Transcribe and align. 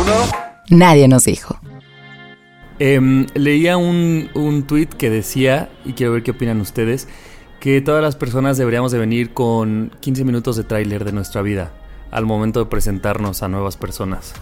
1. 0.00 0.12
Nadie 0.70 1.08
nos 1.08 1.24
dijo. 1.24 1.58
Em, 2.78 3.26
leía 3.34 3.76
un, 3.76 4.30
un 4.34 4.62
tweet 4.66 4.86
que 4.86 5.10
decía, 5.10 5.68
y 5.84 5.92
quiero 5.92 6.12
ver 6.12 6.22
qué 6.22 6.30
opinan 6.30 6.60
ustedes, 6.60 7.08
que 7.60 7.80
todas 7.82 8.02
las 8.02 8.16
personas 8.16 8.56
deberíamos 8.56 8.92
de 8.92 8.98
venir 8.98 9.34
con 9.34 9.92
15 10.00 10.24
minutos 10.24 10.56
de 10.56 10.64
tráiler 10.64 11.04
de 11.04 11.12
nuestra 11.12 11.42
vida 11.42 11.72
al 12.10 12.24
momento 12.24 12.60
de 12.60 12.66
presentarnos 12.66 13.42
a 13.42 13.48
nuevas 13.48 13.76
personas. 13.76 14.32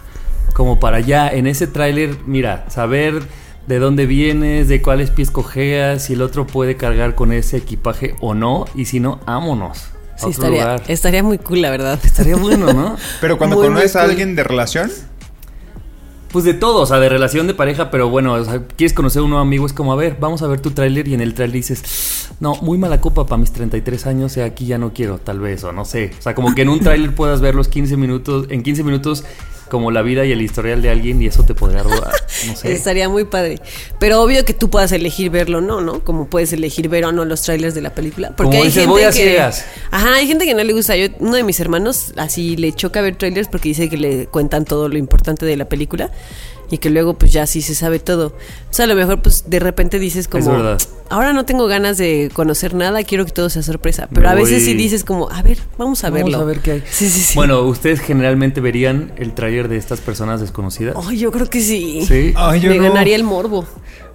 Como 0.53 0.79
para 0.79 0.99
ya 0.99 1.27
en 1.29 1.47
ese 1.47 1.67
tráiler, 1.67 2.17
mira, 2.25 2.65
saber 2.69 3.21
de 3.67 3.79
dónde 3.79 4.05
vienes, 4.05 4.67
de 4.67 4.81
cuáles 4.81 5.11
pies 5.11 5.29
cojeas, 5.31 6.05
si 6.05 6.13
el 6.13 6.21
otro 6.21 6.47
puede 6.47 6.75
cargar 6.75 7.15
con 7.15 7.33
ese 7.33 7.57
equipaje 7.57 8.15
o 8.21 8.33
no, 8.33 8.65
y 8.73 8.85
si 8.85 8.99
no, 8.99 9.19
ámonos. 9.25 9.89
Sí, 10.15 10.31
estaría, 10.87 11.23
muy 11.23 11.37
cool, 11.37 11.61
la 11.61 11.69
verdad. 11.69 11.97
Estaría 12.03 12.35
bueno, 12.35 12.73
¿no? 12.73 12.97
Pero 13.21 13.37
cuando 13.37 13.55
Muy, 13.55 13.67
muy 13.67 13.75
conoces 13.75 13.95
a 13.95 14.03
alguien 14.03 14.35
de 14.35 14.43
relación, 14.43 14.91
Pues 16.31 16.45
de 16.45 16.53
todo, 16.53 16.81
o 16.81 16.85
sea, 16.85 16.99
de 16.99 17.09
relación 17.09 17.47
de 17.47 17.55
pareja, 17.55 17.89
pero 17.89 18.09
bueno, 18.09 18.33
o 18.33 18.45
sea, 18.45 18.61
quieres 18.75 18.93
conocer 18.93 19.21
a 19.21 19.23
un 19.23 19.31
nuevo 19.31 19.41
amigo, 19.41 19.65
es 19.65 19.73
como, 19.73 19.93
a 19.93 19.95
ver, 19.95 20.17
vamos 20.19 20.43
a 20.43 20.47
ver 20.47 20.59
tu 20.59 20.69
tráiler 20.69 21.07
y 21.07 21.15
en 21.15 21.21
el 21.21 21.33
tráiler 21.33 21.55
dices, 21.55 22.29
no, 22.39 22.53
muy 22.61 22.77
mala 22.77 23.01
copa 23.01 23.25
para 23.25 23.39
mis 23.39 23.51
33 23.51 24.05
años, 24.05 24.37
y 24.37 24.41
aquí 24.41 24.67
ya 24.67 24.77
no 24.77 24.93
quiero, 24.93 25.17
tal 25.17 25.39
vez, 25.39 25.63
o 25.63 25.71
no 25.71 25.85
sé. 25.85 26.11
O 26.19 26.21
sea, 26.21 26.35
como 26.35 26.53
que 26.53 26.61
en 26.61 26.69
un 26.69 26.81
tráiler 26.81 27.15
puedas 27.15 27.41
ver 27.41 27.55
los 27.55 27.67
15 27.67 27.97
minutos, 27.97 28.45
en 28.49 28.61
15 28.61 28.83
minutos, 28.83 29.23
como 29.69 29.91
la 29.91 30.01
vida 30.01 30.25
y 30.25 30.31
el 30.31 30.41
historial 30.41 30.81
de 30.81 30.89
alguien 30.89 31.21
y 31.21 31.27
eso 31.27 31.43
te 31.43 31.55
podría 31.55 31.83
robar, 31.83 32.11
no 32.47 32.55
sé. 32.55 32.73
Estaría 32.73 33.07
muy 33.07 33.23
padre. 33.25 33.59
Pero 33.99 34.21
obvio 34.21 34.43
que 34.43 34.53
tú 34.53 34.69
puedas 34.69 34.91
elegir 34.91 35.29
verlo 35.29 35.59
o 35.59 35.61
no, 35.61 35.81
¿no? 35.81 36.03
Como 36.03 36.27
puedes 36.27 36.51
elegir 36.51 36.89
ver 36.89 37.05
o 37.05 37.11
no 37.11 37.23
los 37.25 37.41
trailers 37.43 37.75
de 37.75 37.81
la 37.81 37.91
película. 37.95 38.29
Porque 38.35 38.51
Como 38.51 38.57
hay 38.57 38.63
dices, 38.65 38.81
gente 38.83 38.91
voy 38.91 39.03
a 39.03 39.07
que. 39.07 39.13
ciegas. 39.13 39.65
Ajá, 39.91 40.15
hay 40.15 40.27
gente 40.27 40.45
que 40.45 40.53
no 40.53 40.63
le 40.63 40.73
gusta. 40.73 40.95
Yo, 40.95 41.07
uno 41.19 41.35
de 41.35 41.43
mis 41.43 41.59
hermanos 41.59 42.13
así 42.17 42.57
le 42.57 42.73
choca 42.73 43.01
ver 43.01 43.15
trailers 43.15 43.47
porque 43.47 43.69
dice 43.69 43.89
que 43.89 43.97
le 43.97 44.25
cuentan 44.27 44.65
todo 44.65 44.89
lo 44.89 44.97
importante 44.97 45.45
de 45.45 45.55
la 45.55 45.65
película. 45.69 46.11
Y 46.71 46.77
que 46.77 46.89
luego 46.89 47.15
pues 47.15 47.31
ya 47.33 47.47
sí 47.47 47.61
se 47.61 47.73
sabe 47.73 47.99
todo. 47.99 48.27
O 48.27 48.73
sea, 48.73 48.85
a 48.85 48.87
lo 48.87 48.95
mejor 48.95 49.21
pues 49.21 49.45
de 49.49 49.59
repente 49.59 49.97
dices 49.99 50.27
como... 50.27 50.51
verdad. 50.51 50.79
Ahora 51.09 51.33
no 51.33 51.43
tengo 51.43 51.65
ganas 51.65 51.97
de 51.97 52.29
conocer 52.33 52.75
nada, 52.75 53.03
quiero 53.03 53.25
que 53.25 53.31
todo 53.31 53.49
sea 53.49 53.63
sorpresa. 53.63 54.07
Pero 54.13 54.29
a 54.29 54.35
veces 54.35 54.57
voy- 54.59 54.65
sí 54.65 54.73
dices 54.75 55.03
como, 55.03 55.29
a 55.31 55.41
ver, 55.41 55.57
vamos 55.79 56.03
a 56.03 56.11
Vamos 56.11 56.25
verlo. 56.25 56.39
a 56.41 56.43
ver 56.45 56.59
qué 56.59 56.71
hay. 56.73 56.83
Sí, 56.91 57.09
sí, 57.09 57.21
sí. 57.21 57.33
Bueno, 57.35 57.61
¿ustedes 57.61 57.99
generalmente 57.99 58.61
verían 58.61 59.11
el 59.17 59.33
tráiler 59.33 59.67
de 59.69 59.77
estas 59.77 60.01
personas 60.01 60.39
desconocidas? 60.41 60.95
Ay, 61.07 61.17
yo 61.17 61.31
creo 61.31 61.49
que 61.49 61.61
sí. 61.61 62.05
Sí. 62.07 62.33
Ay, 62.35 62.59
yo 62.59 62.69
Me 62.69 62.77
no. 62.77 62.83
ganaría 62.83 63.15
el 63.15 63.23
morbo. 63.23 63.65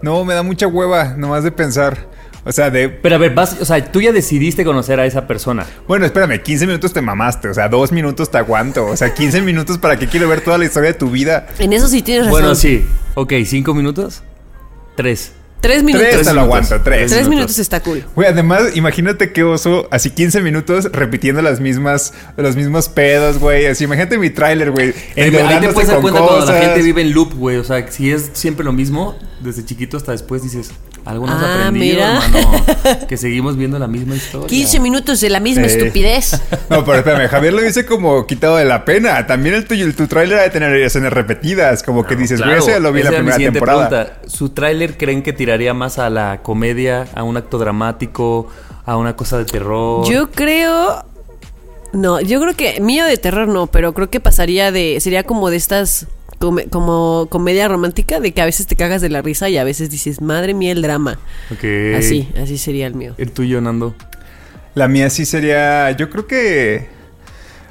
no, 0.02 0.24
me 0.24 0.34
da 0.34 0.44
mucha 0.44 0.68
hueva, 0.68 1.14
nomás 1.16 1.42
de 1.42 1.50
pensar. 1.50 2.06
O 2.44 2.52
sea, 2.52 2.70
de. 2.70 2.88
Pero 2.88 3.14
a 3.14 3.18
ver, 3.18 3.34
vas, 3.34 3.56
o 3.60 3.64
sea, 3.64 3.82
tú 3.90 4.00
ya 4.00 4.12
decidiste 4.12 4.64
conocer 4.64 5.00
a 5.00 5.06
esa 5.06 5.26
persona. 5.26 5.66
Bueno, 5.88 6.04
espérame, 6.04 6.40
15 6.42 6.66
minutos 6.66 6.92
te 6.92 7.00
mamaste. 7.00 7.48
O 7.48 7.54
sea, 7.54 7.68
dos 7.68 7.90
minutos 7.90 8.30
te 8.30 8.38
aguanto. 8.38 8.86
O 8.86 8.96
sea, 8.96 9.14
15 9.14 9.40
minutos 9.42 9.78
para 9.78 9.98
que 9.98 10.06
quiero 10.08 10.28
ver 10.28 10.42
toda 10.42 10.58
la 10.58 10.66
historia 10.66 10.92
de 10.92 10.98
tu 10.98 11.10
vida. 11.10 11.46
En 11.58 11.72
eso 11.72 11.88
sí 11.88 12.02
tienes 12.02 12.26
razón. 12.26 12.40
Bueno, 12.40 12.54
sí. 12.54 12.84
Ok, 13.14 13.32
¿cinco 13.46 13.72
minutos? 13.74 14.22
Tres. 14.96 15.32
Tres 15.60 15.82
minutos. 15.82 16.08
Tres 16.10 16.26
te 16.26 16.34
lo 16.34 16.42
minutos. 16.42 16.70
aguanto, 16.70 16.84
tres. 16.84 16.98
Tres 17.10 17.10
minutos. 17.22 17.30
minutos 17.30 17.58
está 17.58 17.80
cool. 17.80 18.04
Güey, 18.14 18.28
además, 18.28 18.76
imagínate 18.76 19.32
qué 19.32 19.44
oso, 19.44 19.88
así 19.90 20.10
15 20.10 20.42
minutos 20.42 20.90
repitiendo 20.92 21.40
las 21.40 21.58
mismas, 21.58 22.12
los 22.36 22.54
mismos 22.54 22.90
pedos, 22.90 23.38
güey. 23.38 23.64
Así, 23.64 23.84
imagínate 23.84 24.18
mi 24.18 24.28
tráiler, 24.28 24.72
güey. 24.72 24.92
Ahí 25.16 25.30
te 25.30 25.70
puedes 25.72 25.88
dar 25.88 26.00
con 26.00 26.02
cuenta 26.02 26.20
cuando 26.20 26.40
la 26.40 26.52
cosas. 26.52 26.60
gente 26.60 26.82
vive 26.82 27.00
en 27.00 27.12
loop, 27.14 27.32
güey. 27.32 27.56
O 27.56 27.64
sea, 27.64 27.90
si 27.90 28.12
es 28.12 28.28
siempre 28.34 28.62
lo 28.62 28.74
mismo, 28.74 29.16
desde 29.44 29.64
chiquito 29.64 29.96
hasta 29.96 30.12
después 30.12 30.42
dices, 30.42 30.72
algo 31.04 31.26
no 31.26 31.32
has 31.34 31.42
Ah, 31.42 31.54
aprendido, 31.68 31.94
mira. 31.96 32.20
hermano. 32.24 32.64
Que 33.08 33.16
seguimos 33.16 33.56
viendo 33.56 33.78
la 33.78 33.86
misma 33.86 34.16
historia. 34.16 34.48
15 34.48 34.80
minutos 34.80 35.20
de 35.20 35.30
la 35.30 35.40
misma 35.40 35.68
Sí. 35.68 35.76
estupidez. 35.76 36.40
No, 36.70 36.84
pero 36.84 36.98
espérame, 36.98 37.28
Javier 37.28 37.52
lo 37.52 37.62
dice 37.62 37.84
como 37.86 38.26
quitado 38.26 38.56
de 38.56 38.64
la 38.64 38.84
pena. 38.84 39.26
También 39.26 39.54
el 39.54 39.66
tuyo, 39.66 39.84
el 39.84 39.94
tu 39.94 40.06
tráiler 40.06 40.38
ha 40.38 40.42
de 40.42 40.50
tener 40.50 40.74
escenas 40.76 41.12
repetidas, 41.12 41.82
como 41.82 42.04
que 42.04 42.16
dices, 42.16 42.38
güey, 42.40 42.50
Claro, 42.50 42.62
ese 42.64 42.70
ya 42.72 42.78
lo 42.80 42.92
vi 42.92 43.00
esa 43.00 43.10
la 43.10 43.16
primera 43.18 43.36
siguiente 43.36 43.58
temporada. 43.60 43.88
pregunta. 43.88 44.18
¿Su 44.28 44.48
tráiler 44.50 44.96
creen 44.96 45.22
que 45.22 45.32
tiraría 45.32 45.74
más 45.74 45.98
a 45.98 46.08
la 46.10 46.40
comedia, 46.42 47.06
a 47.14 47.22
un 47.22 47.36
acto 47.36 47.58
dramático, 47.58 48.48
a 48.86 48.96
una 48.96 49.14
cosa 49.14 49.38
de 49.38 49.44
terror? 49.44 50.06
Yo 50.08 50.30
creo. 50.30 51.04
No, 51.92 52.20
yo 52.20 52.40
creo 52.40 52.54
que 52.54 52.80
mío 52.80 53.04
de 53.04 53.16
terror 53.18 53.46
no, 53.46 53.68
pero 53.68 53.92
creo 53.94 54.10
que 54.10 54.18
pasaría 54.20 54.72
de. 54.72 54.98
Sería 55.00 55.22
como 55.22 55.50
de 55.50 55.56
estas. 55.56 56.06
Come- 56.38 56.66
como 56.68 57.26
comedia 57.30 57.68
romántica, 57.68 58.20
de 58.20 58.32
que 58.32 58.40
a 58.42 58.44
veces 58.44 58.66
te 58.66 58.76
cagas 58.76 59.02
de 59.02 59.08
la 59.08 59.22
risa 59.22 59.48
y 59.48 59.56
a 59.58 59.64
veces 59.64 59.90
dices, 59.90 60.20
madre 60.20 60.54
mía, 60.54 60.72
el 60.72 60.82
drama. 60.82 61.18
Ok. 61.50 61.64
Así, 61.96 62.28
así 62.40 62.58
sería 62.58 62.86
el 62.86 62.94
mío. 62.94 63.14
El 63.18 63.30
tuyo, 63.32 63.60
Nando. 63.60 63.94
La 64.74 64.88
mía 64.88 65.08
sí 65.10 65.24
sería, 65.24 65.90
yo 65.92 66.10
creo 66.10 66.26
que... 66.26 66.88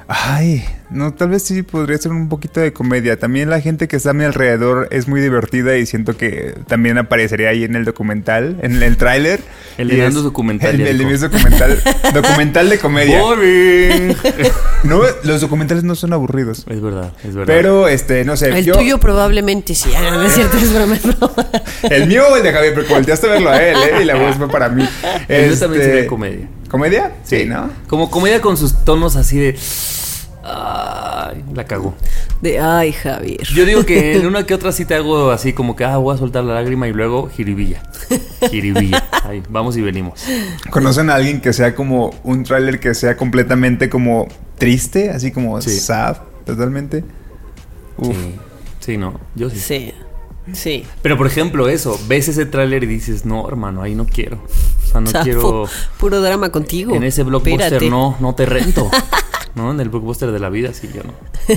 Ay, 0.06 0.64
no, 0.94 1.12
tal 1.12 1.28
vez 1.28 1.42
sí 1.42 1.62
podría 1.62 1.98
ser 1.98 2.12
un 2.12 2.28
poquito 2.28 2.60
de 2.60 2.72
comedia. 2.72 3.18
También 3.18 3.50
la 3.50 3.60
gente 3.60 3.88
que 3.88 3.96
está 3.96 4.10
a 4.10 4.12
mi 4.14 4.24
alrededor 4.24 4.88
es 4.90 5.08
muy 5.08 5.20
divertida 5.20 5.76
y 5.76 5.84
siento 5.86 6.16
que 6.16 6.54
también 6.68 6.96
aparecería 6.98 7.50
ahí 7.50 7.64
en 7.64 7.74
el 7.76 7.84
documental, 7.84 8.56
en 8.62 8.82
el 8.82 8.96
tráiler. 8.96 9.40
El 9.76 9.88
de 9.88 10.08
documental, 10.10 10.74
El, 10.76 10.80
el 10.82 10.98
de 10.98 11.04
dijo. 11.04 11.10
mi 11.10 11.16
documental. 11.16 11.82
documental 12.14 12.68
de 12.70 12.78
comedia. 12.78 13.20
Boring. 13.20 14.16
No, 14.84 15.00
los 15.22 15.40
documentales 15.40 15.82
no 15.82 15.94
son 15.94 16.12
aburridos. 16.12 16.66
es 16.68 16.80
verdad, 16.82 17.10
es 17.26 17.34
verdad. 17.34 17.46
Pero, 17.54 17.88
este, 17.88 18.22
no 18.26 18.36
sé. 18.36 18.50
El 18.50 18.66
yo- 18.66 18.74
tuyo 18.74 19.00
probablemente 19.00 19.74
sí. 19.74 19.90
Ah, 19.96 20.10
no 20.12 20.22
es 20.24 20.34
cierto, 20.34 20.58
es 20.58 20.72
broma. 20.74 20.98
El 21.90 22.06
mío 22.06 22.22
o 22.30 22.36
el 22.36 22.42
de 22.42 22.52
Javier, 22.52 22.74
porque 22.74 22.92
volteaste 22.92 23.26
a 23.26 23.30
verlo 23.30 23.48
a 23.48 23.62
él, 23.62 23.76
¿eh? 23.76 24.02
Y 24.02 24.04
la 24.04 24.14
voz 24.16 24.36
fue 24.36 24.48
para 24.50 24.68
mí. 24.68 24.86
El 25.28 25.48
mío 25.50 25.58
también 25.58 25.80
Este, 25.82 25.92
sería 25.94 26.06
comedia. 26.06 26.48
¿Comedia? 26.68 27.12
Sí, 27.24 27.46
¿no? 27.46 27.70
Como 27.86 28.10
comedia 28.10 28.40
con 28.42 28.56
sus 28.58 28.84
tonos 28.84 29.16
así 29.16 29.38
de. 29.38 29.56
Ay, 31.34 31.44
la 31.54 31.64
cagó. 31.64 31.94
De, 32.40 32.58
ay, 32.60 32.92
Javier. 32.92 33.42
Yo 33.54 33.64
digo 33.64 33.84
que 33.84 34.16
en 34.16 34.26
una 34.26 34.44
que 34.46 34.54
otra 34.54 34.72
sí 34.72 34.84
te 34.84 34.94
hago 34.94 35.30
así 35.30 35.52
como 35.52 35.74
que, 35.76 35.84
ah, 35.84 35.96
voy 35.96 36.14
a 36.14 36.18
soltar 36.18 36.44
la 36.44 36.54
lágrima 36.54 36.86
y 36.88 36.92
luego 36.92 37.28
jiribilla. 37.28 37.82
Jiribilla. 38.50 39.04
Ahí, 39.24 39.42
vamos 39.48 39.76
y 39.76 39.80
venimos. 39.80 40.24
¿Conocen 40.70 41.10
a 41.10 41.14
alguien 41.14 41.40
que 41.40 41.52
sea 41.52 41.74
como 41.74 42.10
un 42.24 42.44
tráiler 42.44 42.80
que 42.80 42.94
sea 42.94 43.16
completamente 43.16 43.88
como 43.88 44.28
triste? 44.58 45.10
Así 45.10 45.32
como 45.32 45.60
Sí. 45.60 45.70
sad, 45.70 46.18
totalmente. 46.44 47.04
Uf. 47.96 48.16
Sí. 48.16 48.34
Sí, 48.80 48.96
no, 48.98 49.18
yo 49.34 49.48
sí. 49.48 49.58
Sí, 49.58 49.94
sí. 50.52 50.84
Pero 51.00 51.16
por 51.16 51.26
ejemplo, 51.26 51.68
eso, 51.70 51.98
ves 52.06 52.28
ese 52.28 52.44
tráiler 52.44 52.84
y 52.84 52.86
dices, 52.86 53.24
no, 53.24 53.48
hermano, 53.48 53.80
ahí 53.80 53.94
no 53.94 54.04
quiero. 54.04 54.42
O 54.84 54.86
sea, 54.86 55.00
no 55.00 55.10
quiero. 55.22 55.66
Puro 55.98 56.20
drama 56.20 56.50
contigo. 56.50 56.94
En 56.94 57.02
ese 57.02 57.22
blockbuster 57.22 57.62
Espérate. 57.62 57.88
no, 57.88 58.16
no 58.20 58.34
te 58.34 58.44
rento. 58.44 58.90
¿No? 59.54 59.70
En 59.70 59.80
el 59.80 59.88
blockbuster 59.88 60.32
de 60.32 60.38
la 60.40 60.50
vida, 60.50 60.72
sí, 60.74 60.88
yo 60.94 61.02
no. 61.04 61.12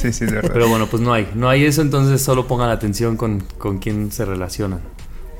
Sí, 0.00 0.10
sí, 0.12 0.24
de 0.24 0.32
verdad. 0.32 0.50
Pero 0.54 0.68
bueno, 0.68 0.86
pues 0.86 1.02
no 1.02 1.12
hay. 1.12 1.28
No 1.34 1.50
hay 1.50 1.64
eso, 1.66 1.82
entonces 1.82 2.22
solo 2.22 2.46
pongan 2.46 2.70
atención 2.70 3.16
con, 3.18 3.40
con 3.58 3.78
quién 3.78 4.10
se 4.10 4.24
relacionan. 4.24 4.80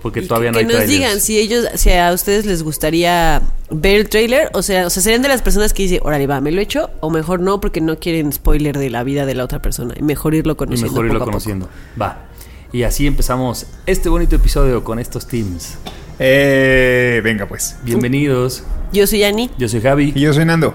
Porque 0.03 0.21
Y 0.21 0.27
todavía 0.27 0.51
no 0.51 0.55
que 0.59 0.59
hay 0.61 0.65
nos 0.67 0.75
trailers. 0.75 0.93
digan 0.99 1.21
si 1.21 1.39
ellos, 1.39 1.67
si 1.77 1.91
a 1.91 2.13
ustedes 2.13 2.45
les 2.45 2.63
gustaría 2.63 3.41
ver 3.71 3.97
el 4.01 4.09
trailer, 4.11 4.51
o 4.53 4.61
sea, 4.63 4.87
o 4.87 4.91
sea, 4.91 5.03
serían 5.03 5.23
de 5.23 5.29
las 5.29 5.41
personas 5.41 5.73
que 5.73 5.85
dicen, 5.85 6.01
órale, 6.03 6.27
va, 6.27 6.41
me 6.43 6.51
lo 6.53 6.61
echo, 6.61 6.91
o 7.01 7.09
mejor 7.09 7.41
no, 7.41 7.61
porque 7.61 7.81
no 7.81 7.99
quieren 7.99 8.31
spoiler 8.33 8.77
de 8.79 8.91
la 8.91 9.05
vida 9.05 9.25
de 9.27 9.35
la 9.35 9.45
otra 9.45 9.63
persona, 9.63 9.95
y 9.99 10.03
mejor 10.03 10.35
irlo 10.35 10.53
Y 10.53 10.57
conociendo. 10.57 10.93
mejor 10.93 11.07
irlo 11.07 11.19
poco 11.21 11.31
conociendo. 11.31 11.69
Va. 12.01 12.27
Y 12.73 12.83
así 12.83 13.07
empezamos 13.07 13.67
este 13.87 14.09
bonito 14.11 14.37
episodio 14.37 14.85
con 14.85 14.99
estos 14.99 15.27
teams. 15.29 15.77
Eh, 16.19 17.21
venga, 17.25 17.47
pues. 17.47 17.77
Bienvenidos. 17.85 18.65
Yo 18.93 19.07
soy 19.07 19.23
Ani. 19.25 19.51
Yo 19.57 19.67
soy 19.69 19.81
Javi. 19.81 20.13
Y 20.15 20.21
yo 20.21 20.35
soy 20.35 20.45
Nando. 20.45 20.75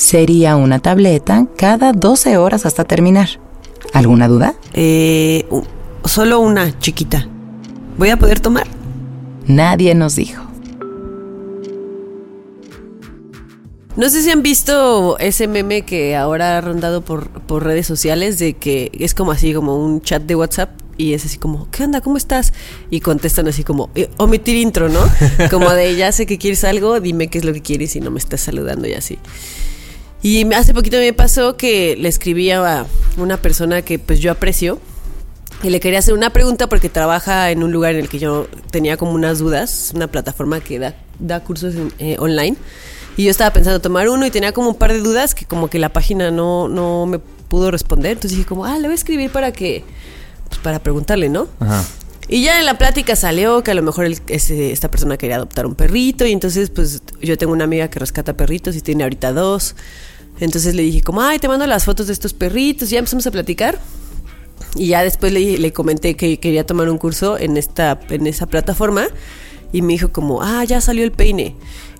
Sería 0.00 0.56
una 0.56 0.78
tableta 0.78 1.46
cada 1.58 1.92
12 1.92 2.38
horas 2.38 2.64
hasta 2.64 2.84
terminar. 2.84 3.28
¿Alguna 3.92 4.28
duda? 4.28 4.54
Eh, 4.72 5.44
solo 6.06 6.40
una 6.40 6.78
chiquita. 6.78 7.28
¿Voy 7.98 8.08
a 8.08 8.16
poder 8.18 8.40
tomar? 8.40 8.66
Nadie 9.46 9.94
nos 9.94 10.16
dijo. 10.16 10.42
No 13.94 14.08
sé 14.08 14.22
si 14.22 14.30
han 14.30 14.42
visto 14.42 15.18
ese 15.18 15.46
meme 15.48 15.82
que 15.82 16.16
ahora 16.16 16.56
ha 16.56 16.60
rondado 16.62 17.02
por, 17.04 17.28
por 17.42 17.64
redes 17.64 17.86
sociales 17.86 18.38
de 18.38 18.54
que 18.54 18.90
es 18.98 19.12
como 19.12 19.32
así, 19.32 19.52
como 19.52 19.84
un 19.84 20.00
chat 20.00 20.22
de 20.22 20.34
WhatsApp 20.34 20.70
y 20.96 21.12
es 21.12 21.26
así 21.26 21.36
como, 21.36 21.68
¿qué 21.70 21.84
onda? 21.84 22.00
¿Cómo 22.00 22.16
estás? 22.16 22.54
Y 22.88 23.00
contestan 23.00 23.48
así 23.48 23.64
como, 23.64 23.90
"Eh, 23.94 24.08
omitir 24.16 24.56
intro, 24.56 24.88
¿no? 24.88 25.00
Como 25.50 25.68
de, 25.70 25.94
ya 25.96 26.10
sé 26.12 26.24
que 26.24 26.38
quieres 26.38 26.64
algo, 26.64 27.00
dime 27.00 27.28
qué 27.28 27.36
es 27.36 27.44
lo 27.44 27.52
que 27.52 27.60
quieres 27.60 27.96
y 27.96 28.00
no 28.00 28.10
me 28.10 28.18
estás 28.18 28.40
saludando 28.40 28.88
y 28.88 28.94
así. 28.94 29.18
Y 30.22 30.52
hace 30.52 30.74
poquito 30.74 30.98
me 30.98 31.12
pasó 31.12 31.56
que 31.56 31.96
le 31.98 32.08
escribí 32.08 32.50
a 32.50 32.86
una 33.16 33.36
persona 33.38 33.82
que 33.82 33.98
pues 33.98 34.20
yo 34.20 34.30
aprecio 34.30 34.78
y 35.62 35.70
le 35.70 35.80
quería 35.80 35.98
hacer 35.98 36.14
una 36.14 36.30
pregunta 36.30 36.68
porque 36.68 36.88
trabaja 36.88 37.50
en 37.50 37.62
un 37.62 37.72
lugar 37.72 37.94
en 37.94 38.00
el 38.00 38.08
que 38.08 38.18
yo 38.18 38.46
tenía 38.70 38.96
como 38.96 39.12
unas 39.12 39.38
dudas, 39.38 39.92
una 39.94 40.08
plataforma 40.08 40.60
que 40.60 40.78
da, 40.78 40.94
da 41.18 41.40
cursos 41.40 41.74
en- 41.74 41.92
eh, 41.98 42.16
online. 42.18 42.56
Y 43.16 43.24
yo 43.24 43.30
estaba 43.30 43.50
pensando 43.52 43.80
tomar 43.80 44.08
uno 44.08 44.24
y 44.26 44.30
tenía 44.30 44.52
como 44.52 44.68
un 44.70 44.74
par 44.76 44.92
de 44.92 45.00
dudas 45.00 45.34
que 45.34 45.44
como 45.46 45.68
que 45.68 45.78
la 45.78 45.88
página 45.90 46.30
no, 46.30 46.68
no 46.68 47.06
me 47.06 47.18
pudo 47.18 47.70
responder. 47.70 48.12
Entonces 48.12 48.32
dije 48.36 48.48
como, 48.48 48.64
ah, 48.64 48.76
le 48.78 48.82
voy 48.84 48.92
a 48.92 48.94
escribir 48.94 49.30
para 49.30 49.52
que, 49.52 49.84
pues 50.48 50.60
para 50.60 50.78
preguntarle, 50.78 51.28
¿no? 51.28 51.48
Ajá. 51.60 51.84
Y 52.32 52.42
ya 52.44 52.60
en 52.60 52.64
la 52.66 52.78
plática 52.78 53.16
salió 53.16 53.62
que 53.64 53.72
a 53.72 53.74
lo 53.74 53.82
mejor 53.82 54.04
el- 54.04 54.20
ese- 54.28 54.70
esta 54.70 54.88
persona 54.88 55.16
quería 55.16 55.34
adoptar 55.34 55.66
un 55.66 55.74
perrito 55.74 56.24
y 56.24 56.30
entonces 56.32 56.70
pues 56.70 57.02
yo 57.20 57.36
tengo 57.36 57.52
una 57.52 57.64
amiga 57.64 57.88
que 57.90 57.98
rescata 57.98 58.36
perritos 58.36 58.76
y 58.76 58.80
tiene 58.82 59.02
ahorita 59.02 59.32
dos. 59.32 59.74
Entonces 60.38 60.76
le 60.76 60.82
dije 60.82 61.02
como, 61.02 61.22
ay, 61.22 61.40
te 61.40 61.48
mando 61.48 61.66
las 61.66 61.84
fotos 61.84 62.06
de 62.06 62.12
estos 62.12 62.32
perritos. 62.32 62.88
Y 62.88 62.92
ya 62.92 62.98
empezamos 63.00 63.26
a 63.26 63.32
platicar. 63.32 63.80
Y 64.76 64.86
ya 64.88 65.02
después 65.02 65.32
le, 65.32 65.58
le 65.58 65.72
comenté 65.72 66.14
que 66.14 66.38
quería 66.38 66.64
tomar 66.64 66.88
un 66.88 66.98
curso 66.98 67.36
en, 67.36 67.56
esta, 67.56 67.98
en 68.10 68.26
esa 68.28 68.46
plataforma. 68.46 69.08
Y 69.72 69.82
me 69.82 69.92
dijo 69.94 70.12
como, 70.12 70.40
ah, 70.40 70.62
ya 70.64 70.80
salió 70.80 71.02
el 71.04 71.10
peine. 71.12 71.56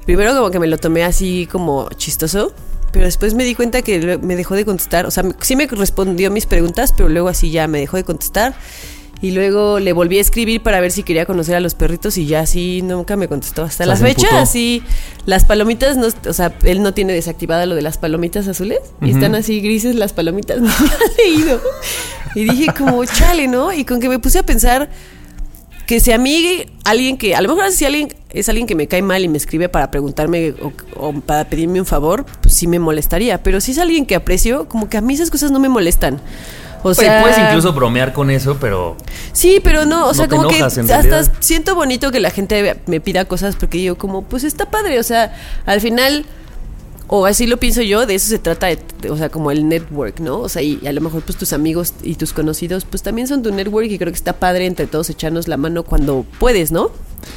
Primero 0.06 0.32
como 0.34 0.50
que 0.52 0.58
me 0.60 0.68
lo 0.68 0.78
tomé 0.78 1.02
así 1.02 1.48
como 1.50 1.88
chistoso. 1.96 2.54
Pero 2.92 3.04
después 3.04 3.34
me 3.34 3.44
di 3.44 3.54
cuenta 3.56 3.82
que 3.82 4.16
me 4.18 4.36
dejó 4.36 4.54
de 4.54 4.64
contestar. 4.64 5.06
O 5.06 5.10
sea, 5.10 5.24
sí 5.40 5.54
me 5.56 5.66
respondió 5.66 6.30
mis 6.30 6.46
preguntas, 6.46 6.94
pero 6.96 7.08
luego 7.08 7.28
así 7.28 7.50
ya 7.50 7.66
me 7.66 7.80
dejó 7.80 7.96
de 7.96 8.04
contestar. 8.04 8.54
Y 9.22 9.32
luego 9.32 9.81
le 9.81 9.93
volví 9.93 10.17
a 10.17 10.20
escribir 10.22 10.62
para 10.62 10.81
ver 10.81 10.93
si 10.93 11.02
quería 11.02 11.26
conocer 11.26 11.55
a 11.55 11.61
los 11.61 11.75
perritos 11.75 12.17
y 12.17 12.25
ya 12.26 12.40
así 12.40 12.81
nunca 12.82 13.17
me 13.17 13.28
contestó. 13.28 13.62
Hasta 13.64 13.84
O 13.84 13.87
sea, 13.87 13.94
la 13.94 13.96
fecha, 13.96 14.28
emputó. 14.28 14.43
así, 14.43 14.82
las 15.26 15.44
palomitas, 15.44 15.99
no, 15.99 16.08
o 16.26 16.32
sea, 16.32 16.55
él 16.64 16.82
no 16.82 16.94
tiene 16.94 17.12
desactivada 17.12 17.67
lo 17.67 17.75
de 17.75 17.82
las 17.82 17.99
palomitas 17.99 18.49
azules. 18.49 18.78
Y 19.02 19.11
están 19.11 19.34
así 19.34 19.61
grises 19.61 19.94
las 19.94 20.14
palomitas, 20.14 20.58
no 20.61 20.69
me 20.69 20.72
ha 20.72 21.17
leído. 21.19 21.61
Y 22.34 22.44
dije 22.44 22.72
como, 22.76 23.05
chale, 23.05 23.46
¿no? 23.46 23.72
Y 23.72 23.84
con 23.84 24.00
que 24.00 24.08
me 24.08 24.19
puse 24.19 24.38
a 24.38 24.43
pensar 24.43 24.88
que 25.87 26.00
si 26.00 26.12
a 26.12 26.19
mí 26.19 26.64
alguien 26.84 27.19
que, 27.19 27.34
a 27.34 27.43
lo 27.43 27.49
mejor 27.55 27.73
si 27.73 27.84
alguien 27.84 28.14
es 28.31 28.49
alguien 28.49 28.66
que 28.69 28.76
me 28.76 28.87
cae 28.87 29.02
mal 29.02 29.25
y 29.25 29.28
me 29.28 29.37
escribe 29.37 29.69
para 29.69 29.90
preguntarme 29.90 30.55
o, 30.62 30.73
o 30.96 31.12
para 31.20 31.44
pedirme 31.46 31.81
un 31.81 31.87
favor, 31.87 32.25
pues 32.40 32.55
sí 32.55 32.66
me 32.69 32.78
molestaría. 32.78 33.43
Pero 33.43 33.61
si 33.61 33.73
es 33.73 33.78
alguien 33.78 34.06
que 34.06 34.14
aprecio, 34.14 34.69
como 34.69 34.88
que 34.88 34.96
a 34.96 35.00
mí 35.00 35.12
esas 35.14 35.31
cosas 35.31 35.50
no 35.50 35.58
me 35.58 35.69
molestan. 35.69 36.20
O 36.82 36.94
sea, 36.94 37.22
puedes 37.22 37.38
incluso 37.38 37.72
bromear 37.72 38.12
con 38.12 38.30
eso, 38.30 38.56
pero 38.60 38.96
Sí, 39.32 39.60
pero 39.62 39.84
no, 39.86 40.08
o 40.08 40.14
sea, 40.14 40.24
No 40.26 40.30
te 40.30 40.36
como 40.36 40.48
enojas, 40.50 40.74
que 40.74 40.80
hasta 40.80 41.00
realidad. 41.02 41.32
siento 41.40 41.74
bonito 41.74 42.10
que 42.10 42.20
la 42.20 42.30
gente 42.30 42.76
me 42.86 43.00
pida 43.00 43.24
cosas 43.26 43.56
porque 43.56 43.78
digo 43.78 43.96
como, 43.96 44.22
pues 44.22 44.44
está 44.44 44.70
padre, 44.70 44.98
o 44.98 45.02
sea, 45.02 45.34
al 45.66 45.80
final 45.80 46.24
o 47.12 47.26
así 47.26 47.46
lo 47.48 47.56
pienso 47.56 47.82
yo, 47.82 48.06
de 48.06 48.14
eso 48.14 48.28
se 48.28 48.38
trata, 48.38 48.68
de- 48.68 48.78
de- 49.02 49.10
o 49.10 49.16
sea, 49.16 49.30
como 49.30 49.50
el 49.50 49.68
network, 49.68 50.20
¿no? 50.20 50.38
O 50.38 50.48
sea, 50.48 50.62
y, 50.62 50.78
y 50.80 50.86
a 50.86 50.92
lo 50.92 51.00
mejor 51.00 51.22
pues 51.22 51.36
tus 51.36 51.52
amigos 51.52 51.92
y 52.04 52.14
tus 52.14 52.32
conocidos 52.32 52.84
pues 52.84 53.02
también 53.02 53.26
son 53.26 53.42
tu 53.42 53.50
network 53.52 53.88
y 53.90 53.98
creo 53.98 54.12
que 54.12 54.16
está 54.16 54.34
padre 54.34 54.66
entre 54.66 54.86
todos 54.86 55.10
echarnos 55.10 55.48
la 55.48 55.56
mano 55.56 55.82
cuando 55.82 56.24
puedes, 56.38 56.70
¿no? 56.70 56.92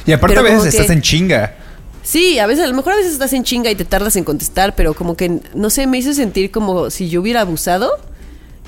Y 0.06 0.12
aparte 0.12 0.36
Pero 0.36 0.46
a 0.46 0.50
veces 0.50 0.68
estás 0.74 0.86
que- 0.86 0.92
en 0.92 1.02
chinga. 1.02 1.56
Sí, 2.04 2.38
a 2.38 2.46
veces, 2.46 2.64
a 2.64 2.66
lo 2.68 2.74
mejor 2.74 2.92
a 2.92 2.96
veces 2.96 3.14
estás 3.14 3.32
en 3.32 3.42
chinga 3.44 3.70
y 3.70 3.74
te 3.74 3.84
tardas 3.84 4.14
en 4.16 4.24
contestar, 4.24 4.74
pero 4.76 4.94
como 4.94 5.16
que, 5.16 5.40
no 5.54 5.70
sé, 5.70 5.86
me 5.86 5.98
hizo 5.98 6.12
sentir 6.14 6.50
como 6.52 6.90
si 6.90 7.08
yo 7.08 7.20
hubiera 7.22 7.40
abusado. 7.40 7.90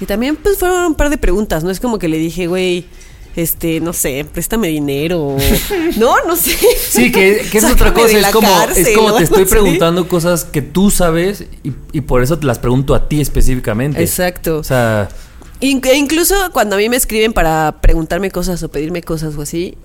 Y 0.01 0.07
también, 0.07 0.37
pues, 0.37 0.59
fueron 0.59 0.85
un 0.87 0.95
par 0.95 1.11
de 1.11 1.19
preguntas, 1.19 1.65
¿no? 1.65 1.71
Es 1.71 1.81
como 1.81 1.99
que 1.99 2.09
le 2.09 2.19
dije, 2.19 2.47
güey, 2.47 2.87
este, 3.35 3.81
no 3.81 3.93
sé, 3.93 4.27
préstame 4.31 4.69
dinero. 4.69 5.37
no, 5.99 6.15
no 6.27 6.37
sé. 6.37 6.57
Sí, 6.91 7.11
que, 7.13 7.47
que 7.51 7.59
es 7.59 7.65
otra 7.65 7.93
cosa. 7.95 8.19
Es 8.19 8.27
como, 8.29 8.49
cárcel, 8.49 8.87
es 8.87 8.97
como 8.97 9.15
te 9.15 9.25
estoy 9.25 9.45
preguntando 9.47 10.09
cosas 10.09 10.45
que 10.45 10.63
tú 10.63 10.91
sabes 10.91 11.45
y, 11.63 11.73
y 11.93 12.01
por 12.03 12.23
eso 12.23 12.39
te 12.39 12.47
las 12.47 12.59
pregunto 12.59 12.95
a 12.95 13.09
ti 13.09 13.21
específicamente. 13.21 14.01
Exacto. 14.03 14.59
O 14.59 14.65
sea, 14.65 15.09
Inc- 15.61 15.87
e 15.87 15.97
incluso 15.97 16.35
cuando 16.53 16.77
a 16.77 16.79
mí 16.79 16.89
me 16.91 16.97
escriben 16.97 17.33
para 17.33 17.79
preguntarme 17.81 18.31
cosas 18.31 18.63
o 18.63 18.69
pedirme 18.71 19.03
cosas 19.03 19.35
o 19.37 19.43
así, 19.43 19.77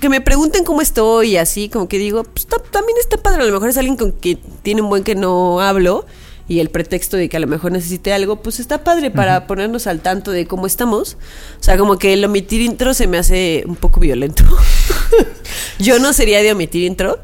que 0.00 0.08
me 0.08 0.20
pregunten 0.20 0.62
cómo 0.64 0.80
estoy 0.82 1.30
y 1.32 1.36
así, 1.38 1.68
como 1.68 1.88
que 1.88 1.98
digo, 1.98 2.22
pues 2.24 2.46
ta- 2.46 2.58
también 2.70 2.96
está 3.00 3.16
padre. 3.16 3.42
A 3.42 3.46
lo 3.46 3.52
mejor 3.52 3.68
es 3.70 3.76
alguien 3.76 3.96
con 3.96 4.12
quien 4.12 4.38
tiene 4.62 4.82
un 4.82 4.88
buen 4.88 5.02
que 5.04 5.14
no 5.16 5.60
hablo 5.60 6.06
y 6.50 6.58
el 6.58 6.68
pretexto 6.68 7.16
de 7.16 7.28
que 7.28 7.36
a 7.36 7.40
lo 7.40 7.46
mejor 7.46 7.70
necesite 7.70 8.12
algo, 8.12 8.42
pues 8.42 8.58
está 8.58 8.82
padre 8.82 9.12
para 9.12 9.46
ponernos 9.46 9.86
al 9.86 10.00
tanto 10.00 10.32
de 10.32 10.46
cómo 10.46 10.66
estamos. 10.66 11.16
O 11.60 11.62
sea, 11.62 11.78
como 11.78 11.96
que 11.96 12.12
el 12.12 12.24
omitir 12.24 12.60
intro 12.60 12.92
se 12.92 13.06
me 13.06 13.18
hace 13.18 13.62
un 13.68 13.76
poco 13.76 14.00
violento. 14.00 14.42
Yo 15.78 16.00
no 16.00 16.12
sería 16.12 16.42
de 16.42 16.50
omitir 16.50 16.82
intro, 16.82 17.20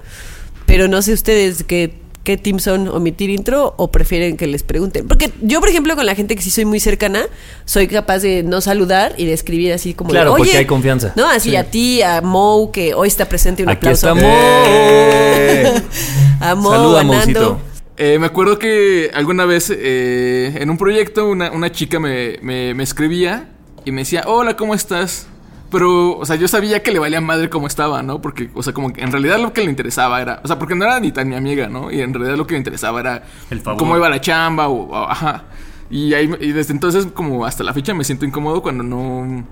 pero 0.65 0.87
no 0.87 1.03
sé 1.03 1.13
ustedes 1.13 1.65
qué, 1.65 1.95
qué 2.23 2.37
team 2.37 2.61
son, 2.61 2.87
omitir 2.87 3.31
intro 3.31 3.75
o 3.79 3.91
prefieren 3.91 4.37
que 4.37 4.47
les 4.47 4.63
pregunten. 4.63 5.09
Porque 5.09 5.33
yo, 5.43 5.59
por 5.59 5.71
ejemplo, 5.71 5.97
con 5.97 6.07
la 6.07 6.15
gente 6.15 6.37
que 6.37 6.43
sí 6.43 6.51
soy 6.53 6.65
muy 6.65 6.79
cercana, 6.79 7.27
soy 7.65 7.89
capaz 7.89 8.21
de 8.21 8.45
no 8.45 8.61
saludar 8.61 9.17
y 9.17 9.27
de 9.27 9.33
escribir 9.33 9.73
así 9.73 9.93
como 9.93 10.11
de, 10.11 10.19
Claro, 10.19 10.37
porque 10.37 10.57
hay 10.57 10.67
confianza. 10.67 11.13
No, 11.17 11.29
así 11.29 11.57
a 11.57 11.69
ti, 11.69 12.01
a 12.01 12.21
Mo, 12.21 12.71
que 12.73 12.95
hoy 12.95 13.09
está 13.09 13.29
presente 13.29 13.65
un 13.65 13.71
aquí 13.71 13.79
aplauso. 13.79 14.07
estamos. 14.07 14.23
Eh. 14.25 15.83
A 16.41 16.55
Mo, 16.55 16.71
Saluda, 16.71 17.01
a 17.01 17.05
Nando. 17.05 17.61
Eh, 17.99 18.19
me 18.19 18.27
acuerdo 18.27 18.59
que 18.59 19.11
alguna 19.15 19.47
vez 19.47 19.73
eh, 19.75 20.55
en 20.61 20.69
un 20.69 20.77
proyecto 20.77 21.29
una, 21.29 21.51
una 21.51 21.73
chica 21.73 21.99
me, 21.99 22.39
me- 22.43 22.75
me 22.75 22.83
escribía 22.83 23.49
y 23.87 23.91
me 23.93 24.03
decía, 24.03 24.25
hola, 24.27 24.55
¿cómo 24.57 24.75
estás? 24.75 25.29
Pero, 25.71 26.17
o 26.19 26.25
sea, 26.27 26.37
yo 26.37 26.47
sabía 26.47 26.83
que 26.83 26.93
le 26.93 26.99
valía 26.99 27.21
madre 27.21 27.49
cómo 27.49 27.67
estaba, 27.67 28.03
¿no? 28.03 28.21
Porque, 28.21 28.51
o 28.55 28.63
sea, 28.63 28.73
como 28.73 28.93
que 28.93 29.01
en 29.03 29.11
realidad 29.11 29.39
lo 29.41 29.53
que 29.53 29.63
le 29.65 29.71
interesaba 29.71 30.21
era, 30.21 30.41
o 30.45 30.47
sea, 30.47 30.59
porque 30.59 30.75
no 30.75 30.85
era 30.85 31.01
ni 31.01 31.11
tan 31.11 31.29
mi 31.29 31.35
amiga, 31.37 31.69
¿no? 31.69 31.91
Y 31.91 32.01
en 32.03 32.13
realidad 32.15 32.37
lo 32.37 32.47
que 32.47 32.53
le 32.53 32.59
interesaba 32.59 33.01
era 33.01 33.25
El 33.51 33.61
favor. 33.61 33.79
cómo 33.79 33.97
iba 33.97 34.09
la 34.09 34.21
chamba 34.21 34.69
o, 34.69 34.91
o- 34.91 35.09
ajá. 35.11 35.45
Y, 35.91 36.13
ahí, 36.15 36.31
y 36.41 36.53
desde 36.53 36.73
entonces, 36.73 37.07
como 37.15 37.47
hasta 37.47 37.65
la 37.65 37.73
fecha, 37.73 37.95
me 37.95 38.05
siento 38.05 38.25
incómodo 38.27 38.61
cuando 38.63 38.85
no... 38.85 39.45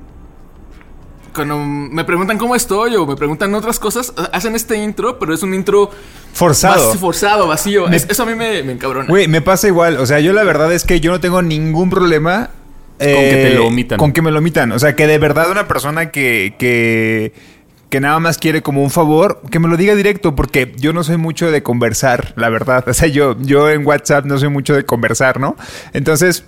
Cuando 1.35 1.59
me 1.59 2.05
preguntan 2.05 2.39
cómo 2.39 2.55
estoy 2.55 2.95
o 2.95 3.07
me 3.07 3.17
preguntan 3.17 3.55
otras 3.55 3.79
cosas, 3.79 4.13
hacen 4.33 4.55
este 4.55 4.77
intro, 4.77 5.19
pero 5.19 5.35
es 5.35 5.43
un 5.43 5.53
intro 5.55 5.91
Forzado. 6.33 6.95
Forzado, 6.95 7.47
vacío. 7.49 7.89
Me- 7.89 7.97
Es- 7.97 8.07
eso 8.09 8.23
a 8.23 8.27
mí 8.27 8.35
me, 8.35 8.63
me 8.63 8.73
encabrona. 8.73 9.09
Güey, 9.09 9.29
me 9.29 9.41
pasa 9.41 9.67
igual. 9.69 9.99
O 9.99 10.07
sea, 10.07 10.21
yo 10.21 10.33
la 10.33 10.43
verdad 10.45 10.73
es 10.73 10.85
que 10.85 11.01
yo 11.01 11.11
no 11.11 11.21
tengo 11.21 11.43
ningún 11.43 11.91
problema. 11.91 12.51
eh, 13.01 13.13
Con 13.13 13.23
que 13.25 13.31
te 13.51 13.55
lo 13.55 13.67
omitan. 13.67 13.99
Con 13.99 14.13
que 14.13 14.23
me 14.23 14.31
lo 14.31 14.39
omitan. 14.39 14.73
O 14.73 14.79
sea, 14.79 14.95
que 14.97 15.07
de 15.07 15.19
verdad 15.19 15.51
una 15.51 15.67
persona 15.69 16.11
que, 16.11 16.55
que, 16.59 17.33
que 17.91 18.01
nada 18.01 18.19
más 18.21 18.39
quiere 18.39 18.63
como 18.63 18.83
un 18.83 18.91
favor, 18.91 19.43
que 19.51 19.59
me 19.59 19.69
lo 19.69 19.77
diga 19.77 19.95
directo, 19.97 20.35
porque 20.37 20.73
yo 20.77 20.93
no 20.93 21.03
soy 21.05 21.17
mucho 21.17 21.51
de 21.51 21.63
conversar, 21.65 22.33
la 22.37 22.49
verdad. 22.49 22.85
O 22.89 22.95
sea, 22.95 23.09
yo, 23.09 23.37
yo 23.41 23.71
en 23.71 23.85
WhatsApp 23.87 24.25
no 24.25 24.39
soy 24.39 24.49
mucho 24.49 24.75
de 24.75 24.85
conversar, 24.85 25.41
¿no? 25.41 25.57
Entonces, 25.93 26.45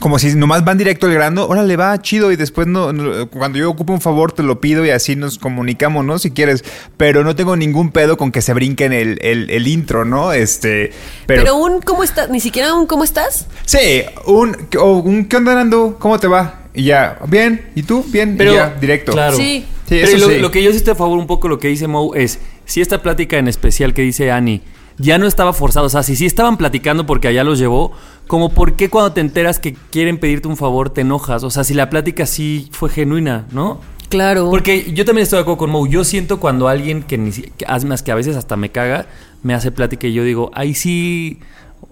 como 0.00 0.18
si 0.18 0.34
nomás 0.34 0.64
van 0.64 0.78
directo 0.78 1.06
al 1.06 1.12
grano, 1.14 1.44
órale, 1.46 1.76
va, 1.76 2.00
chido, 2.00 2.32
y 2.32 2.36
después 2.36 2.66
no, 2.66 2.92
no- 2.92 3.28
cuando 3.28 3.58
yo 3.58 3.70
ocupo 3.70 3.92
un 3.92 4.00
favor 4.00 4.32
te 4.32 4.42
lo 4.42 4.60
pido 4.60 4.84
y 4.86 4.90
así 4.90 5.16
nos 5.16 5.38
comunicamos, 5.38 6.04
¿no? 6.04 6.18
Si 6.18 6.30
quieres, 6.30 6.64
pero 6.96 7.22
no 7.24 7.36
tengo 7.36 7.56
ningún 7.56 7.90
pedo 7.92 8.16
con 8.16 8.32
que 8.32 8.40
se 8.42 8.54
brinquen 8.54 8.92
el, 8.92 9.18
el, 9.20 9.50
el 9.50 9.66
intro, 9.68 10.04
¿no? 10.04 10.32
Este, 10.32 10.92
pero... 11.26 11.42
Pero, 11.42 11.56
un 11.56 11.80
¿cómo 11.82 12.02
estás? 12.04 12.30
Ni 12.30 12.40
siquiera 12.40 12.74
un 12.74 12.86
¿cómo 12.86 13.04
estás? 13.04 13.46
Sí, 13.66 14.02
un, 14.26 14.56
o 14.78 14.98
un 14.98 15.26
¿qué 15.26 15.36
onda, 15.36 15.54
Nando? 15.54 15.96
¿Cómo 15.98 16.18
te 16.18 16.26
va? 16.26 16.60
Y 16.74 16.84
ya, 16.84 17.18
bien, 17.28 17.70
¿y 17.74 17.82
tú? 17.82 18.02
Bien, 18.08 18.36
Pero- 18.38 18.54
ya, 18.54 18.74
directo. 18.80 19.12
claro. 19.12 19.36
Sí. 19.36 19.66
Sí, 19.88 19.98
Pero 20.00 20.06
eso 20.08 20.18
lo, 20.26 20.32
sí. 20.34 20.38
lo 20.40 20.50
que 20.50 20.62
yo 20.62 20.70
sí 20.70 20.78
estoy 20.78 20.92
a 20.92 20.96
favor 20.96 21.18
un 21.18 21.26
poco 21.26 21.46
lo 21.48 21.58
que 21.58 21.68
dice 21.68 21.86
Mo 21.86 22.14
es, 22.14 22.38
si 22.64 22.80
esta 22.80 23.02
plática 23.02 23.36
en 23.36 23.46
especial 23.46 23.92
que 23.92 24.00
dice 24.00 24.30
Annie 24.30 24.62
ya 24.98 25.18
no 25.18 25.26
estaba 25.26 25.52
forzada, 25.52 25.86
o 25.86 25.88
sea, 25.88 26.02
si 26.02 26.16
sí 26.16 26.26
estaban 26.26 26.56
platicando 26.56 27.06
porque 27.06 27.28
allá 27.28 27.44
los 27.44 27.58
llevó, 27.58 27.92
como 28.26 28.50
por 28.50 28.74
qué 28.74 28.88
cuando 28.88 29.12
te 29.12 29.20
enteras 29.20 29.58
que 29.58 29.74
quieren 29.90 30.18
pedirte 30.18 30.48
un 30.48 30.56
favor 30.56 30.90
te 30.90 31.02
enojas, 31.02 31.44
o 31.44 31.50
sea, 31.50 31.64
si 31.64 31.74
la 31.74 31.90
plática 31.90 32.26
sí 32.26 32.68
fue 32.72 32.90
genuina, 32.90 33.46
¿no? 33.52 33.80
Claro. 34.08 34.50
Porque 34.50 34.92
yo 34.92 35.06
también 35.06 35.22
estoy 35.22 35.38
de 35.38 35.40
acuerdo 35.40 35.56
con 35.56 35.70
Mo. 35.70 35.86
Yo 35.86 36.04
siento 36.04 36.38
cuando 36.38 36.68
alguien 36.68 37.02
que 37.02 37.16
ni 37.16 37.32
que, 37.32 37.64
además 37.66 38.02
que 38.02 38.12
a 38.12 38.14
veces 38.14 38.36
hasta 38.36 38.56
me 38.56 38.68
caga, 38.68 39.06
me 39.42 39.54
hace 39.54 39.72
plática 39.72 40.06
y 40.06 40.12
yo 40.12 40.22
digo, 40.22 40.50
ahí 40.52 40.74
sí, 40.74 41.38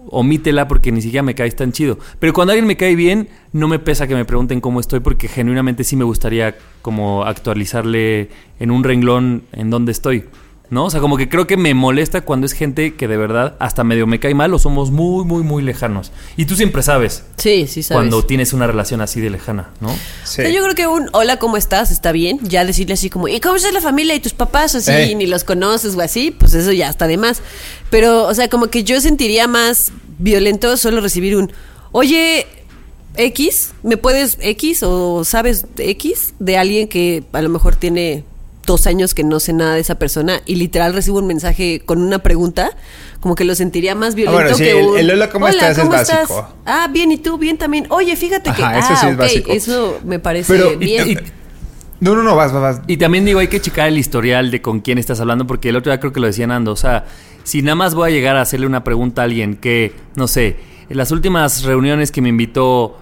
omítela 0.09 0.67
porque 0.67 0.91
ni 0.91 1.01
siquiera 1.01 1.23
me 1.23 1.33
caes 1.33 1.55
tan 1.55 1.71
chido. 1.71 1.97
Pero 2.19 2.33
cuando 2.33 2.51
alguien 2.51 2.67
me 2.67 2.77
cae 2.77 2.95
bien, 2.95 3.27
no 3.53 3.67
me 3.67 3.79
pesa 3.79 4.05
que 4.05 4.13
me 4.13 4.23
pregunten 4.23 4.61
cómo 4.61 4.79
estoy 4.79 4.99
porque 4.99 5.27
genuinamente 5.27 5.83
sí 5.83 5.95
me 5.95 6.03
gustaría 6.03 6.55
como 6.83 7.23
actualizarle 7.23 8.29
en 8.59 8.69
un 8.69 8.83
renglón 8.83 9.43
en 9.51 9.71
dónde 9.71 9.91
estoy. 9.91 10.25
¿No? 10.71 10.85
O 10.85 10.89
sea, 10.89 11.01
como 11.01 11.17
que 11.17 11.27
creo 11.27 11.45
que 11.47 11.57
me 11.57 11.73
molesta 11.73 12.21
cuando 12.21 12.45
es 12.47 12.53
gente 12.53 12.95
que 12.95 13.07
de 13.09 13.17
verdad 13.17 13.55
hasta 13.59 13.83
medio 13.83 14.07
me 14.07 14.19
cae 14.21 14.33
mal 14.33 14.53
o 14.53 14.57
somos 14.57 14.89
muy, 14.89 15.25
muy, 15.25 15.43
muy 15.43 15.61
lejanos. 15.61 16.11
Y 16.37 16.45
tú 16.45 16.55
siempre 16.55 16.81
sabes 16.81 17.25
sí, 17.35 17.67
sí 17.67 17.83
sabes. 17.83 17.97
cuando 17.99 18.25
tienes 18.25 18.53
una 18.53 18.67
relación 18.67 19.01
así 19.01 19.19
de 19.19 19.29
lejana, 19.29 19.69
¿no? 19.81 19.89
Sí. 20.23 20.41
O 20.41 20.43
sea, 20.45 20.49
yo 20.49 20.63
creo 20.63 20.73
que 20.73 20.87
un 20.87 21.09
hola, 21.11 21.37
¿cómo 21.39 21.57
estás? 21.57 21.91
Está 21.91 22.13
bien. 22.13 22.39
Ya 22.41 22.63
decirle 22.63 22.93
así 22.93 23.09
como, 23.09 23.27
¿y 23.27 23.41
cómo 23.41 23.57
está 23.57 23.69
la 23.73 23.81
familia 23.81 24.15
y 24.15 24.21
tus 24.21 24.33
papás? 24.33 24.73
Así, 24.75 24.91
Eh. 24.91 25.13
ni 25.13 25.27
los 25.27 25.43
conoces 25.43 25.93
o 25.95 25.99
así, 26.01 26.31
pues 26.31 26.53
eso 26.53 26.71
ya 26.71 26.89
está 26.89 27.05
de 27.05 27.17
más. 27.17 27.41
Pero, 27.89 28.25
o 28.25 28.33
sea, 28.33 28.47
como 28.49 28.67
que 28.67 28.85
yo 28.85 29.01
sentiría 29.01 29.47
más 29.47 29.91
violento 30.19 30.77
solo 30.77 31.01
recibir 31.01 31.35
un, 31.35 31.51
oye, 31.91 32.47
X, 33.17 33.73
¿me 33.83 33.97
puedes 33.97 34.37
X 34.39 34.83
o 34.83 35.25
sabes 35.25 35.65
X 35.77 36.33
de 36.39 36.57
alguien 36.57 36.87
que 36.87 37.25
a 37.33 37.41
lo 37.41 37.49
mejor 37.49 37.75
tiene 37.75 38.23
dos 38.65 38.85
años 38.87 39.13
que 39.13 39.23
no 39.23 39.39
sé 39.39 39.53
nada 39.53 39.75
de 39.75 39.81
esa 39.81 39.95
persona 39.95 40.41
y 40.45 40.55
literal 40.55 40.93
recibo 40.93 41.17
un 41.19 41.27
mensaje 41.27 41.81
con 41.85 42.01
una 42.01 42.19
pregunta, 42.19 42.71
como 43.19 43.35
que 43.35 43.43
lo 43.43 43.55
sentiría 43.55 43.95
más 43.95 44.13
violento 44.15 44.39
Ah, 44.39 44.41
bueno, 44.43 44.57
sí, 44.57 44.63
que 44.63 44.79
el- 44.79 44.85
un 44.87 44.97
el 44.97 45.11
hola, 45.11 45.29
¿cómo 45.29 45.47
estás? 45.47 45.77
es 45.77 45.87
básico. 45.89 46.47
Ah, 46.65 46.87
bien, 46.91 47.11
¿y 47.11 47.17
tú? 47.17 47.37
Bien 47.37 47.57
también. 47.57 47.87
Oye, 47.89 48.15
fíjate 48.15 48.51
que... 48.53 48.63
Ajá, 48.63 48.77
eso 48.79 48.87
ah, 48.91 48.95
sí 48.97 49.07
es 49.07 49.13
ok, 49.13 49.19
básico. 49.19 49.51
Eso 49.51 49.99
me 50.05 50.19
parece 50.19 50.53
Pero- 50.53 50.77
bien. 50.77 51.09
Y- 51.11 51.17
No, 51.99 52.15
no, 52.15 52.23
no, 52.23 52.35
vas, 52.35 52.51
vas, 52.51 52.61
vas. 52.61 52.81
Y 52.87 52.97
también 52.97 53.25
digo, 53.25 53.39
hay 53.39 53.47
que 53.47 53.61
checar 53.61 53.87
el 53.87 53.97
historial 53.99 54.49
de 54.49 54.59
con 54.61 54.79
quién 54.79 54.97
estás 54.97 55.19
hablando, 55.19 55.45
porque 55.45 55.69
el 55.69 55.75
otro 55.75 55.91
día 55.91 55.99
creo 55.99 56.11
que 56.11 56.19
lo 56.19 56.25
decía 56.27 56.47
Nando. 56.47 56.71
O 56.71 56.75
sea, 56.75 57.05
si 57.43 57.61
nada 57.61 57.75
más 57.75 57.93
voy 57.93 58.09
a 58.09 58.11
llegar 58.11 58.37
a 58.37 58.41
hacerle 58.41 58.65
una 58.65 58.83
pregunta 58.83 59.21
a 59.21 59.25
alguien 59.25 59.55
que, 59.55 59.93
no 60.15 60.27
sé, 60.27 60.55
en 60.89 60.97
las 60.97 61.11
últimas 61.11 61.61
reuniones 61.63 62.11
que 62.11 62.21
me 62.23 62.29
invitó 62.29 62.97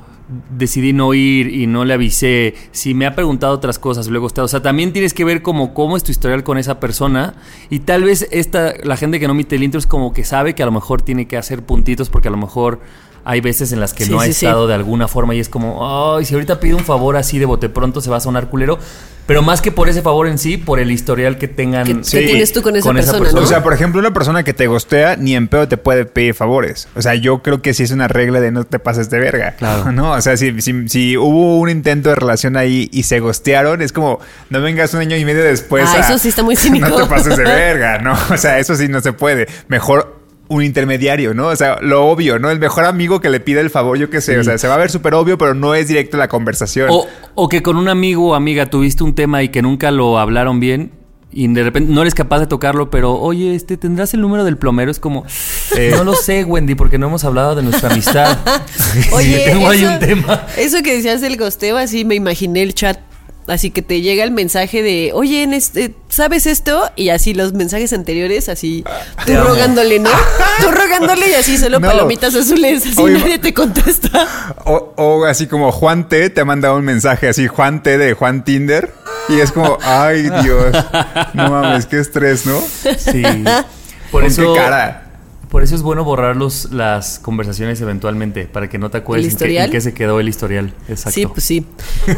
decidí 0.55 0.93
no 0.93 1.13
ir 1.13 1.53
y 1.53 1.67
no 1.67 1.85
le 1.85 1.93
avisé, 1.93 2.53
si 2.71 2.93
me 2.93 3.05
ha 3.07 3.15
preguntado 3.15 3.53
otras 3.53 3.79
cosas, 3.79 4.07
luego 4.07 4.27
está, 4.27 4.43
o 4.43 4.47
sea, 4.47 4.61
también 4.61 4.93
tienes 4.93 5.13
que 5.13 5.25
ver 5.25 5.41
como 5.41 5.73
cómo 5.73 5.97
es 5.97 6.03
tu 6.03 6.11
historial 6.11 6.43
con 6.43 6.57
esa 6.57 6.79
persona 6.79 7.33
y 7.69 7.79
tal 7.79 8.03
vez 8.03 8.27
esta 8.31 8.73
la 8.83 8.97
gente 8.97 9.19
que 9.19 9.27
no 9.27 9.33
emite 9.33 9.55
el 9.55 9.63
intro 9.63 9.79
es 9.79 9.87
como 9.87 10.13
que 10.13 10.23
sabe 10.23 10.53
que 10.53 10.63
a 10.63 10.67
lo 10.67 10.71
mejor 10.71 11.01
tiene 11.01 11.27
que 11.27 11.37
hacer 11.37 11.63
puntitos 11.63 12.09
porque 12.09 12.27
a 12.27 12.31
lo 12.31 12.37
mejor 12.37 12.79
hay 13.25 13.41
veces 13.41 13.71
en 13.71 13.79
las 13.79 13.93
que 13.93 14.05
Sí, 14.05 14.11
no 14.11 14.19
ha 14.19 14.25
sí, 14.25 14.33
sí. 14.33 14.45
estado 14.45 14.67
de 14.67 14.73
alguna 14.73 15.07
forma 15.07 15.35
y 15.35 15.39
es 15.39 15.49
como, 15.49 16.15
ay, 16.17 16.25
si 16.25 16.33
ahorita 16.33 16.59
pido 16.59 16.77
un 16.77 16.83
favor 16.85 17.17
así 17.17 17.39
de 17.39 17.45
bote 17.45 17.69
pronto 17.69 18.01
se 18.01 18.09
va 18.09 18.17
a 18.17 18.21
sonar 18.21 18.49
culero, 18.49 18.79
pero 19.25 19.43
más 19.43 19.61
que 19.61 19.71
por 19.71 19.87
ese 19.89 20.01
favor 20.01 20.25
en 20.27 20.39
sí, 20.39 20.57
por 20.57 20.79
el 20.79 20.89
historial 20.89 21.37
que 21.37 21.47
tengan 21.47 21.85
¿Qué, 21.85 21.97
Sí. 22.03 22.17
qué 22.17 22.25
tienes 22.25 22.51
tú 22.51 22.63
con 22.63 22.75
esa 22.75 22.87
con 22.87 22.97
esa 22.97 23.11
persona, 23.11 23.19
persona. 23.25 23.41
no? 23.41 23.45
O 23.45 23.47
sea, 23.49 23.61
por 23.61 23.73
ejemplo, 23.73 23.99
una 23.99 24.11
persona 24.11 24.41
que 24.43 24.55
te 24.55 24.65
gostea 24.65 25.17
ni 25.17 25.35
en 25.35 25.47
pedo 25.47 25.67
te 25.67 25.77
puede 25.77 26.05
pedir 26.05 26.33
favores. 26.33 26.87
O 26.95 27.01
sea, 27.03 27.13
yo 27.13 27.43
creo 27.43 27.61
que 27.61 27.75
sí 27.75 27.83
es 27.83 27.91
una 27.91 28.07
regla 28.07 28.39
de 28.41 28.51
no 28.51 28.63
te 28.63 28.79
pases 28.79 29.11
de 29.11 29.19
verga. 29.19 29.51
Claro. 29.51 29.91
¿No? 29.91 30.13
O 30.13 30.21
sea, 30.21 30.35
si, 30.35 30.59
si, 30.61 30.89
si 30.89 31.15
hubo 31.15 31.59
un 31.59 31.69
intento 31.69 32.09
de 32.09 32.15
relación 32.15 32.57
ahí 32.57 32.89
y 32.91 33.03
se 33.03 33.19
gostearon, 33.19 33.83
es 33.83 33.91
como, 33.93 34.19
no 34.49 34.61
vengas 34.61 34.95
un 34.95 35.01
año 35.01 35.15
y 35.15 35.23
medio 35.25 35.43
después. 35.43 35.85
Ah, 35.87 35.97
a- 35.97 35.99
eso 36.07 36.17
sí 36.17 36.29
está 36.29 36.41
muy 36.41 36.55
cínico. 36.55 36.87
No 36.89 36.95
te 37.03 37.05
pases 37.05 37.37
de 37.37 37.43
verga, 37.43 37.99
¿no? 37.99 38.17
O 38.31 38.37
sea, 38.37 38.57
eso 38.57 38.73
sí 38.75 38.87
no 38.87 38.99
se 38.99 39.13
puede. 39.13 39.47
Mejor 39.67 40.18
un 40.49 40.63
intermediario, 40.63 41.33
¿no? 41.33 41.47
O 41.47 41.55
sea, 41.55 41.77
lo 41.81 42.07
obvio, 42.07 42.37
¿no? 42.39 42.49
El 42.49 42.59
mejor 42.59 42.83
amigo 42.85 43.21
que 43.21 43.29
le 43.29 43.39
pide 43.39 43.61
el 43.61 43.69
favor, 43.69 43.97
yo 43.97 44.09
qué 44.09 44.19
sé. 44.19 44.37
O 44.39 44.43
sea, 44.43 44.57
se 44.57 44.67
va 44.67 44.73
a 44.75 44.77
ver 44.77 44.89
súper 44.91 45.13
obvio, 45.13 45.37
pero 45.37 45.53
no 45.53 45.73
es 45.75 45.87
directo 45.87 46.17
la 46.17 46.27
conversación. 46.27 46.87
O, 46.91 47.07
o 47.35 47.47
que 47.49 47.61
con 47.63 47.77
un 47.77 47.87
amigo 47.87 48.29
o 48.29 48.35
amiga 48.35 48.65
tuviste 48.65 49.03
un 49.03 49.15
tema 49.15 49.41
y 49.43 49.49
que 49.49 49.61
nunca 49.61 49.91
lo 49.91 50.19
hablaron 50.19 50.59
bien 50.59 50.91
y 51.31 51.47
de 51.47 51.61
repente 51.61 51.93
no 51.93 52.01
eres 52.01 52.15
capaz 52.15 52.39
de 52.39 52.47
tocarlo, 52.47 52.89
pero 52.89 53.13
oye, 53.13 53.53
este 53.53 53.77
tendrás 53.77 54.15
el 54.15 54.21
número 54.21 54.43
del 54.43 54.57
plomero. 54.57 54.89
Es 54.89 54.99
como, 54.99 55.23
Eh. 55.77 55.91
no 55.95 56.03
lo 56.03 56.15
sé, 56.15 56.43
Wendy, 56.43 56.73
porque 56.73 56.97
no 56.97 57.05
hemos 57.05 57.23
hablado 57.23 57.53
de 57.53 57.61
nuestra 57.61 57.91
amistad. 57.91 58.35
Oye, 59.11 59.43
tengo 59.45 59.69
ahí 59.69 59.83
eso- 59.83 59.93
un 59.93 59.99
tema. 59.99 60.47
Eso 60.57 60.81
que 60.81 60.95
decías 60.95 61.21
del 61.21 61.37
gosteo, 61.37 61.77
así 61.77 62.03
me 62.05 62.15
imaginé 62.15 62.63
el 62.63 62.73
chat. 62.73 62.97
Así 63.49 63.71
que 63.71 63.81
te 63.81 64.01
llega 64.01 64.23
el 64.23 64.31
mensaje 64.31 64.81
de, 64.83 65.11
oye, 65.13 65.43
en 65.43 65.53
este, 65.53 65.93
¿sabes 66.07 66.45
esto? 66.45 66.89
Y 66.95 67.09
así 67.09 67.33
los 67.33 67.53
mensajes 67.53 67.91
anteriores, 67.93 68.47
así, 68.49 68.83
tú 69.25 69.33
amo. 69.33 69.43
rogándole, 69.49 69.99
¿no? 69.99 70.09
Tú 70.61 70.71
rogándole 70.71 71.29
y 71.29 71.33
así 71.33 71.57
solo 71.57 71.79
No. 71.79 71.87
palomitas 71.87 72.35
azules, 72.35 72.85
así 72.85 73.01
Oye, 73.01 73.17
nadie 73.19 73.39
te 73.39 73.53
contesta. 73.53 74.27
O, 74.65 74.93
o 74.97 75.25
así 75.25 75.47
como 75.47 75.71
Juan 75.71 76.07
T 76.09 76.29
te 76.29 76.41
ha 76.41 76.45
mandado 76.45 76.77
un 76.77 76.85
mensaje 76.85 77.27
así, 77.27 77.47
Juan 77.47 77.81
T 77.83 77.97
de 77.97 78.13
Juan 78.13 78.43
Tinder. 78.43 78.93
Y 79.29 79.39
es 79.39 79.51
como, 79.51 79.77
ay 79.83 80.23
Dios, 80.43 80.75
no 81.33 81.49
mames, 81.49 81.85
qué 81.85 81.99
estrés, 81.99 82.45
¿no? 82.45 82.59
Sí. 82.97 83.23
Por 84.11 84.21
Por 84.21 84.25
eso, 84.25 84.53
qué 84.53 84.59
cara. 84.59 85.08
Por 85.49 85.63
eso 85.63 85.75
es 85.75 85.81
bueno 85.81 86.03
borrar 86.03 86.35
los, 86.35 86.71
las 86.71 87.19
conversaciones 87.19 87.81
eventualmente, 87.81 88.45
para 88.45 88.69
que 88.69 88.77
no 88.77 88.89
te 88.91 88.97
acuerdes 88.99 89.25
¿El 89.25 89.31
en 89.31 89.37
qué, 89.55 89.63
en 89.63 89.71
qué 89.71 89.81
se 89.81 89.93
quedó 89.93 90.19
el 90.19 90.29
historial. 90.29 90.73
Exacto. 90.87 91.11
Sí, 91.11 91.25
pues 91.25 91.43
sí. 91.43 91.65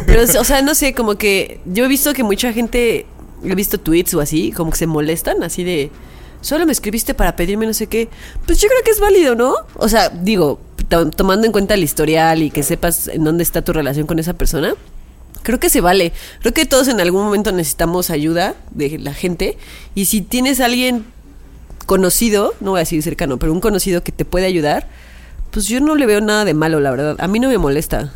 Pero, 0.06 0.24
o 0.24 0.44
sea, 0.44 0.62
no 0.62 0.76
sé, 0.76 0.94
como 0.94 1.16
que 1.16 1.62
yo 1.66 1.86
he 1.86 1.88
visto 1.88 2.14
que 2.14 2.24
mucha 2.24 2.52
gente, 2.54 3.06
he 3.44 3.56
visto 3.56 3.80
tweets 3.80 4.14
o 4.14 4.22
así, 4.22 4.52
como 4.52 4.72
que 4.72 4.78
se 4.78 4.88
molestan, 4.88 5.44
así 5.44 5.64
de, 5.64 5.92
solo 6.42 6.66
me 6.66 6.72
escribiste 6.72 7.14
para 7.14 7.36
pedirme 7.36 7.66
no 7.66 7.74
sé 7.74 7.88
qué. 7.88 8.10
Pues 8.46 8.60
yo 8.60 8.68
creo 8.68 8.84
que 8.84 8.92
es 8.92 9.00
válido, 9.00 9.36
¿no? 9.36 9.56
O 9.76 9.88
sea, 9.88 10.10
digo, 10.10 10.60
to- 10.90 11.10
tomando 11.10 11.46
en 11.46 11.52
cuenta 11.54 11.74
el 11.76 11.84
historial 11.84 12.42
y 12.44 12.52
que 12.52 12.64
sepas 12.64 13.08
en 13.08 13.24
dónde 13.24 13.44
está 13.44 13.62
tu 13.62 13.72
relación 13.72 14.08
con 14.08 14.20
esa 14.20 14.34
persona. 14.34 14.74
Creo 15.44 15.60
que 15.60 15.70
se 15.70 15.82
vale. 15.82 16.12
Creo 16.42 16.54
que 16.54 16.66
todos 16.66 16.88
en 16.88 17.00
algún 17.02 17.24
momento 17.24 17.52
necesitamos 17.52 18.10
ayuda 18.12 18.56
de 18.72 19.00
la 19.00 19.14
gente. 19.14 19.58
Y 19.96 20.06
si 20.06 20.22
tienes 20.22 20.60
a 20.60 20.66
alguien 20.66 21.06
conocido, 21.86 22.54
no 22.60 22.72
voy 22.72 22.80
a 22.80 22.82
decir 22.82 23.02
cercano, 23.04 23.38
pero 23.38 23.54
un 23.54 23.62
conocido 23.62 24.04
que 24.04 24.12
te 24.12 24.26
puede 24.26 24.46
ayudar, 24.46 24.88
pues 25.52 25.68
yo 25.68 25.80
no 25.82 25.96
le 25.96 26.06
veo 26.06 26.22
nada 26.22 26.46
de 26.46 26.54
malo, 26.54 26.80
la 26.80 26.92
verdad. 26.92 27.16
A 27.20 27.28
mí 27.28 27.40
no 27.40 27.50
me 27.50 27.58
molesta. 27.58 28.14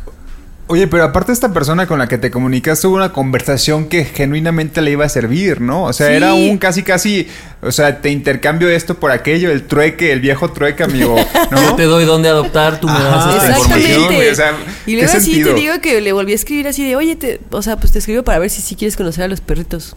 Oye, 0.68 0.88
pero 0.88 1.04
aparte 1.04 1.30
esta 1.30 1.52
persona 1.52 1.86
con 1.86 2.00
la 2.00 2.08
que 2.08 2.18
te 2.18 2.32
comunicas 2.32 2.80
tuvo 2.80 2.96
una 2.96 3.12
conversación 3.12 3.88
que 3.88 4.04
genuinamente 4.04 4.82
le 4.82 4.90
iba 4.90 5.04
a 5.04 5.08
servir, 5.08 5.60
¿no? 5.60 5.84
O 5.84 5.92
sea, 5.92 6.08
Sí. 6.08 6.14
era 6.14 6.34
un 6.34 6.58
casi 6.58 6.82
casi, 6.82 7.28
o 7.62 7.70
sea, 7.70 8.00
te 8.00 8.10
intercambio 8.10 8.68
esto 8.68 8.94
por 8.98 9.12
aquello, 9.12 9.52
el 9.52 9.62
trueque, 9.68 10.10
el 10.10 10.18
viejo 10.20 10.50
trueque, 10.50 10.82
amigo, 10.82 11.14
¿no? 11.52 11.62
Yo 11.62 11.76
te 11.76 11.84
doy 11.84 12.04
dónde 12.04 12.30
adoptar, 12.30 12.80
tú 12.80 12.88
me 12.88 12.98
das 12.98 13.36
esta 13.44 13.58
información. 13.58 14.04
güey, 14.16 14.28
o 14.28 14.34
sea, 14.34 14.56
y 14.86 14.96
¿qué 14.96 15.02
luego 15.02 15.16
así 15.16 15.44
te 15.44 15.54
digo 15.54 15.74
que 15.80 16.00
le 16.00 16.12
volví 16.12 16.32
a 16.32 16.34
escribir 16.34 16.66
así 16.66 16.84
de, 16.84 16.96
oye, 16.96 17.14
te, 17.14 17.38
o 17.52 17.62
sea, 17.62 17.76
pues 17.76 17.92
te 17.92 18.00
escribo 18.00 18.24
para 18.24 18.40
ver 18.40 18.50
si 18.50 18.60
sí 18.60 18.74
quieres 18.74 18.96
conocer 18.96 19.22
a 19.22 19.28
los 19.28 19.40
perritos. 19.40 19.94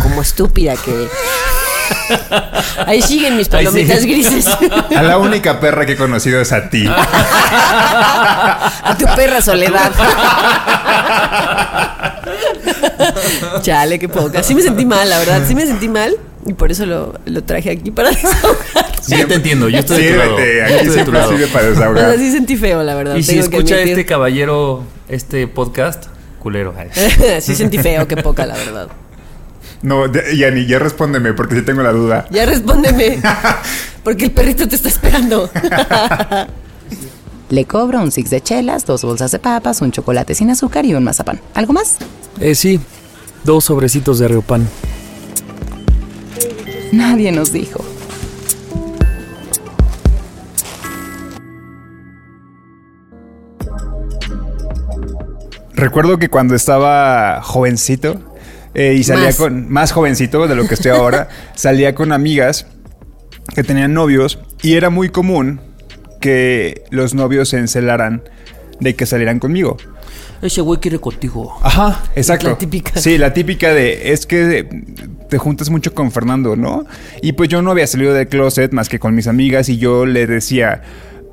Como 0.00 0.22
estúpida 0.22 0.76
que. 0.76 1.08
Ahí 2.86 3.02
siguen 3.02 3.36
mis 3.36 3.48
palomitas 3.48 4.04
grises. 4.04 4.46
A 4.96 5.02
la 5.02 5.18
única 5.18 5.60
perra 5.60 5.86
que 5.86 5.92
he 5.92 5.96
conocido 5.96 6.40
es 6.40 6.52
a 6.52 6.68
ti. 6.70 6.86
a 6.88 8.96
tu 8.98 9.04
perra 9.16 9.40
soledad. 9.40 9.92
Chale, 13.62 13.98
qué 13.98 14.08
poca. 14.08 14.42
Sí 14.42 14.54
me 14.54 14.62
sentí 14.62 14.84
mal, 14.86 15.08
la 15.08 15.18
verdad. 15.18 15.42
Sí 15.46 15.54
me 15.54 15.66
sentí 15.66 15.88
mal. 15.88 16.16
Y 16.46 16.54
por 16.54 16.70
eso 16.70 16.86
lo, 16.86 17.14
lo 17.26 17.42
traje 17.44 17.70
aquí 17.70 17.90
para 17.90 18.10
desahogar. 18.10 18.58
Sí, 19.02 19.16
te 19.26 19.34
entiendo, 19.34 19.68
yo 19.68 19.78
estoy 19.80 20.02
de 20.04 20.12
tu 20.12 20.18
lado. 20.18 20.36
Sírvete, 20.38 20.56
Yo 20.58 20.64
aquí 20.64 20.72
estoy 20.72 20.78
de 20.78 20.86
tu 20.86 20.92
siempre 20.94 21.18
lado. 21.18 21.30
sirve 21.32 21.46
para 21.48 21.66
O 21.66 21.70
desahogar. 21.70 22.04
sea, 22.10 22.18
sí 22.18 22.32
sentí 22.32 22.56
feo, 22.56 22.82
la 22.82 22.94
verdad. 22.94 23.16
Y 23.16 23.22
si 23.22 23.36
tengo 23.36 23.50
que 23.50 23.56
escucha 23.56 23.74
admitir. 23.74 23.98
este 23.98 24.06
caballero 24.06 24.84
este 25.08 25.46
podcast, 25.48 26.06
culero. 26.40 26.74
sí 27.40 27.54
sentí 27.54 27.78
feo, 27.78 28.06
qué 28.08 28.16
poca, 28.18 28.46
la 28.46 28.54
verdad. 28.54 28.88
No, 29.82 30.06
Yani, 30.12 30.66
ya 30.66 30.78
respóndeme 30.78 31.32
porque 31.34 31.56
sí 31.56 31.62
tengo 31.62 31.82
la 31.82 31.92
duda. 31.92 32.26
Ya 32.30 32.46
respóndeme. 32.46 33.20
Porque 34.02 34.26
el 34.26 34.30
perrito 34.32 34.68
te 34.68 34.76
está 34.76 34.88
esperando. 34.88 35.50
Le 37.50 37.64
cobro 37.64 38.00
un 38.00 38.10
six 38.12 38.30
de 38.30 38.40
chelas, 38.42 38.84
dos 38.84 39.04
bolsas 39.04 39.30
de 39.30 39.38
papas, 39.38 39.80
un 39.80 39.90
chocolate 39.90 40.34
sin 40.34 40.50
azúcar 40.50 40.84
y 40.84 40.94
un 40.94 41.04
mazapán. 41.04 41.40
¿Algo 41.54 41.72
más? 41.72 41.96
Eh, 42.40 42.54
sí, 42.54 42.78
dos 43.44 43.64
sobrecitos 43.64 44.18
de 44.18 44.28
Riopan. 44.28 44.68
Nadie 46.92 47.32
nos 47.32 47.52
dijo. 47.52 47.84
Recuerdo 55.74 56.18
que 56.18 56.28
cuando 56.28 56.54
estaba 56.54 57.40
jovencito 57.40 58.20
eh, 58.74 58.94
y 58.98 59.04
salía 59.04 59.26
Más. 59.26 59.36
con 59.36 59.72
más 59.72 59.92
jovencito 59.92 60.46
de 60.46 60.54
lo 60.54 60.66
que 60.68 60.74
estoy 60.74 60.90
ahora, 60.92 61.28
salía 61.54 61.94
con 61.94 62.12
amigas 62.12 62.66
que 63.54 63.62
tenían 63.64 63.94
novios 63.94 64.38
y 64.62 64.74
era 64.74 64.90
muy 64.90 65.08
común 65.08 65.60
que 66.20 66.82
los 66.90 67.14
novios 67.14 67.48
se 67.50 67.58
encelaran 67.58 68.22
de 68.80 68.94
que 68.94 69.06
salieran 69.06 69.38
conmigo. 69.38 69.76
ese 70.42 70.60
güey 70.60 70.80
quiere 70.80 70.98
contigo. 70.98 71.56
Ajá, 71.62 72.04
exacto. 72.14 72.48
La 72.50 72.58
típica. 72.58 73.00
Sí, 73.00 73.18
la 73.18 73.32
típica 73.32 73.72
de 73.72 74.12
es 74.12 74.26
que 74.26 74.68
te 75.28 75.38
juntas 75.38 75.70
mucho 75.70 75.94
con 75.94 76.10
Fernando, 76.12 76.56
¿no? 76.56 76.86
Y 77.22 77.32
pues 77.32 77.48
yo 77.48 77.62
no 77.62 77.70
había 77.70 77.86
salido 77.86 78.14
del 78.14 78.28
closet 78.28 78.72
más 78.72 78.88
que 78.88 78.98
con 78.98 79.14
mis 79.14 79.26
amigas 79.26 79.68
y 79.68 79.78
yo 79.78 80.06
le 80.06 80.26
decía, 80.26 80.82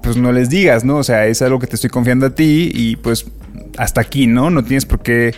pues 0.01 0.18
no 0.18 0.32
les 0.32 0.50
digas, 0.50 0.84
¿no? 0.84 0.98
O 0.98 1.04
sea, 1.04 1.25
es 1.27 1.42
algo 1.42 1.60
que 1.60 1.68
te 1.68 1.75
estoy 1.75 1.89
confiando 1.89 2.27
a 2.27 2.30
ti 2.32 2.72
y 2.74 2.96
pues 2.96 3.25
hasta 3.77 4.01
aquí, 4.01 4.27
¿no? 4.27 4.50
No 4.50 4.63
tienes 4.63 4.86
por 4.86 5.01
qué 5.01 5.34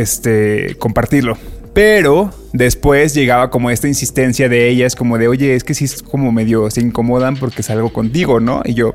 este 0.00 0.76
compartirlo. 0.78 1.36
Pero 1.74 2.30
después 2.52 3.14
llegaba 3.14 3.48
como 3.48 3.70
esta 3.70 3.88
insistencia 3.88 4.48
de 4.50 4.68
ellas, 4.68 4.94
como 4.94 5.16
de, 5.16 5.28
oye, 5.28 5.54
es 5.54 5.64
que 5.64 5.72
sí 5.72 5.86
es 5.86 6.02
como 6.02 6.30
medio 6.30 6.70
se 6.70 6.82
incomodan 6.82 7.36
porque 7.36 7.62
salgo 7.62 7.92
contigo, 7.92 8.40
¿no? 8.40 8.60
Y 8.64 8.74
yo, 8.74 8.94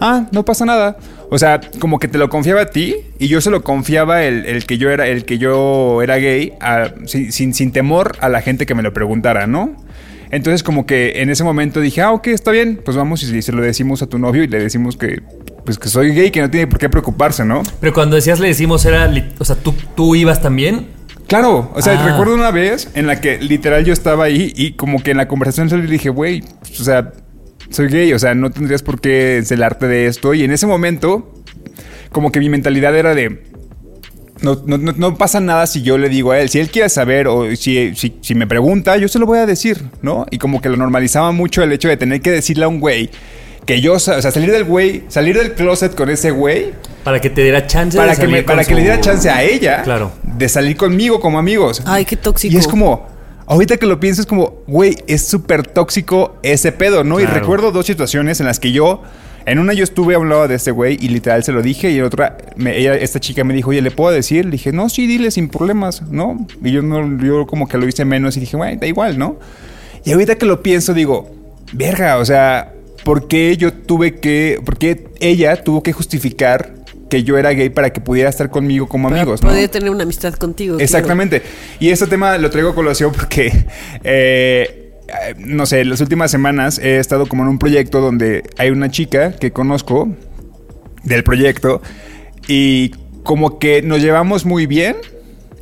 ah, 0.00 0.26
no 0.30 0.44
pasa 0.44 0.66
nada. 0.66 0.98
O 1.30 1.38
sea, 1.38 1.60
como 1.78 1.98
que 1.98 2.08
te 2.08 2.18
lo 2.18 2.28
confiaba 2.28 2.62
a 2.62 2.66
ti 2.66 2.96
y 3.18 3.28
yo 3.28 3.40
se 3.40 3.50
lo 3.50 3.62
confiaba 3.62 4.24
el, 4.24 4.44
el 4.44 4.66
que 4.66 4.76
yo 4.76 4.90
era, 4.90 5.06
el 5.06 5.24
que 5.24 5.38
yo 5.38 6.02
era 6.02 6.16
gay, 6.16 6.52
sin, 7.06 7.32
sin, 7.32 7.54
sin 7.54 7.72
temor 7.72 8.16
a 8.20 8.28
la 8.28 8.42
gente 8.42 8.66
que 8.66 8.74
me 8.74 8.82
lo 8.82 8.92
preguntara, 8.92 9.46
¿no? 9.46 9.74
Entonces 10.30 10.62
como 10.62 10.84
que 10.84 11.22
en 11.22 11.30
ese 11.30 11.44
momento 11.44 11.80
dije, 11.80 12.02
ah, 12.02 12.12
ok, 12.12 12.28
está 12.28 12.50
bien, 12.50 12.78
pues 12.84 12.96
vamos 12.96 13.22
y 13.22 13.40
se 13.40 13.52
lo 13.52 13.62
decimos 13.62 14.02
a 14.02 14.06
tu 14.06 14.18
novio 14.18 14.42
y 14.42 14.48
le 14.48 14.58
decimos 14.58 14.98
que, 14.98 15.22
pues 15.68 15.78
que 15.78 15.90
soy 15.90 16.14
gay, 16.14 16.30
que 16.30 16.40
no 16.40 16.48
tiene 16.48 16.66
por 16.66 16.78
qué 16.78 16.88
preocuparse, 16.88 17.44
¿no? 17.44 17.62
Pero 17.78 17.92
cuando 17.92 18.16
decías 18.16 18.40
le 18.40 18.48
decimos 18.48 18.86
era, 18.86 19.12
o 19.38 19.44
sea, 19.44 19.54
¿tú, 19.54 19.74
tú 19.94 20.14
ibas 20.14 20.40
también. 20.40 20.86
Claro, 21.26 21.70
o 21.74 21.82
sea, 21.82 21.92
Ah. 22.02 22.08
recuerdo 22.08 22.34
una 22.34 22.50
vez 22.50 22.88
en 22.94 23.06
la 23.06 23.20
que 23.20 23.36
literal 23.36 23.84
yo 23.84 23.92
estaba 23.92 24.24
ahí 24.24 24.50
y 24.56 24.72
como 24.72 25.02
que 25.02 25.10
en 25.10 25.18
la 25.18 25.28
conversación 25.28 25.68
y 25.84 25.86
dije, 25.86 26.08
güey, 26.08 26.42
o 26.62 26.82
sea, 26.82 27.12
soy 27.68 27.88
gay, 27.88 28.14
o 28.14 28.18
sea, 28.18 28.34
no 28.34 28.48
tendrías 28.50 28.82
por 28.82 28.98
qué 28.98 29.42
celarte 29.44 29.86
de 29.88 30.06
esto. 30.06 30.32
Y 30.32 30.42
en 30.42 30.52
ese 30.52 30.66
momento, 30.66 31.34
como 32.12 32.32
que 32.32 32.40
mi 32.40 32.48
mentalidad 32.48 32.96
era 32.96 33.14
de, 33.14 33.42
no, 34.40 34.62
no, 34.64 34.78
no, 34.78 34.92
no 34.92 35.18
pasa 35.18 35.38
nada 35.38 35.66
si 35.66 35.82
yo 35.82 35.98
le 35.98 36.08
digo 36.08 36.32
a 36.32 36.40
él, 36.40 36.48
si 36.48 36.60
él 36.60 36.70
quiere 36.70 36.88
saber 36.88 37.28
o 37.28 37.54
si, 37.56 37.94
si, 37.94 38.16
si 38.22 38.34
me 38.34 38.46
pregunta, 38.46 38.96
yo 38.96 39.06
se 39.08 39.18
lo 39.18 39.26
voy 39.26 39.38
a 39.40 39.44
decir, 39.44 39.82
¿no? 40.00 40.24
Y 40.30 40.38
como 40.38 40.62
que 40.62 40.70
lo 40.70 40.78
normalizaba 40.78 41.30
mucho 41.32 41.62
el 41.62 41.72
hecho 41.72 41.88
de 41.88 41.98
tener 41.98 42.22
que 42.22 42.30
decirle 42.30 42.64
a 42.64 42.68
un 42.68 42.80
güey 42.80 43.10
que 43.68 43.82
yo, 43.82 43.92
o 43.92 43.98
sea, 44.00 44.22
salir 44.22 44.50
del 44.50 44.64
güey, 44.64 45.02
salir 45.08 45.36
del 45.36 45.52
closet 45.52 45.94
con 45.94 46.08
ese 46.08 46.30
güey 46.30 46.72
Para 47.04 47.20
que 47.20 47.28
te 47.28 47.42
diera 47.42 47.66
chance 47.66 47.98
para 47.98 48.12
de 48.14 48.16
que, 48.18 48.22
me- 48.26 48.30
salir 48.32 48.44
con 48.46 48.54
para 48.56 48.64
que 48.64 48.74
le 48.74 48.80
diera 48.80 48.98
chance 48.98 49.28
a 49.28 49.42
ella 49.42 49.82
Claro. 49.82 50.10
de 50.22 50.48
salir 50.48 50.74
conmigo 50.78 51.20
como 51.20 51.38
amigos. 51.38 51.82
Ay, 51.84 52.06
qué 52.06 52.16
tóxico. 52.16 52.54
Y 52.54 52.56
es 52.58 52.66
como, 52.66 53.06
ahorita 53.46 53.76
que 53.76 53.84
lo 53.84 54.00
pienso, 54.00 54.22
es 54.22 54.26
como, 54.26 54.62
güey, 54.66 54.96
es 55.06 55.26
súper 55.28 55.66
tóxico 55.66 56.38
ese 56.42 56.72
pedo, 56.72 57.04
¿no? 57.04 57.20
Y 57.20 57.26
recuerdo 57.26 57.70
dos 57.70 57.84
situaciones 57.84 58.40
en 58.40 58.46
las 58.46 58.58
que 58.58 58.72
yo, 58.72 59.02
en 59.44 59.58
una 59.58 59.74
yo 59.74 59.84
estuve 59.84 60.14
a 60.14 60.18
un 60.18 60.30
lado 60.30 60.48
de 60.48 60.54
este 60.54 60.70
güey 60.70 60.96
y 60.98 61.08
literal 61.10 61.44
se 61.44 61.52
lo 61.52 61.60
dije, 61.60 61.90
y 61.90 61.98
en 61.98 62.04
otra, 62.04 62.38
me- 62.56 62.74
ella, 62.78 62.94
esta 62.94 63.20
chica 63.20 63.44
me 63.44 63.52
dijo, 63.52 63.68
oye, 63.68 63.82
¿le 63.82 63.90
puedo 63.90 64.10
decir? 64.14 64.46
Le 64.46 64.52
dije, 64.52 64.72
no, 64.72 64.88
sí, 64.88 65.06
dile 65.06 65.30
sin 65.30 65.50
problemas, 65.50 66.00
¿no? 66.10 66.46
Y 66.64 66.70
yo, 66.72 66.80
no, 66.80 67.22
yo 67.22 67.46
como 67.46 67.68
que 67.68 67.76
lo 67.76 67.86
hice 67.86 68.06
menos 68.06 68.34
y 68.38 68.40
dije, 68.40 68.56
güey, 68.56 68.76
da 68.78 68.86
igual, 68.86 69.18
¿no? 69.18 69.36
Y 70.06 70.12
ahorita 70.12 70.36
que 70.36 70.46
lo 70.46 70.62
pienso, 70.62 70.94
digo, 70.94 71.30
verga, 71.74 72.16
o 72.16 72.24
sea, 72.24 72.72
¿por 73.04 73.28
qué 73.28 73.56
yo 73.56 73.72
tuve 73.72 74.16
que, 74.16 74.60
por 74.64 74.78
qué 74.78 75.08
ella 75.20 75.62
tuvo 75.62 75.82
que 75.82 75.92
justificar 75.92 76.74
que 77.08 77.22
yo 77.24 77.38
era 77.38 77.52
gay 77.52 77.70
para 77.70 77.90
que 77.90 78.00
pudiera 78.00 78.28
estar 78.28 78.50
conmigo 78.50 78.86
como 78.86 79.08
Para 79.08 79.22
amigos, 79.22 79.42
¿no? 79.42 79.48
poder 79.48 79.68
tener 79.68 79.90
una 79.90 80.02
amistad 80.02 80.34
contigo. 80.34 80.76
claro. 80.76 80.84
Exactamente. 80.84 81.42
Y 81.80 81.90
este 81.90 82.06
tema 82.06 82.36
lo 82.38 82.50
traigo 82.50 82.70
a 82.70 82.74
colación 82.74 83.12
porque, 83.12 83.66
eh, 84.04 84.92
no 85.38 85.66
sé, 85.66 85.84
las 85.84 86.00
últimas 86.00 86.30
semanas 86.30 86.78
he 86.78 86.98
estado 86.98 87.26
como 87.26 87.42
en 87.44 87.48
un 87.48 87.58
proyecto 87.58 88.00
donde 88.00 88.42
hay 88.58 88.70
una 88.70 88.90
chica 88.90 89.32
que 89.32 89.52
conozco 89.52 90.14
del 91.04 91.24
proyecto 91.24 91.80
y 92.46 92.90
como 93.22 93.58
que 93.58 93.82
nos 93.82 94.00
llevamos 94.00 94.44
muy 94.44 94.66
bien. 94.66 94.96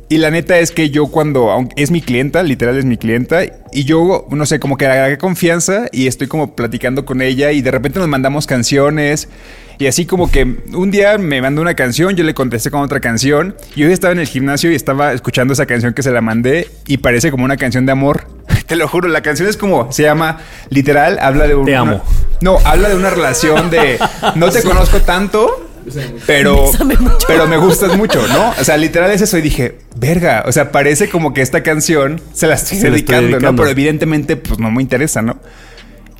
Y 0.09 0.17
la 0.19 0.31
neta 0.31 0.57
es 0.59 0.71
que 0.71 0.89
yo 0.89 1.07
cuando, 1.07 1.51
aunque 1.51 1.81
es 1.81 1.91
mi 1.91 2.01
clienta, 2.01 2.41
literal 2.41 2.77
es 2.77 2.85
mi 2.85 2.97
clienta, 2.97 3.41
y 3.73 3.83
yo, 3.83 4.25
no 4.29 4.45
sé, 4.45 4.59
como 4.59 4.77
que 4.77 4.85
agarré 4.85 5.17
confianza 5.17 5.87
y 5.91 6.07
estoy 6.07 6.27
como 6.27 6.55
platicando 6.55 7.03
con 7.03 7.21
ella 7.21 7.51
y 7.51 7.61
de 7.61 7.71
repente 7.71 7.99
nos 7.99 8.07
mandamos 8.07 8.47
canciones 8.47 9.27
y 9.79 9.85
así 9.85 10.05
como 10.05 10.31
que 10.31 10.43
un 10.73 10.89
día 10.91 11.17
me 11.17 11.41
mandó 11.41 11.61
una 11.61 11.75
canción, 11.75 12.15
yo 12.15 12.23
le 12.23 12.33
contesté 12.33 12.71
con 12.71 12.81
otra 12.81 12.99
canción 12.99 13.55
y 13.75 13.83
hoy 13.83 13.91
estaba 13.91 14.11
en 14.11 14.19
el 14.19 14.27
gimnasio 14.27 14.71
y 14.71 14.75
estaba 14.75 15.13
escuchando 15.13 15.53
esa 15.53 15.65
canción 15.65 15.93
que 15.93 16.01
se 16.01 16.11
la 16.11 16.21
mandé 16.21 16.67
y 16.87 16.97
parece 16.97 17.29
como 17.29 17.45
una 17.45 17.57
canción 17.57 17.85
de 17.85 17.91
amor. 17.91 18.27
Te 18.65 18.75
lo 18.75 18.87
juro, 18.87 19.07
la 19.07 19.21
canción 19.21 19.47
es 19.47 19.55
como, 19.55 19.91
se 19.91 20.03
llama, 20.03 20.39
literal, 20.69 21.19
habla 21.21 21.47
de 21.47 21.55
un... 21.55 21.65
Te 21.65 21.75
amo. 21.75 22.01
No, 22.41 22.57
habla 22.65 22.89
de 22.89 22.95
una 22.95 23.09
relación 23.09 23.69
de, 23.69 23.99
no 24.35 24.51
te 24.51 24.61
conozco 24.61 25.01
tanto, 25.01 25.66
pero, 26.25 26.71
Bésame 26.71 26.95
mucho. 26.97 27.27
pero 27.27 27.47
me 27.47 27.57
gustas 27.57 27.97
mucho, 27.97 28.25
¿no? 28.27 28.53
O 28.59 28.63
sea, 28.63 28.77
literal 28.77 29.11
es 29.11 29.21
eso. 29.21 29.37
Y 29.37 29.41
dije, 29.41 29.79
verga, 29.95 30.43
o 30.45 30.51
sea, 30.51 30.71
parece 30.71 31.09
como 31.09 31.33
que 31.33 31.41
esta 31.41 31.63
canción 31.63 32.21
se 32.33 32.47
la 32.47 32.55
estoy, 32.55 32.77
Se 32.77 32.89
la 32.89 32.97
estoy 32.97 33.15
dedicando, 33.15 33.21
¿no? 33.29 33.35
dedicando. 33.37 33.61
Pero 33.63 33.71
evidentemente, 33.71 34.35
pues 34.37 34.59
no 34.59 34.71
me 34.71 34.81
interesa, 34.81 35.21
¿no? 35.21 35.39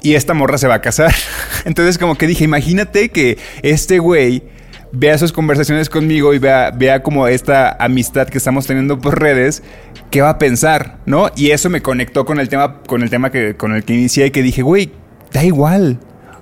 Y 0.01 0.15
esta 0.15 0.34
morra 0.34 0.58
se 0.58 0.67
va 0.67 0.75
a 0.75 0.82
casar. 0.82 1.13
Entonces, 1.65 1.97
como 1.97 2.17
que 2.17 2.27
dije, 2.27 2.43
imagínate 2.43 3.10
que 3.10 3.38
este 3.63 3.99
güey 3.99 4.43
vea 4.91 5.17
sus 5.17 5.32
conversaciones 5.32 5.89
conmigo 5.89 6.34
y 6.34 6.39
vea, 6.39 6.71
vea 6.71 7.03
como 7.03 7.27
esta 7.27 7.75
amistad 7.80 8.27
que 8.27 8.38
estamos 8.38 8.67
teniendo 8.67 8.99
por 8.99 9.19
redes, 9.19 9.63
¿qué 10.12 10.21
va 10.21 10.30
a 10.30 10.38
pensar? 10.38 10.97
¿No? 11.06 11.30
Y 11.36 11.51
eso 11.51 11.69
me 11.69 11.82
conectó 11.82 12.25
con 12.25 12.39
el 12.39 12.49
tema, 12.49 12.82
con 12.84 13.03
el 13.03 13.10
tema 13.10 13.32
que, 13.32 13.56
con 13.56 13.73
el 13.73 13.84
que 13.84 13.93
inicié 13.93 14.27
y 14.27 14.32
que 14.32 14.41
dije, 14.41 14.62
güey, 14.62 14.91
da 15.32 15.43
igual. 15.43 15.99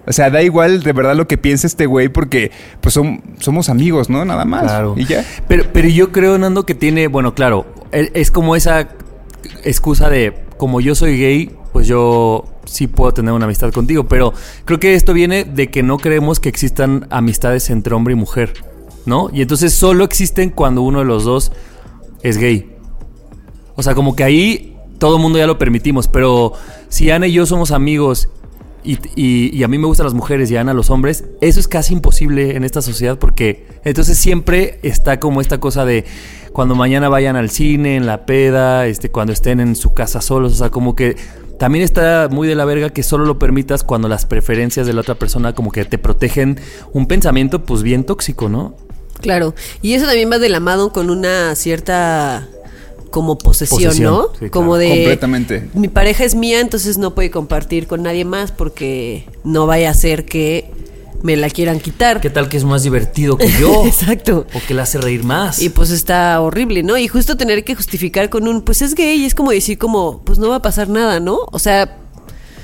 O 0.07 0.13
sea, 0.13 0.29
da 0.29 0.41
igual 0.43 0.83
de 0.83 0.93
verdad 0.93 1.15
lo 1.15 1.27
que 1.27 1.37
piense 1.37 1.65
este 1.67 1.85
güey 1.85 2.09
porque 2.09 2.51
pues 2.81 2.95
som- 2.95 3.21
somos 3.39 3.69
amigos, 3.69 4.09
¿no? 4.09 4.23
Nada 4.25 4.45
más. 4.45 4.63
Claro. 4.63 4.93
Y 4.97 5.05
ya. 5.05 5.25
Pero, 5.47 5.65
pero 5.73 5.87
yo 5.89 6.11
creo, 6.11 6.37
Nando, 6.37 6.65
que 6.65 6.75
tiene, 6.75 7.07
bueno, 7.07 7.33
claro, 7.33 7.65
e- 7.91 8.11
es 8.13 8.29
como 8.31 8.55
esa 8.55 8.89
excusa 9.63 10.09
de, 10.09 10.33
como 10.57 10.81
yo 10.81 10.95
soy 10.95 11.17
gay, 11.19 11.51
pues 11.73 11.87
yo 11.87 12.45
sí 12.65 12.87
puedo 12.87 13.13
tener 13.13 13.33
una 13.33 13.45
amistad 13.45 13.71
contigo. 13.71 14.05
Pero 14.07 14.33
creo 14.65 14.79
que 14.79 14.93
esto 14.95 15.13
viene 15.13 15.43
de 15.43 15.69
que 15.69 15.83
no 15.83 15.97
creemos 15.97 16.39
que 16.39 16.49
existan 16.49 17.07
amistades 17.09 17.69
entre 17.69 17.93
hombre 17.95 18.13
y 18.13 18.15
mujer, 18.17 18.53
¿no? 19.05 19.29
Y 19.33 19.41
entonces 19.41 19.73
solo 19.73 20.03
existen 20.03 20.49
cuando 20.51 20.81
uno 20.83 20.99
de 20.99 21.05
los 21.05 21.23
dos 21.23 21.51
es 22.21 22.37
gay. 22.37 22.71
O 23.75 23.83
sea, 23.83 23.93
como 23.95 24.15
que 24.15 24.23
ahí 24.23 24.77
todo 24.99 25.17
el 25.17 25.21
mundo 25.21 25.37
ya 25.37 25.47
lo 25.47 25.57
permitimos, 25.57 26.07
pero 26.07 26.53
si 26.87 27.11
Ana 27.11 27.27
y 27.27 27.33
yo 27.33 27.45
somos 27.45 27.71
amigos 27.71 28.29
y, 28.85 28.99
y- 29.15 29.55
y 29.57 29.63
a 29.63 29.67
mí 29.67 29.77
me 29.77 29.87
gustan 29.87 30.05
las 30.05 30.13
mujeres 30.13 30.49
y 30.51 30.57
a 30.57 30.61
Ana 30.61 30.73
los 30.73 30.89
hombres, 30.89 31.25
eso 31.41 31.59
es 31.59 31.67
casi 31.67 31.93
imposible 31.93 32.55
en 32.55 32.63
esta 32.63 32.81
sociedad 32.81 33.17
porque 33.19 33.65
entonces 33.83 34.17
siempre 34.17 34.79
está 34.83 35.19
como 35.19 35.41
esta 35.41 35.59
cosa 35.59 35.85
de 35.85 36.05
cuando 36.53 36.75
mañana 36.75 37.09
vayan 37.09 37.35
al 37.35 37.49
cine, 37.49 37.95
en 37.97 38.05
la 38.05 38.25
peda, 38.25 38.85
este, 38.87 39.09
cuando 39.09 39.33
estén 39.33 39.59
en 39.59 39.75
su 39.75 39.93
casa 39.93 40.21
solos, 40.21 40.53
o 40.53 40.55
sea, 40.55 40.69
como 40.69 40.95
que 40.95 41.17
también 41.59 41.83
está 41.83 42.27
muy 42.31 42.47
de 42.47 42.55
la 42.55 42.65
verga 42.65 42.89
que 42.89 43.01
solo 43.03 43.25
lo 43.25 43.39
permitas 43.39 43.83
cuando 43.83 44.07
las 44.07 44.25
preferencias 44.25 44.85
de 44.87 44.93
la 44.93 45.01
otra 45.01 45.15
persona 45.15 45.53
como 45.53 45.71
que 45.71 45.83
te 45.85 45.97
protegen 45.97 46.59
un 46.93 47.07
pensamiento 47.07 47.63
pues 47.63 47.81
bien 47.83 48.03
tóxico, 48.05 48.49
¿no? 48.49 48.75
Claro. 49.21 49.55
Y 49.81 49.93
eso 49.93 50.05
también 50.05 50.29
va 50.31 50.37
de 50.39 50.49
la 50.49 50.59
mano 50.59 50.91
con 50.91 51.09
una 51.09 51.55
cierta 51.55 52.47
como 53.15 53.37
posesión, 53.37 53.79
Posesión, 53.81 54.13
¿no? 54.13 54.23
sí, 54.33 54.37
claro. 54.39 54.51
Como 54.51 54.75
de 54.75 54.89
Completamente. 54.89 55.69
mi 55.73 55.87
pareja 55.87 56.25
es 56.25 56.35
mía, 56.35 56.59
entonces 56.59 56.97
no 56.97 57.15
puede 57.15 57.31
compartir 57.31 57.87
con 57.87 58.03
nadie 58.03 58.25
más 58.25 58.51
porque 58.51 59.25
no 59.45 59.65
vaya 59.67 59.89
a 59.89 59.93
ser 59.93 60.25
que 60.25 60.69
me 61.23 61.37
la 61.37 61.49
quieran 61.49 61.79
quitar. 61.79 62.19
¿Qué 62.19 62.29
tal 62.29 62.49
que 62.49 62.57
es 62.57 62.65
más 62.65 62.83
divertido 62.83 63.37
que 63.37 63.49
yo? 63.57 63.85
Exacto. 63.87 64.45
O 64.53 64.59
que 64.67 64.73
le 64.73 64.81
hace 64.81 64.97
reír 64.97 65.23
más. 65.23 65.61
Y 65.61 65.69
pues 65.69 65.91
está 65.91 66.41
horrible, 66.41 66.83
¿no? 66.83 66.97
Y 66.97 67.07
justo 67.07 67.37
tener 67.37 67.63
que 67.63 67.73
justificar 67.73 68.29
con 68.29 68.49
un, 68.49 68.61
pues 68.63 68.81
es 68.81 68.95
gay, 68.95 69.23
es 69.23 69.33
como 69.33 69.51
decir 69.51 69.77
como, 69.77 70.21
pues 70.25 70.37
no 70.37 70.49
va 70.49 70.57
a 70.57 70.61
pasar 70.61 70.89
nada, 70.89 71.21
¿no? 71.21 71.39
O 71.53 71.57
sea, 71.57 71.99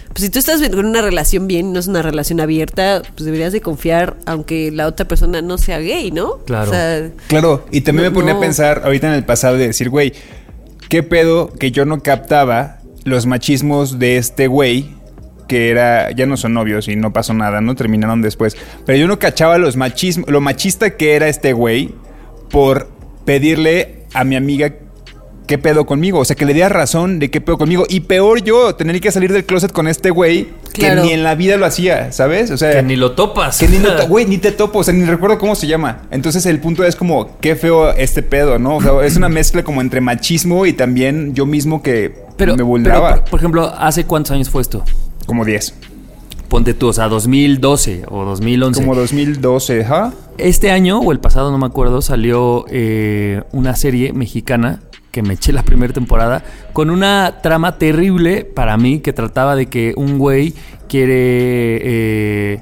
pues 0.10 0.24
si 0.24 0.30
tú 0.30 0.40
estás 0.40 0.60
con 0.70 0.86
una 0.86 1.02
relación 1.02 1.48
bien, 1.48 1.72
no 1.72 1.80
es 1.80 1.88
una 1.88 2.02
relación 2.02 2.42
abierta, 2.42 3.02
pues 3.16 3.24
deberías 3.24 3.54
de 3.54 3.62
confiar, 3.62 4.18
aunque 4.26 4.70
la 4.70 4.88
otra 4.88 5.08
persona 5.08 5.42
no 5.42 5.58
sea 5.58 5.80
gay, 5.80 6.12
¿no? 6.12 6.40
Claro. 6.40 6.70
O 6.70 6.74
sea, 6.74 7.10
Claro, 7.28 7.64
y 7.72 7.80
también 7.80 8.04
No, 8.04 8.12
me 8.12 8.16
ponía 8.16 8.34
no. 8.34 8.40
a 8.40 8.42
pensar 8.42 8.82
ahorita 8.84 9.08
en 9.08 9.14
el 9.14 9.24
pasado 9.24 9.56
de 9.56 9.68
decir, 9.68 9.90
güey, 9.90 10.12
¿qué 10.92 11.04
pedo 11.04 11.54
que 11.54 11.72
yo 11.72 11.86
no 11.86 12.04
captaba 12.04 12.80
los 13.06 13.26
machismos 13.26 13.98
de 13.98 14.18
este 14.18 14.48
güey? 14.48 14.92
Que 15.48 15.70
era, 15.70 16.12
ya 16.12 16.26
no 16.26 16.36
son 16.36 16.54
novios 16.54 16.90
y 16.90 16.98
no 16.98 17.14
pasó 17.14 17.34
nada, 17.34 17.62
¿no? 17.62 17.76
Terminaron 17.76 18.22
después. 18.22 18.58
Pero 18.86 18.98
yo 18.98 19.08
no 19.08 19.18
cachaba 19.18 19.58
los 19.58 19.78
machismos, 19.78 20.30
lo 20.30 20.42
machista 20.42 20.98
que 20.98 21.16
era 21.16 21.30
este 21.30 21.54
güey 21.54 21.96
por 22.50 22.90
pedirle 23.24 24.06
a 24.14 24.26
mi 24.26 24.36
amiga 24.36 24.74
qué 25.52 25.58
pedo 25.58 25.86
conmigo. 25.86 26.20
O 26.20 26.24
sea, 26.24 26.38
que 26.38 26.46
le 26.46 26.54
diera 26.54 26.70
razón 26.70 27.20
de 27.20 27.30
qué 27.30 27.42
pedo 27.42 27.58
conmigo. 27.58 27.84
Y 27.90 28.00
peor 28.02 28.42
yo, 28.42 28.74
tener 28.76 29.02
que 29.02 29.12
salir 29.12 29.34
del 29.34 29.44
closet 29.44 29.74
con 29.74 29.90
este 29.90 30.10
güey 30.10 30.48
Claro. 30.72 31.02
que 31.02 31.08
ni 31.08 31.14
en 31.14 31.24
la 31.24 31.36
vida 31.36 31.58
lo 31.58 31.66
hacía, 31.66 32.14
¿sabes? 32.14 32.52
O 32.52 32.58
sea, 32.58 32.72
que 32.72 32.84
ni 32.84 32.96
lo 32.96 33.12
topas. 33.12 33.60
que 33.60 33.68
ni, 33.68 33.78
no 33.78 33.94
to- 33.98 34.08
güey, 34.08 34.26
ni 34.26 34.38
te 34.38 34.54
topo, 34.54 34.80
o 34.80 34.84
sea, 34.86 34.94
ni 34.94 35.04
recuerdo 35.04 35.38
cómo 35.38 35.56
se 35.56 35.68
llama. 35.68 36.04
Entonces 36.10 36.46
el 36.46 36.60
punto 36.62 36.86
es 36.86 36.96
como, 36.96 37.38
qué 37.42 37.58
feo 37.58 37.92
este 37.92 38.24
pedo, 38.24 38.60
¿no? 38.60 38.78
O 38.78 38.82
sea, 38.82 39.06
es 39.06 39.18
una 39.18 39.28
mezcla 39.28 39.62
como 39.66 39.82
entre 39.82 40.00
machismo 40.00 40.66
y 40.66 40.72
también 40.72 41.34
yo 41.34 41.46
mismo 41.46 41.84
que 41.84 42.16
pero, 42.38 42.54
me 42.54 42.58
pero, 42.60 42.66
vulneraba. 42.68 43.16
por, 43.16 43.32
por 43.32 43.40
ejemplo, 43.42 43.74
¿hace 43.78 44.06
cuántos 44.06 44.32
años 44.32 44.50
fue 44.50 44.62
esto? 44.62 44.86
como 45.26 45.44
10. 45.44 45.74
Ponte 46.48 46.74
tú, 46.74 46.88
o 46.88 46.94
sea, 46.94 47.10
2012 47.10 48.04
o 48.10 48.24
2011. 48.24 48.80
Como 48.82 48.96
2012, 48.96 49.82
¿ajá? 49.84 50.14
este 50.38 50.72
año 50.72 51.00
o 51.00 51.12
el 51.12 51.20
pasado, 51.20 51.52
no 51.52 51.58
me 51.58 51.66
acuerdo, 51.66 52.02
salió 52.02 52.66
eh, 52.70 53.42
una 53.52 53.76
serie 53.76 54.14
mexicana 54.14 54.80
que 55.12 55.22
me 55.22 55.34
eché 55.34 55.52
la 55.54 55.64
primera 55.64 55.94
temporada 55.94 56.44
con 56.74 56.90
una 56.90 57.40
trama 57.42 57.78
terrible 57.78 58.46
para 58.46 58.78
mí 58.78 59.00
que 59.00 59.14
trataba 59.14 59.56
de 59.56 59.68
que 59.68 59.94
un 59.98 60.18
güey 60.18 60.54
quiere 60.88 61.80
eh, 61.84 62.60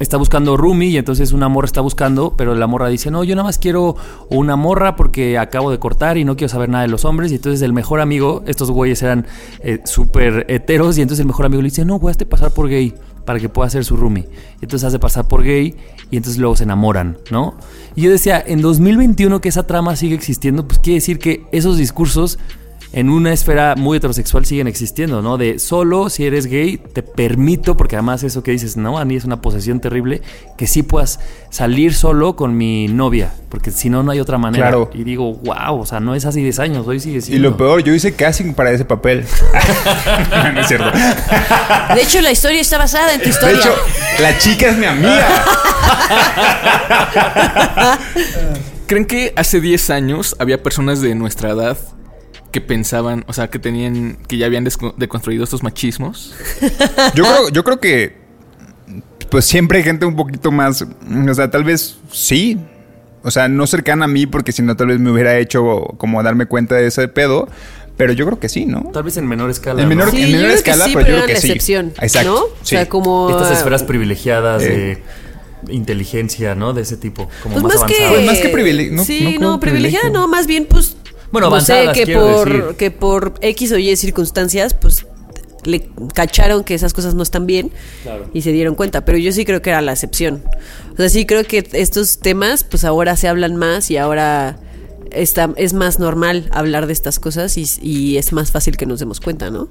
está 0.00 0.16
buscando 0.16 0.56
roomie 0.56 0.88
y 0.88 0.96
entonces 0.96 1.32
una 1.32 1.48
morra 1.48 1.66
está 1.66 1.80
buscando, 1.80 2.34
pero 2.36 2.54
la 2.54 2.66
morra 2.66 2.88
dice, 2.88 3.10
no, 3.10 3.24
yo 3.24 3.34
nada 3.36 3.46
más 3.46 3.58
quiero 3.58 3.96
una 4.28 4.56
morra 4.56 4.96
porque 4.96 5.38
acabo 5.38 5.70
de 5.70 5.78
cortar 5.78 6.18
y 6.18 6.24
no 6.24 6.36
quiero 6.36 6.48
saber 6.48 6.68
nada 6.68 6.82
de 6.82 6.88
los 6.88 7.04
hombres. 7.04 7.32
Y 7.32 7.36
entonces 7.36 7.62
el 7.62 7.72
mejor 7.72 8.00
amigo, 8.00 8.42
estos 8.46 8.70
güeyes 8.70 9.02
eran 9.02 9.26
eh, 9.60 9.80
súper 9.84 10.46
heteros 10.48 10.98
y 10.98 11.02
entonces 11.02 11.20
el 11.20 11.26
mejor 11.26 11.46
amigo 11.46 11.62
le 11.62 11.68
dice, 11.68 11.84
no, 11.84 11.98
voy 11.98 12.12
a 12.12 12.24
pasar 12.28 12.50
por 12.50 12.68
gay 12.68 12.94
para 13.24 13.40
que 13.40 13.48
pueda 13.48 13.70
ser 13.70 13.84
su 13.84 13.96
roomie. 13.96 14.28
Entonces 14.60 14.86
hace 14.86 14.98
pasar 14.98 15.26
por 15.28 15.42
gay 15.42 15.74
y 16.10 16.16
entonces 16.16 16.38
luego 16.38 16.56
se 16.56 16.64
enamoran, 16.64 17.18
¿no? 17.30 17.56
Y 17.94 18.02
yo 18.02 18.10
decía, 18.10 18.42
en 18.44 18.60
2021 18.60 19.40
que 19.40 19.48
esa 19.48 19.66
trama 19.66 19.96
sigue 19.96 20.14
existiendo, 20.14 20.66
pues 20.66 20.78
quiere 20.78 20.96
decir 20.96 21.18
que 21.18 21.44
esos 21.52 21.76
discursos 21.78 22.38
en 22.96 23.10
una 23.10 23.32
esfera 23.32 23.74
muy 23.76 23.96
heterosexual 23.98 24.46
siguen 24.46 24.68
existiendo, 24.68 25.20
¿no? 25.20 25.36
De 25.36 25.58
solo 25.58 26.08
si 26.08 26.26
eres 26.26 26.46
gay, 26.46 26.76
te 26.78 27.02
permito, 27.02 27.76
porque 27.76 27.96
además 27.96 28.22
eso 28.22 28.44
que 28.44 28.52
dices, 28.52 28.76
no, 28.76 28.98
a 28.98 29.04
mí 29.04 29.16
es 29.16 29.24
una 29.24 29.42
posesión 29.42 29.80
terrible, 29.80 30.22
que 30.56 30.68
sí 30.68 30.84
puedas 30.84 31.18
salir 31.50 31.92
solo 31.92 32.36
con 32.36 32.56
mi 32.56 32.86
novia, 32.86 33.34
porque 33.48 33.72
si 33.72 33.90
no, 33.90 34.04
no 34.04 34.12
hay 34.12 34.20
otra 34.20 34.38
manera. 34.38 34.68
Claro. 34.68 34.90
Y 34.94 35.02
digo, 35.02 35.34
wow, 35.34 35.80
o 35.80 35.86
sea, 35.86 35.98
no 35.98 36.14
es 36.14 36.24
hace 36.24 36.38
10 36.38 36.58
años, 36.60 36.86
hoy 36.86 37.00
sigue 37.00 37.18
Y 37.18 37.22
siendo. 37.22 37.50
lo 37.50 37.56
peor, 37.56 37.82
yo 37.82 37.92
hice 37.92 38.14
casting 38.14 38.52
para 38.54 38.70
ese 38.70 38.84
papel. 38.84 39.24
no 40.54 40.60
es 40.60 40.68
cierto. 40.68 40.92
De 41.94 42.00
hecho, 42.00 42.20
la 42.20 42.30
historia 42.30 42.60
está 42.60 42.78
basada 42.78 43.12
en 43.14 43.18
tu 43.18 43.24
De 43.24 43.30
historia. 43.30 43.58
hecho, 43.58 43.74
la 44.20 44.38
chica 44.38 44.68
es 44.68 44.78
mi 44.78 44.86
amiga. 44.86 45.26
¿Creen 48.86 49.06
que 49.06 49.32
hace 49.36 49.60
10 49.60 49.90
años 49.90 50.36
había 50.38 50.62
personas 50.62 51.00
de 51.00 51.14
nuestra 51.14 51.50
edad 51.50 51.76
que 52.54 52.60
pensaban, 52.60 53.24
o 53.26 53.32
sea, 53.32 53.50
que 53.50 53.58
tenían, 53.58 54.16
que 54.28 54.36
ya 54.38 54.46
habían 54.46 54.62
deconstruido 54.96 55.42
estos 55.42 55.64
machismos? 55.64 56.34
Yo 57.16 57.24
creo, 57.24 57.48
yo 57.50 57.64
creo 57.64 57.80
que 57.80 58.16
pues 59.28 59.44
siempre 59.44 59.78
hay 59.78 59.84
gente 59.84 60.06
un 60.06 60.14
poquito 60.14 60.52
más, 60.52 60.82
o 60.82 61.34
sea, 61.34 61.50
tal 61.50 61.64
vez 61.64 61.96
sí. 62.12 62.56
O 63.24 63.30
sea, 63.32 63.48
no 63.48 63.66
cercana 63.66 64.04
a 64.04 64.08
mí 64.08 64.26
porque 64.26 64.52
si 64.52 64.62
no 64.62 64.76
tal 64.76 64.86
vez 64.88 65.00
me 65.00 65.10
hubiera 65.10 65.36
hecho 65.38 65.64
como 65.96 66.22
darme 66.22 66.46
cuenta 66.46 66.76
de 66.76 66.86
ese 66.86 67.08
pedo, 67.08 67.48
pero 67.96 68.12
yo 68.12 68.24
creo 68.26 68.38
que 68.38 68.48
sí, 68.48 68.66
¿no? 68.66 68.90
Tal 68.92 69.02
vez 69.02 69.16
en 69.16 69.26
menor 69.26 69.50
escala. 69.50 69.82
En 69.82 69.88
¿no? 69.88 69.94
menor- 69.96 70.10
Sí, 70.12 70.18
en 70.22 70.26
yo 70.28 70.36
menor 70.36 70.46
creo 70.46 70.56
escala, 70.56 70.84
que 70.84 70.90
sí, 70.90 70.96
pero 70.96 71.08
yo 71.08 71.14
creo 71.14 71.26
que 71.26 71.32
la 71.34 71.40
sí. 71.40 71.46
excepción. 71.48 71.92
Exacto, 72.00 72.30
¿no? 72.30 72.36
O 72.36 72.48
sí. 72.62 72.76
sea, 72.76 72.88
como. 72.88 73.30
Estas 73.30 73.50
esferas 73.58 73.82
privilegiadas 73.82 74.62
Eh. 74.62 75.02
de 75.66 75.72
inteligencia, 75.74 76.54
¿no? 76.54 76.72
De 76.74 76.82
ese 76.82 76.96
tipo, 76.98 77.28
como 77.42 77.54
Pues 77.62 77.74
más, 77.74 77.80
más, 77.82 77.90
que. 77.90 78.06
Pues 78.08 78.26
más 78.26 78.38
que 78.38 78.52
privile- 78.52 78.90
no- 78.92 79.02
sí, 79.04 79.38
no 79.40 79.58
privilegiada, 79.58 80.02
privilegio. 80.02 80.10
no, 80.12 80.28
más 80.28 80.46
bien, 80.46 80.66
pues. 80.66 80.96
Bueno, 81.34 81.50
no 81.50 81.60
sé, 81.60 81.88
que 81.94 82.06
por, 82.16 82.48
decir. 82.48 82.76
que 82.78 82.90
por 82.90 83.34
X 83.42 83.72
o 83.72 83.78
Y 83.78 83.94
circunstancias, 83.96 84.72
pues 84.74 85.06
le 85.64 85.88
cacharon 86.14 86.62
que 86.64 86.74
esas 86.74 86.92
cosas 86.94 87.14
no 87.14 87.22
están 87.22 87.46
bien 87.46 87.70
Claro. 88.02 88.26
y 88.32 88.42
se 88.42 88.52
dieron 88.52 88.74
cuenta. 88.74 89.04
Pero 89.04 89.18
yo 89.18 89.32
sí 89.32 89.44
creo 89.44 89.60
que 89.62 89.70
era 89.70 89.80
la 89.82 89.92
excepción. 89.92 90.42
O 90.92 90.96
sea, 90.96 91.08
sí 91.08 91.26
creo 91.26 91.44
que 91.44 91.66
estos 91.72 92.18
temas, 92.20 92.64
pues 92.64 92.84
ahora 92.84 93.16
se 93.16 93.28
hablan 93.28 93.56
más 93.56 93.90
y 93.90 93.96
ahora 93.96 94.58
está, 95.10 95.50
es 95.56 95.72
más 95.72 95.98
normal 95.98 96.48
hablar 96.52 96.86
de 96.86 96.92
estas 96.92 97.18
cosas 97.18 97.56
y, 97.58 97.66
y 97.82 98.16
es 98.16 98.32
más 98.32 98.50
fácil 98.50 98.76
que 98.76 98.86
nos 98.86 99.00
demos 99.00 99.20
cuenta, 99.20 99.50
¿no? 99.50 99.68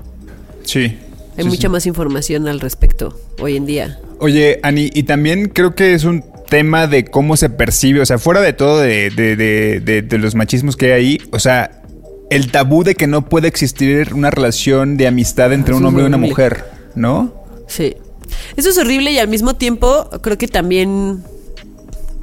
Sí. 0.63 0.97
Hay 1.37 1.43
Sí, 1.43 1.49
mucha 1.49 1.61
sí. 1.63 1.69
más 1.69 1.85
información 1.85 2.47
al 2.47 2.59
respecto 2.59 3.19
hoy 3.39 3.55
en 3.55 3.65
día. 3.65 3.99
Oye, 4.19 4.59
Ani, 4.63 4.89
y 4.93 5.03
también 5.03 5.47
creo 5.49 5.73
que 5.75 5.93
es 5.93 6.03
un 6.03 6.23
tema 6.49 6.87
de 6.87 7.05
cómo 7.05 7.37
se 7.37 7.49
percibe, 7.49 8.01
o 8.01 8.05
sea, 8.05 8.17
fuera 8.19 8.41
de 8.41 8.53
todo 8.53 8.79
de, 8.79 9.09
de- 9.09 9.35
de- 9.35 9.79
de- 9.79 10.01
de 10.01 10.17
los 10.17 10.35
machismos 10.35 10.75
que 10.75 10.87
hay 10.87 10.91
ahí, 10.91 11.21
o 11.31 11.39
sea, 11.39 11.81
el 12.29 12.51
tabú 12.51 12.83
de 12.83 12.95
que 12.95 13.07
no 13.07 13.27
puede 13.29 13.47
existir 13.47 14.13
una 14.13 14.31
relación 14.31 14.97
de 14.97 15.07
amistad 15.07 15.53
entre 15.53 15.73
un 15.75 15.85
hombre 15.85 16.03
y 16.03 16.07
una 16.07 16.17
mujer, 16.17 16.65
¿no? 16.95 17.33
Sí. 17.67 17.95
Eso 18.55 18.69
es 18.69 18.77
horrible 18.77 19.11
y 19.11 19.19
al 19.19 19.27
mismo 19.27 19.55
tiempo 19.55 20.09
creo 20.21 20.37
que 20.37 20.47
también 20.47 21.23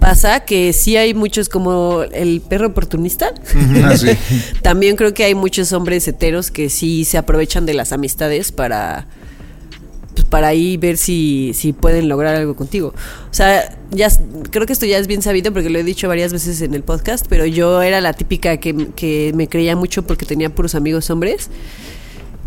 pasa 0.00 0.40
que 0.40 0.72
sí 0.72 0.96
hay 0.96 1.12
muchos 1.14 1.48
como 1.48 2.02
el 2.02 2.40
perro 2.40 2.68
oportunista. 2.68 3.32
Ah, 3.84 3.96
sí. 3.96 4.08
También 4.62 4.96
creo 4.96 5.12
que 5.14 5.24
hay 5.24 5.34
muchos 5.34 5.72
hombres 5.72 6.08
heteros 6.08 6.50
que 6.50 6.70
sí 6.70 7.04
se 7.04 7.18
aprovechan 7.18 7.66
de 7.66 7.74
las 7.74 7.92
amistades 7.92 8.50
para 8.50 9.06
pues, 10.14 10.26
para 10.26 10.48
ahí 10.48 10.76
ver 10.76 10.96
si, 10.96 11.52
si 11.54 11.72
pueden 11.72 12.08
lograr 12.08 12.36
algo 12.36 12.54
contigo. 12.56 12.88
O 13.30 13.34
sea, 13.34 13.76
ya 13.90 14.08
creo 14.50 14.66
que 14.66 14.72
esto 14.72 14.86
ya 14.86 14.98
es 14.98 15.06
bien 15.06 15.22
sabido 15.22 15.52
porque 15.52 15.70
lo 15.70 15.78
he 15.78 15.84
dicho 15.84 16.08
varias 16.08 16.32
veces 16.32 16.60
en 16.62 16.74
el 16.74 16.82
podcast, 16.82 17.26
pero 17.28 17.46
yo 17.46 17.82
era 17.82 18.00
la 18.00 18.12
típica 18.12 18.56
que, 18.58 18.88
que 18.96 19.32
me 19.34 19.48
creía 19.48 19.76
mucho 19.76 20.02
porque 20.02 20.26
tenía 20.26 20.50
puros 20.54 20.74
amigos 20.74 21.10
hombres. 21.10 21.50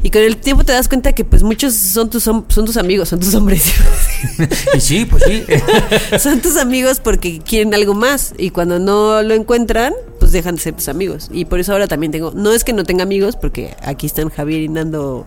Y 0.03 0.09
con 0.09 0.21
el 0.21 0.35
tiempo 0.35 0.65
te 0.65 0.73
das 0.73 0.89
cuenta 0.89 1.13
que 1.13 1.23
pues 1.23 1.43
muchos 1.43 1.73
son 1.73 2.09
tus, 2.09 2.23
son 2.23 2.45
tus 2.47 2.75
amigos, 2.75 3.07
son 3.07 3.19
tus 3.19 3.33
hombres. 3.33 3.73
Y 4.73 4.79
sí, 4.79 5.05
pues 5.05 5.23
sí. 5.23 5.43
son 6.19 6.41
tus 6.41 6.57
amigos 6.57 6.99
porque 6.99 7.39
quieren 7.39 7.73
algo 7.73 7.93
más 7.93 8.33
y 8.37 8.49
cuando 8.49 8.79
no 8.79 9.21
lo 9.21 9.33
encuentran, 9.33 9.93
pues 10.19 10.31
dejan 10.31 10.55
de 10.55 10.61
ser 10.61 10.73
tus 10.73 10.89
amigos. 10.89 11.29
Y 11.31 11.45
por 11.45 11.59
eso 11.59 11.71
ahora 11.71 11.87
también 11.87 12.11
tengo, 12.11 12.31
no 12.35 12.51
es 12.51 12.63
que 12.63 12.73
no 12.73 12.83
tenga 12.83 13.03
amigos, 13.03 13.37
porque 13.37 13.75
aquí 13.81 14.07
están 14.07 14.29
Javier 14.29 14.61
y 14.61 14.69
Nando, 14.69 15.25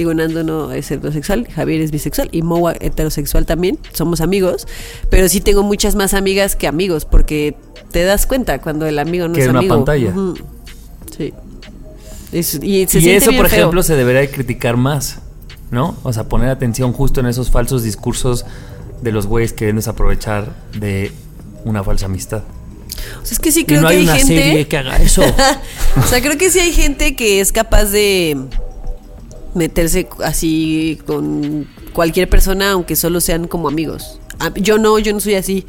digo 0.00 0.14
Nando 0.14 0.42
no 0.44 0.72
es 0.72 0.90
heterosexual, 0.90 1.46
Javier 1.54 1.80
es 1.82 1.90
bisexual 1.90 2.28
y 2.32 2.42
Moa 2.42 2.74
heterosexual 2.80 3.46
también, 3.46 3.78
somos 3.92 4.20
amigos, 4.20 4.66
pero 5.10 5.28
sí 5.28 5.40
tengo 5.40 5.62
muchas 5.62 5.94
más 5.94 6.14
amigas 6.14 6.56
que 6.56 6.66
amigos 6.66 7.04
porque 7.04 7.54
te 7.92 8.02
das 8.04 8.26
cuenta 8.26 8.60
cuando 8.60 8.86
el 8.86 8.98
amigo 8.98 9.28
no 9.28 9.34
Que 9.34 9.42
es 9.42 9.48
una 9.48 9.58
amigo. 9.60 9.76
pantalla. 9.76 10.12
Sí. 11.16 11.32
Es- 12.32 12.60
y 12.62 12.86
se 12.86 13.00
y 13.00 13.10
eso, 13.10 13.32
por 13.32 13.48
feo. 13.48 13.58
ejemplo, 13.60 13.82
se 13.82 13.96
debería 13.96 14.20
de 14.20 14.30
criticar 14.30 14.76
más, 14.76 15.18
¿no? 15.70 15.96
O 16.02 16.12
sea, 16.12 16.24
poner 16.28 16.48
atención 16.48 16.92
justo 16.92 17.20
en 17.20 17.26
esos 17.26 17.50
falsos 17.50 17.82
discursos 17.82 18.44
de 19.02 19.12
los 19.12 19.26
güeyes 19.26 19.52
queriendo 19.52 19.82
aprovechar 19.90 20.54
de 20.78 21.10
una 21.64 21.82
falsa 21.82 22.06
amistad. 22.06 22.42
O 23.22 23.24
sea, 23.26 23.32
es 23.34 23.38
que 23.38 23.50
sí 23.50 23.60
Y 23.60 23.64
creo 23.64 23.80
no 23.82 23.88
que 23.88 23.94
hay 23.94 24.00
hay 24.00 24.04
una 24.04 24.16
gente 24.16 24.36
serie 24.36 24.68
que 24.68 24.76
haga 24.76 24.96
eso. 24.98 25.22
o 25.96 26.02
sea, 26.06 26.20
creo 26.22 26.38
que 26.38 26.50
sí 26.50 26.60
hay 26.60 26.72
gente 26.72 27.16
que 27.16 27.40
es 27.40 27.50
capaz 27.50 27.86
de 27.86 28.36
meterse 29.54 30.08
así 30.24 31.00
con 31.06 31.66
cualquier 31.92 32.28
persona, 32.28 32.72
aunque 32.72 32.96
solo 32.96 33.20
sean 33.20 33.46
como 33.46 33.68
amigos. 33.68 34.20
Ah, 34.38 34.52
Yo 34.54 34.78
no, 34.78 34.98
yo 34.98 35.12
no 35.12 35.20
soy 35.20 35.34
así, 35.34 35.66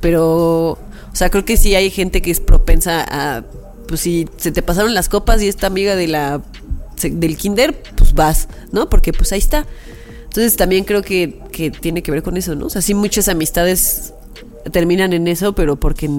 pero, 0.00 0.70
o 0.72 0.78
sea, 1.12 1.30
creo 1.30 1.44
que 1.44 1.56
sí 1.56 1.74
hay 1.74 1.90
gente 1.90 2.22
que 2.22 2.30
es 2.30 2.40
propensa 2.40 3.04
a, 3.08 3.44
pues 3.86 4.00
si 4.00 4.28
se 4.36 4.52
te 4.52 4.62
pasaron 4.62 4.94
las 4.94 5.08
copas 5.08 5.42
y 5.42 5.48
esta 5.48 5.66
amiga 5.66 5.96
de 5.96 6.08
la 6.08 6.42
del 7.02 7.36
kinder, 7.36 7.80
pues 7.96 8.12
vas, 8.12 8.48
¿no? 8.72 8.88
Porque 8.90 9.12
pues 9.12 9.32
ahí 9.32 9.38
está. 9.38 9.66
Entonces 10.24 10.56
también 10.56 10.84
creo 10.84 11.02
que, 11.02 11.40
que 11.52 11.70
tiene 11.70 12.02
que 12.02 12.10
ver 12.10 12.22
con 12.22 12.36
eso, 12.36 12.54
¿no? 12.54 12.66
O 12.66 12.70
sea, 12.70 12.82
sí 12.82 12.92
muchas 12.92 13.28
amistades 13.28 14.14
terminan 14.72 15.12
en 15.12 15.28
eso, 15.28 15.54
pero 15.54 15.76
porque 15.76 16.10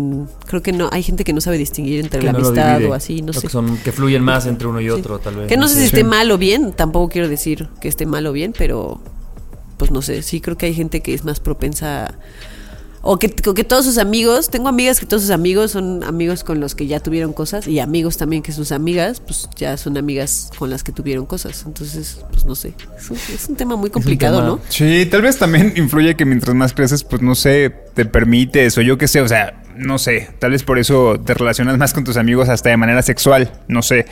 creo 0.48 0.62
que 0.64 0.72
no 0.72 0.90
hay 0.92 1.04
gente 1.04 1.24
que 1.24 1.34
no 1.34 1.42
sabe 1.42 1.58
distinguir 1.58 2.00
entre 2.00 2.20
que 2.20 2.26
la 2.26 2.32
no 2.34 2.40
amistad 2.40 2.74
divide. 2.78 2.90
o 2.92 2.94
así, 2.94 3.22
no 3.22 3.32
O 3.32 3.34
sé. 3.34 3.42
Que, 3.42 3.50
son, 3.50 3.78
que 3.78 3.92
fluyen 3.92 4.24
más 4.24 4.46
entre 4.48 4.68
uno 4.68 4.80
y 4.82 4.86
Sí. 4.86 4.90
otro, 4.90 5.20
tal 5.20 5.36
vez. 5.36 5.48
Que 5.48 5.58
no 5.58 5.68
sé 5.68 5.76
si 5.76 5.80
Sí. 5.82 5.86
esté 5.88 6.04
mal 6.04 6.32
o 6.32 6.38
bien, 6.38 6.72
tampoco 6.74 7.10
quiero 7.10 7.28
decir 7.30 7.68
que 7.82 7.88
esté 7.88 8.06
mal 8.06 8.26
o 8.28 8.32
bien, 8.34 8.54
pero 8.58 9.00
pues 9.78 9.92
no 9.92 10.02
sé, 10.02 10.22
sí 10.24 10.42
creo 10.42 10.58
que 10.58 10.66
hay 10.66 10.74
gente 10.74 11.02
que 11.02 11.14
es 11.14 11.24
más 11.24 11.40
propensa 11.40 12.06
a- 12.08 12.16
o 13.02 13.18
que, 13.18 13.34
o 13.48 13.54
que 13.54 13.64
todos 13.64 13.86
sus 13.86 13.98
amigos, 13.98 14.50
tengo 14.50 14.68
amigas 14.70 15.00
que 15.00 15.06
todos 15.06 15.22
sus 15.24 15.32
amigos 15.32 15.72
son 15.72 16.04
amigos 16.04 16.44
con 16.44 16.60
los 16.60 16.76
que 16.76 16.88
ya 16.88 17.00
tuvieron 17.00 17.34
cosas 17.34 17.68
y 17.68 17.80
amigos 17.80 18.18
también 18.18 18.42
que 18.44 18.52
sus 18.52 18.72
amigas 18.72 19.20
pues 19.22 19.50
ya 19.56 19.78
son 19.78 19.98
amigas 19.98 20.50
con 20.58 20.70
las 20.70 20.84
que 20.84 20.92
tuvieron 20.92 21.26
cosas, 21.26 21.64
entonces 21.66 22.20
pues 22.32 22.46
no 22.46 22.56
sé, 22.56 22.74
es 22.98 23.10
un, 23.10 23.18
es 23.18 23.48
un 23.50 23.56
tema 23.56 23.76
muy 23.76 23.90
complicado, 23.90 24.38
tema- 24.38 24.48
¿no? 24.50 24.60
Sí, 24.70 25.06
tal 25.06 25.22
vez 25.22 25.38
también 25.38 25.74
influye 25.78 26.16
que 26.16 26.26
mientras 26.26 26.56
más 26.56 26.74
creces, 26.74 27.04
pues 27.04 27.22
no 27.22 27.36
sé, 27.36 27.74
te 27.94 28.06
permites 28.06 28.78
o 28.78 28.82
yo 28.82 28.98
qué 28.98 29.08
sé, 29.08 29.22
o 29.22 29.28
sea, 29.28 29.62
no 29.78 29.98
sé, 29.98 30.30
tal 30.40 30.52
vez 30.52 30.64
por 30.64 30.78
eso 30.78 31.18
te 31.26 31.34
relacionas 31.34 31.78
más 31.78 31.94
con 31.94 32.04
tus 32.04 32.18
amigos 32.18 32.50
hasta 32.50 32.70
de 32.70 32.76
manera 32.76 33.02
sexual, 33.02 33.50
no 33.70 33.82
sé. 33.82 34.06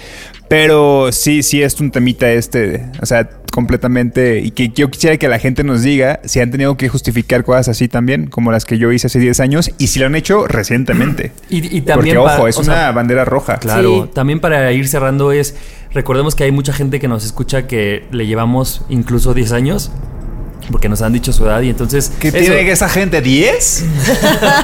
Pero 0.48 1.12
sí, 1.12 1.44
sí 1.44 1.62
es 1.62 1.80
un 1.82 1.92
temita 1.92 2.32
este, 2.32 2.90
o 3.02 3.06
sea, 3.06 3.30
completamente, 3.58 4.40
y 4.42 4.52
que 4.52 4.70
yo 4.70 4.92
quisiera 4.92 5.18
que 5.18 5.28
la 5.28 5.40
gente 5.40 5.64
nos 5.64 5.82
diga 5.82 6.20
si 6.26 6.40
han 6.40 6.52
tenido 6.52 6.78
que 6.78 6.90
justificar 6.90 7.44
cosas 7.44 7.70
así 7.70 7.88
también, 7.88 8.28
como 8.28 8.52
las 8.52 8.66
que 8.66 8.78
yo 8.78 8.92
hice 8.92 9.08
hace 9.08 9.18
10 9.18 9.40
años, 9.40 9.72
y 9.80 9.88
si 9.88 10.00
lo 10.00 10.06
han 10.06 10.14
hecho 10.14 10.48
recientemente. 10.48 11.32
Y, 11.50 11.76
y 11.76 11.82
también. 11.82 12.18
Porque, 12.18 12.36
ojo, 12.36 12.48
es 12.48 12.58
una 12.58 12.74
sea, 12.76 12.92
bandera 12.92 13.26
roja. 13.26 13.58
Claro, 13.58 14.04
Sí. 14.06 14.12
también 14.14 14.40
para 14.42 14.72
ir 14.74 14.88
cerrando 14.88 15.32
es, 15.32 15.56
recordemos 15.92 16.36
que 16.36 16.44
hay 16.44 16.52
mucha 16.52 16.72
gente 16.72 17.00
que 17.00 17.08
nos 17.08 17.26
escucha 17.26 17.66
que 17.66 18.06
le 18.12 18.28
llevamos 18.28 18.84
incluso 18.90 19.34
10 19.34 19.54
años, 19.54 19.92
porque 20.72 20.90
nos 20.90 21.02
han 21.02 21.14
dicho 21.14 21.32
su 21.34 21.46
edad 21.46 21.62
y 21.62 21.70
entonces... 21.70 22.12
¿Qué 22.20 22.28
eso- 22.30 22.38
tiene 22.38 22.70
esa 22.72 22.90
gente? 22.90 23.24
¿10? 23.24 23.84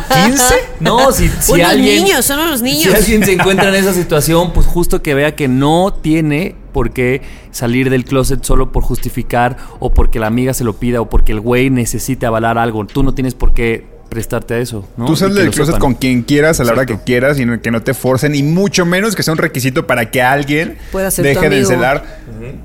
¿15? 0.10 0.42
No, 0.80 1.12
si, 1.12 1.30
si 1.40 1.54
Unos 1.54 1.68
alguien... 1.68 2.04
niños, 2.04 2.26
son 2.26 2.40
unos 2.40 2.62
niños. 2.62 2.92
Si 2.92 2.96
alguien 2.96 3.24
se 3.24 3.34
encuentra 3.34 3.70
en 3.70 3.76
esa 3.76 3.94
situación, 3.94 4.52
pues 4.54 4.68
justo 4.68 5.02
que 5.02 5.14
vea 5.14 5.36
que 5.36 5.48
no 5.48 5.94
tiene 6.02 6.56
por 6.74 6.92
qué 6.92 7.22
salir 7.52 7.90
del 7.90 8.04
closet 8.04 8.44
solo 8.44 8.72
por 8.72 8.84
justificar 8.84 9.58
o 9.80 9.94
porque 9.94 10.20
la 10.20 10.28
amiga 10.28 10.54
se 10.54 10.64
lo 10.64 10.74
pida 10.74 11.00
o 11.02 11.10
porque 11.10 11.32
el 11.32 11.40
güey 11.40 11.70
necesite 11.70 12.26
avalar 12.26 12.58
algo. 12.58 12.86
Tú 12.86 13.04
no 13.04 13.14
tienes 13.14 13.34
por 13.36 13.54
qué 13.54 13.86
prestarte 14.10 14.56
a 14.56 14.58
eso, 14.60 14.86
¿no? 14.98 15.06
Tú 15.06 15.16
sales 15.16 15.36
del 15.36 15.46
lo 15.48 15.52
closet 15.52 15.76
sepan. 15.76 15.82
con 15.82 15.94
quien 15.96 16.24
quieras 16.24 16.60
a 16.60 16.64
la 16.66 16.74
hora 16.74 16.86
que 16.86 17.00
quieras 17.00 17.40
y 17.40 17.46
no- 17.46 17.62
que 17.62 17.72
no 17.72 17.82
te 17.82 17.94
forcen 17.94 18.36
y 18.36 18.44
mucho 18.44 18.86
menos 18.86 19.16
que 19.16 19.24
sea 19.24 19.32
un 19.32 19.38
requisito 19.38 19.88
para 19.88 20.12
que 20.12 20.22
alguien 20.22 20.78
Pueda 20.92 21.10
ser 21.12 21.24
tu 21.24 21.30
deje 21.40 21.50
de 21.50 21.60
encelar. 21.60 22.20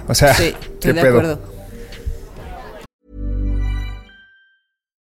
O 0.09 0.14
sea, 0.14 0.35
Sí, 0.35 0.55
qué 0.61 0.66
estoy 0.74 0.92
de 0.94 1.01
pedo. 1.01 1.18
acuerdo. 1.20 1.58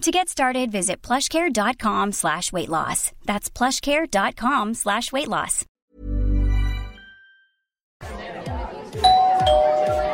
To 0.00 0.10
get 0.10 0.30
started, 0.30 0.72
visit 0.72 1.02
plushcare.com 1.02 2.12
slash 2.12 2.54
weight 2.54 2.70
loss. 2.70 3.12
That's 3.26 3.50
plushcare.com 3.50 4.72
slash 4.72 5.12
weight 5.12 5.28
loss. 5.28 5.66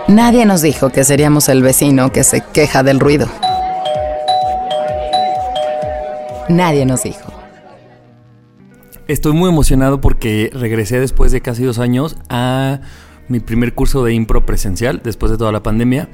Nadie 0.08 0.44
nos 0.44 0.62
dijo 0.62 0.90
que 0.90 1.04
seríamos 1.04 1.48
el 1.48 1.62
vecino 1.62 2.10
que 2.10 2.24
se 2.24 2.42
queja 2.52 2.82
del 2.82 2.98
ruido. 2.98 3.28
Nadie 6.48 6.84
nos 6.84 7.04
dijo. 7.04 7.32
Estoy 9.06 9.34
muy 9.34 9.50
emocionado 9.50 10.00
porque 10.00 10.50
regresé 10.52 10.98
después 10.98 11.30
de 11.30 11.40
casi 11.42 11.62
dos 11.62 11.78
años 11.78 12.16
a 12.28 12.80
mi 13.28 13.38
primer 13.38 13.72
curso 13.72 14.02
de 14.02 14.14
impro 14.14 14.44
presencial, 14.46 15.00
después 15.04 15.30
de 15.30 15.38
toda 15.38 15.52
la 15.52 15.62
pandemia. 15.62 16.08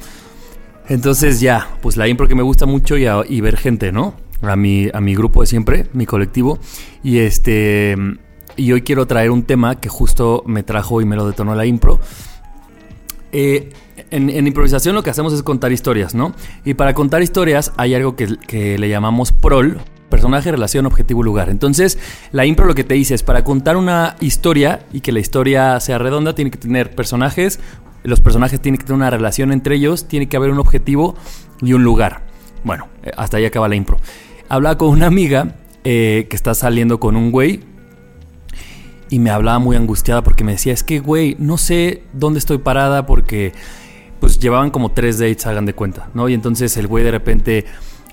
Entonces 0.93 1.41
ya, 1.41 1.71
pues 1.81 1.97
la 1.97 2.07
impro 2.07 2.29
que 2.29 2.35
me 2.35 2.43
gusta 2.43 2.67
mucho 2.67 2.99
y, 2.99 3.41
ver 3.41 3.57
gente, 3.57 3.93
¿no? 3.93 4.13
A 4.43 4.57
mi, 4.57 4.91
a 4.93 5.01
mi 5.01 5.15
grupo 5.15 5.41
de 5.41 5.47
siempre, 5.47 5.87
mi 5.95 6.05
colectivo. 6.05 6.59
Y 7.03 7.21
este... 7.21 7.97
Y 8.57 8.73
hoy 8.73 8.83
quiero 8.83 9.07
traer 9.07 9.31
un 9.31 9.45
tema 9.45 9.81
que 9.81 9.89
justo 9.89 10.43
me 10.45 10.63
trajo 10.63 11.01
y 11.01 11.07
me 11.07 11.17
lo 11.17 11.27
detonó 11.27 11.55
la 11.55 11.65
impro. 11.65 11.99
Eh, 13.33 13.71
en, 14.11 14.29
en 14.29 14.47
improvisación 14.47 14.95
lo 14.95 15.03
que 15.03 15.09
hacemos 15.09 15.33
es 15.33 15.43
contar 15.43 15.73
historias, 15.73 16.15
¿no? 16.15 16.35
Y 16.63 16.75
para 16.75 16.93
contar 16.93 17.23
historias 17.23 17.73
hay 17.79 17.95
algo 17.95 18.15
que, 18.15 18.37
que 18.47 18.77
le 18.77 18.91
llamamos 18.91 19.33
prol, 19.33 19.81
personaje, 20.11 20.51
relación, 20.51 20.85
objetivo, 20.85 21.23
lugar. 21.23 21.49
Entonces, 21.49 21.99
la 22.33 22.45
impro 22.45 22.67
lo 22.67 22.75
que 22.75 22.85
te 22.85 22.93
dice 22.93 23.15
es, 23.15 23.23
para 23.23 23.45
contar 23.45 23.79
una 23.79 24.17
historia 24.21 24.85
y 24.93 25.01
que 25.01 25.11
la 25.11 25.21
historia 25.21 25.81
sea 25.81 25.97
redonda, 25.97 26.35
tiene 26.35 26.51
que 26.51 26.59
tener 26.59 26.95
personajes, 26.95 27.61
los 28.05 28.21
personajes 28.21 28.61
tienen 28.61 28.79
que 28.79 28.85
tener 28.85 28.97
una 28.97 29.11
relación 29.11 29.53
entre 29.53 29.77
ellos, 29.77 30.09
tiene 30.09 30.29
que 30.29 30.37
haber 30.37 30.51
un 30.51 30.59
objetivo 30.59 31.15
y 31.61 31.73
un 31.73 31.85
lugar. 31.85 32.23
Bueno, 32.65 32.89
eh, 33.03 33.11
hasta 33.17 33.37
ahí 33.37 33.45
acaba 33.45 33.69
la 33.69 33.77
impro. 33.77 33.99
Hablaba 34.49 34.79
con 34.79 34.89
una 34.89 35.07
amiga 35.07 35.57
eh, 35.85 36.27
que 36.29 36.37
está 36.37 36.55
saliendo 36.55 37.01
con 37.01 37.17
un 37.17 37.31
güey 37.31 37.61
y 39.09 39.19
me 39.19 39.31
hablaba 39.31 39.59
muy 39.59 39.77
angustiada 39.77 40.23
porque 40.23 40.45
me 40.45 40.53
decía, 40.53 40.73
es 40.73 40.83
que, 40.83 40.99
güey, 40.99 41.37
no 41.39 41.59
sé 41.59 42.03
dónde 42.13 42.39
estoy 42.39 42.59
parada 42.59 43.07
porque 43.07 43.53
pues 44.21 44.39
llevaban 44.39 44.71
como 44.71 44.93
tres 44.93 45.19
dates, 45.19 45.47
hagan 45.47 45.67
de 45.67 45.75
cuenta, 45.75 46.09
¿no? 46.15 46.29
Y 46.29 46.35
entonces 46.35 46.77
el 46.77 46.87
güey 46.87 47.03
de 47.05 47.11
repente 47.11 47.67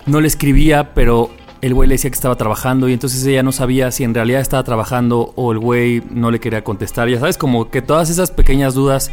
no 0.08 0.21
le 0.21 0.28
escribía, 0.28 0.93
pero 0.93 1.30
el 1.62 1.73
güey 1.73 1.88
le 1.88 1.95
decía 1.95 2.10
que 2.10 2.15
estaba 2.15 2.36
trabajando 2.36 2.89
y 2.89 2.93
entonces 2.93 3.25
ella 3.25 3.43
no 3.43 3.52
sabía 3.52 3.91
si 3.91 4.04
en 4.04 4.13
realidad 4.13 4.41
estaba 4.41 4.63
trabajando 4.63 5.34
o 5.36 5.52
el 5.52 5.60
güey 5.60 6.02
no 6.10 6.32
le 6.32 6.39
quería 6.39 6.63
contestar. 6.63 7.10
Ya 7.10 7.19
sabes, 7.19 7.38
como 7.38 7.69
que 7.69 7.82
todas 7.82 8.10
esas 8.10 8.32
pequeñas 8.32 8.73
dudas 8.73 9.12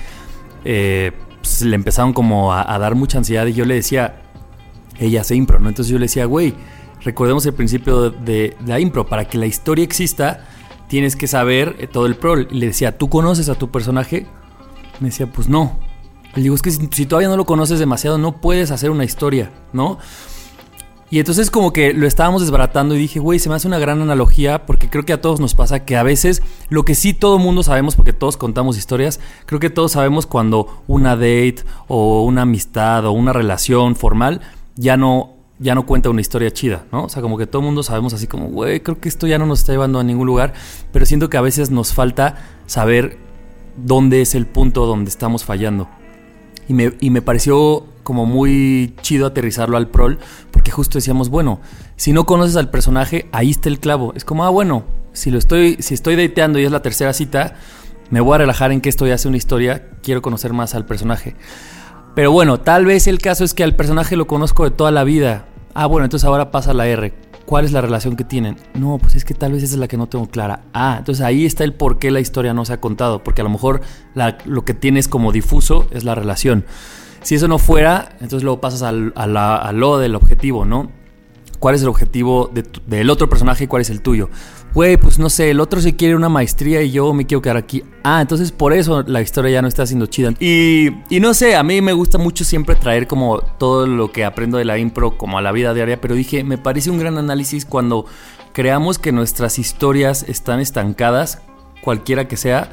eh, 0.65 1.13
pues, 1.41 1.63
le 1.63 1.77
empezaron 1.77 2.13
como 2.13 2.53
a, 2.53 2.79
dar 2.79 2.95
mucha 2.95 3.19
ansiedad 3.19 3.47
y 3.47 3.53
yo 3.53 3.65
le 3.65 3.75
decía, 3.75 4.23
ella 4.99 5.21
hace 5.21 5.35
impro, 5.35 5.61
¿no? 5.61 5.69
Entonces 5.69 5.93
yo 5.93 5.99
le 5.99 6.07
decía, 6.07 6.25
güey, 6.25 6.55
recordemos 7.03 7.47
el 7.47 7.55
principio 7.55 8.11
de, 8.11 8.57
la 8.67 8.81
impro, 8.81 9.07
para 9.07 9.27
que 9.27 9.39
la 9.39 9.47
historia 9.47 9.85
exista 9.85 10.47
tienes 10.89 11.17
que 11.17 11.27
saber 11.27 11.77
eh, 11.79 11.87
todo 11.87 12.07
el 12.07 12.17
pro. 12.17 12.37
Le 12.37 12.67
decía, 12.67 12.99
¿tú 12.99 13.09
conoces 13.09 13.49
a 13.49 13.55
tu 13.55 13.71
personaje? 13.71 14.27
Me 15.01 15.09
decía, 15.09 15.27
pues 15.27 15.49
no. 15.49 15.79
Le 16.35 16.43
digo, 16.43 16.55
es 16.55 16.63
que 16.63 16.71
si 16.71 17.07
todavía 17.07 17.29
no 17.29 17.37
lo 17.37 17.47
conoces 17.47 17.79
demasiado, 17.79 18.19
no 18.19 18.41
puedes 18.41 18.71
hacer 18.71 18.91
una 18.91 19.05
historia, 19.05 19.51
¿no? 19.73 19.99
Y 21.09 21.21
entonces 21.21 21.51
como 21.51 21.73
que 21.73 21.93
lo 21.93 22.07
estábamos 22.07 22.43
desbaratando 22.43 22.97
y 22.97 22.99
dije, 22.99 23.21
güey, 23.21 23.39
se 23.39 23.49
me 23.49 23.55
hace 23.55 23.69
una 23.69 23.79
gran 23.79 24.03
analogía 24.03 24.67
porque 24.67 24.91
creo 24.91 25.05
que 25.05 25.13
a 25.13 25.21
todos 25.21 25.39
nos 25.39 25.55
pasa 25.55 25.85
que 25.85 25.97
a 25.97 26.03
veces 26.03 26.43
lo 26.69 26.85
que 26.85 26.97
sí 26.97 27.15
todo 27.15 27.39
mundo 27.39 27.63
sabemos 27.63 27.95
porque 27.95 28.13
todos 28.13 28.37
contamos 28.37 28.77
historias, 28.77 29.21
creo 29.47 29.61
que 29.61 29.71
todos 29.71 29.93
sabemos 29.93 30.27
cuando 30.27 30.83
una 30.89 31.15
date 31.15 31.59
o 31.87 32.25
una 32.25 32.43
amistad 32.43 33.07
o 33.07 33.13
una 33.13 33.33
relación 33.33 33.95
formal 33.95 34.41
ya 34.75 34.97
no 34.97 35.37
ya 35.59 35.75
no 35.75 35.87
cuenta 35.87 36.11
una 36.11 36.21
historia 36.21 36.51
chida, 36.51 36.85
¿no? 36.93 37.05
O 37.05 37.09
sea, 37.09 37.23
como 37.23 37.39
que 37.39 37.47
todo 37.47 37.63
mundo 37.63 37.83
sabemos 37.83 38.13
así 38.13 38.27
como, 38.27 38.49
güey, 38.49 38.81
creo 38.81 39.01
que 39.01 39.09
esto 39.09 39.27
ya 39.27 39.39
no 39.39 39.47
nos 39.47 39.61
está 39.61 39.73
llevando 39.73 39.99
a 39.99 40.05
ningún 40.05 40.27
lugar, 40.27 40.53
pero 40.93 41.07
siento 41.07 41.31
que 41.31 41.39
a 41.39 41.41
veces 41.41 41.71
nos 41.71 41.95
falta 41.95 42.37
saber 42.67 43.17
dónde 43.77 44.21
es 44.21 44.35
el 44.35 44.47
punto 44.47 44.85
donde 44.85 45.09
estamos 45.09 45.45
fallando. 45.45 45.89
Y 46.69 46.75
me, 46.75 46.93
y 47.01 47.09
me 47.09 47.23
pareció 47.23 47.87
como 48.03 48.27
muy 48.27 48.95
chido 49.03 49.27
aterrizarlo 49.27 49.77
al 49.77 49.89
prol, 49.89 50.19
porque 50.67 50.75
justo 50.75 50.99
decíamos, 50.99 51.29
bueno, 51.29 51.61
si 51.95 52.13
no 52.13 52.27
conoces 52.27 52.57
al 52.57 52.71
personaje, 52.71 53.29
ahí 53.31 53.53
está 53.53 53.69
el 53.69 53.79
clavo. 53.79 54.13
Es 54.17 54.25
como, 54.25 54.45
ah, 54.45 54.51
bueno, 54.51 54.83
si 55.13 55.31
lo 55.31 55.39
estoy, 55.39 55.77
si 55.79 55.95
estoy 55.95 56.17
dateando 56.17 56.59
y 56.59 56.65
es 56.65 56.73
la 56.73 56.83
tercera 56.83 57.13
cita, 57.13 57.55
me 58.11 58.19
voy 58.19 58.35
a 58.35 58.39
relajar 58.39 58.73
en 58.73 58.81
que 58.81 58.89
esto 58.89 59.07
ya 59.07 59.15
hace 59.15 59.29
una 59.29 59.37
historia, 59.37 59.91
quiero 60.03 60.23
conocer 60.23 60.53
más 60.53 60.75
al 60.75 60.85
personaje. 60.85 61.37
Pero 62.17 62.33
bueno, 62.33 62.59
tal 62.59 62.85
vez 62.85 63.07
el 63.07 63.21
caso 63.21 63.45
es 63.45 63.55
que 63.55 63.63
al 63.63 63.77
personaje 63.77 64.17
lo 64.17 64.27
conozco 64.27 64.65
de 64.65 64.73
toda 64.73 64.91
la 64.91 65.05
vida. 65.05 65.47
Ah, 65.73 65.87
bueno, 65.87 66.05
entonces 66.05 66.27
ahora 66.27 66.51
pasa 66.51 66.75
la 66.75 66.89
R. 66.89 67.15
¿Cuál 67.45 67.65
es 67.65 67.71
la 67.71 67.81
relación 67.81 68.17
que 68.17 68.25
tienen? 68.25 68.57
No, 68.75 68.99
pues 68.99 69.15
es 69.15 69.25
que 69.25 69.35
tal 69.35 69.53
vez 69.53 69.63
esa 69.63 69.75
es 69.75 69.79
la 69.79 69.87
que 69.87 69.97
no 69.97 70.09
tengo 70.09 70.29
clara. 70.29 70.65
Ah, 70.75 70.97
entonces 70.99 71.25
ahí 71.25 71.47
está 71.47 71.63
el 71.63 71.75
por 71.75 72.01
qué 72.01 72.11
la 72.11 72.19
historia 72.19 72.55
no 72.55 72.65
se 72.65 72.73
ha 72.73 72.81
contado. 72.81 73.23
Porque 73.23 73.43
a 73.43 73.45
lo 73.45 73.51
mejor 73.51 73.83
lo 74.47 74.65
que 74.65 74.75
tienes 74.75 75.07
como 75.07 75.31
difuso 75.31 75.87
es 75.93 76.03
la 76.03 76.17
relación. 76.17 76.65
Si 77.27 77.35
eso 77.35 77.49
no 77.49 77.59
fuera, 77.59 78.11
entonces 78.21 78.45
luego 78.45 78.61
pasas 78.61 78.83
al, 78.83 79.13
a, 79.17 79.27
la- 79.27 79.57
a 79.57 79.73
lo 79.73 79.99
del 79.99 80.15
objetivo, 80.15 80.65
¿no? 80.65 80.93
¿Cuál 81.59 81.75
es 81.75 81.83
el 81.83 81.89
objetivo 81.89 82.53
del 82.87 83.11
otro 83.11 83.29
personaje 83.29 83.65
y 83.65 83.67
cuál 83.67 83.83
es 83.83 83.91
el 83.91 84.01
tuyo? 84.01 84.31
Güey, 84.75 84.97
pues 84.97 85.19
no 85.19 85.29
sé, 85.29 85.51
el 85.51 85.59
otro 85.59 85.81
se 85.81 85.97
quiere 85.97 86.15
una 86.15 86.29
maestría 86.29 86.83
y 86.83 86.93
yo 86.93 87.13
me 87.15 87.27
quiero 87.27 87.43
quedar 87.43 87.57
aquí. 87.57 87.83
Ah, 88.05 88.21
entonces 88.21 88.53
por 88.53 88.73
eso 88.73 89.03
la 89.03 89.23
historia 89.23 89.51
ya 89.51 89.63
no 89.63 89.67
está 89.67 89.85
siendo 89.87 90.07
chida. 90.07 90.35
Y, 90.39 90.91
y 91.11 91.19
no 91.19 91.35
sé, 91.35 91.57
a 91.57 91.65
mí 91.65 91.81
me 91.81 91.95
gusta 91.95 92.17
mucho 92.17 92.45
siempre 92.45 92.77
traer 92.77 93.09
como 93.09 93.41
todo 93.41 93.89
lo 93.89 94.13
que 94.13 94.25
aprendo 94.25 94.59
de 94.59 94.65
la 94.67 94.79
impro 94.79 95.19
como 95.19 95.37
a 95.39 95.43
la 95.43 95.51
vida 95.51 95.75
diaria, 95.75 96.01
pero 96.01 96.15
dije, 96.15 96.45
me 96.45 96.59
parece 96.59 96.91
un 96.91 96.99
gran 97.01 97.19
análisis 97.19 97.65
cuando 97.65 98.07
creamos 98.53 99.01
que 99.01 99.11
nuestras 99.11 99.59
historias 99.59 100.25
están 100.29 100.61
estancadas, 100.61 101.41
cualquiera 101.83 102.29
que 102.29 102.37
sea, 102.37 102.71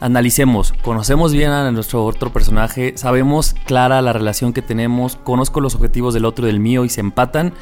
analicemos, 0.00 0.72
conocemos 0.82 1.32
bien 1.32 1.50
a 1.50 1.70
nuestro 1.72 2.04
otro 2.04 2.32
personaje, 2.32 2.94
sabemos 2.96 3.54
clara 3.64 4.02
la 4.02 4.12
relación 4.12 4.52
que 4.52 4.62
tenemos, 4.62 5.16
conozco 5.16 5.60
los 5.60 5.74
objetivos 5.74 6.14
del 6.14 6.24
otro 6.24 6.46
y 6.46 6.50
del 6.50 6.60
mío 6.60 6.84
y 6.84 6.88
se 6.88 7.00
empatan. 7.00 7.54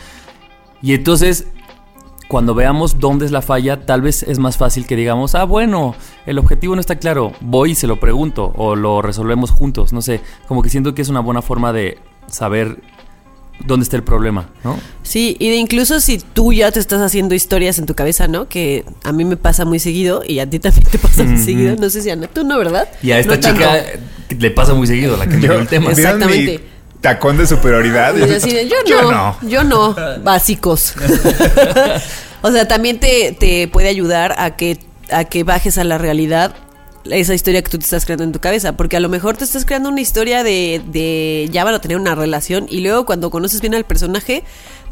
Y 0.83 0.95
entonces, 0.95 1.47
cuando 2.29 2.55
veamos 2.55 2.99
dónde 2.99 3.27
es 3.27 3.33
la 3.33 3.43
falla, 3.43 3.87
tal 3.87 4.03
vez 4.03 4.23
es 4.23 4.39
más 4.39 4.57
fácil 4.57 4.87
que 4.87 4.97
digamos, 4.97 5.35
ah, 5.35 5.45
bueno, 5.45 5.95
el 6.27 6.39
objetivo 6.39 6.75
no 6.75 6.81
está 6.81 6.97
claro, 6.97 7.33
voy 7.41 7.73
y 7.73 7.75
se 7.75 7.87
lo 7.87 8.01
pregunto 8.01 8.53
o 8.57 8.77
lo 8.77 9.03
resolvemos 9.03 9.51
juntos, 9.51 9.93
no 9.93 10.03
sé, 10.03 10.21
como 10.49 10.63
que 10.63 10.71
siento 10.71 10.95
que 10.95 11.03
es 11.03 11.09
una 11.09 11.21
buena 11.21 11.43
forma 11.43 11.73
de 11.73 11.99
saber 12.27 12.83
dónde 13.61 13.85
está 13.85 13.97
el 13.97 14.03
problema, 14.03 14.49
¿no? 14.63 14.79
Sí, 15.03 15.37
y 15.39 15.49
de 15.51 15.57
incluso 15.57 16.01
si 16.01 16.19
tú 16.19 16.53
ya 16.53 16.71
te 16.73 16.81
estás 16.81 17.01
haciendo 17.01 17.35
historias 17.35 17.79
en 17.79 17.87
tu 17.87 17.95
cabeza, 17.95 18.29
¿no? 18.29 18.49
Que 18.49 18.85
a 19.05 19.13
mí 19.13 19.25
me 19.25 19.37
pasa 19.37 19.65
muy 19.65 19.79
seguido 19.79 20.23
y 20.27 20.39
a 20.41 20.49
ti 20.49 20.59
también 20.59 20.85
te 20.91 20.99
pasa 20.99 21.23
muy 21.25 21.39
seguido. 21.39 21.77
No 21.77 21.89
sé 21.91 22.03
si 22.03 22.11
a 22.11 22.21
tú 22.21 22.45
no, 22.45 22.59
¿verdad? 22.59 22.89
Y 23.03 23.13
a 23.13 23.19
esta 23.19 23.35
No 23.37 23.41
tanto. 23.41 23.61
chica 23.63 23.85
le 24.39 24.51
pasa 24.51 24.75
muy 24.75 24.87
seguido 24.87 25.17
la 25.17 25.27
que 25.27 25.37
me 25.37 25.41
dio 25.41 25.53
el 25.59 25.67
tema. 25.69 25.91
¿vieron 25.91 26.19
mi 26.19 26.25
Exactamente. 26.25 26.65
tacón 27.01 27.37
de 27.39 27.47
superioridad. 27.47 28.15
Y 28.17 28.23
así 28.23 28.53
de, 28.53 28.69
yo, 28.69 28.77
Yo 28.87 29.03
no, 29.03 29.11
no. 29.13 29.49
yo 29.49 29.65
no, 29.65 29.97
básicos. 30.23 30.95
o 32.43 32.51
sea, 32.51 32.67
también 32.69 32.99
te, 32.99 33.37
te 33.39 33.69
puede 33.69 33.89
ayudar 33.89 34.35
a 34.39 34.57
que, 34.57 34.79
a 35.11 35.25
que 35.25 35.45
bajes 35.45 35.79
a 35.79 35.85
la 35.85 35.99
realidad 35.99 36.55
esa 37.11 37.35
historia 37.35 37.63
que 37.63 37.71
tú 37.71 37.79
te 37.79 37.85
estás 37.85 38.05
creando 38.05 38.25
en 38.25 38.33
tu 38.33 38.41
cabeza, 38.41 38.77
porque 38.77 38.97
a 38.97 39.01
lo 39.01 39.09
mejor 39.09 39.37
te 39.37 39.45
estás 39.45 39.65
creando 39.65 39.89
una 39.89 40.01
historia 40.01 40.43
de, 40.43 40.83
de 40.87 41.49
ya 41.53 41.65
van 41.65 41.75
a 41.75 41.81
tener 41.81 41.99
una 41.99 42.15
relación 42.15 42.67
y 42.69 42.81
luego 42.81 43.05
cuando 43.05 43.31
conoces 43.31 43.61
bien 43.61 43.75
al 43.75 43.85
personaje 43.85 44.43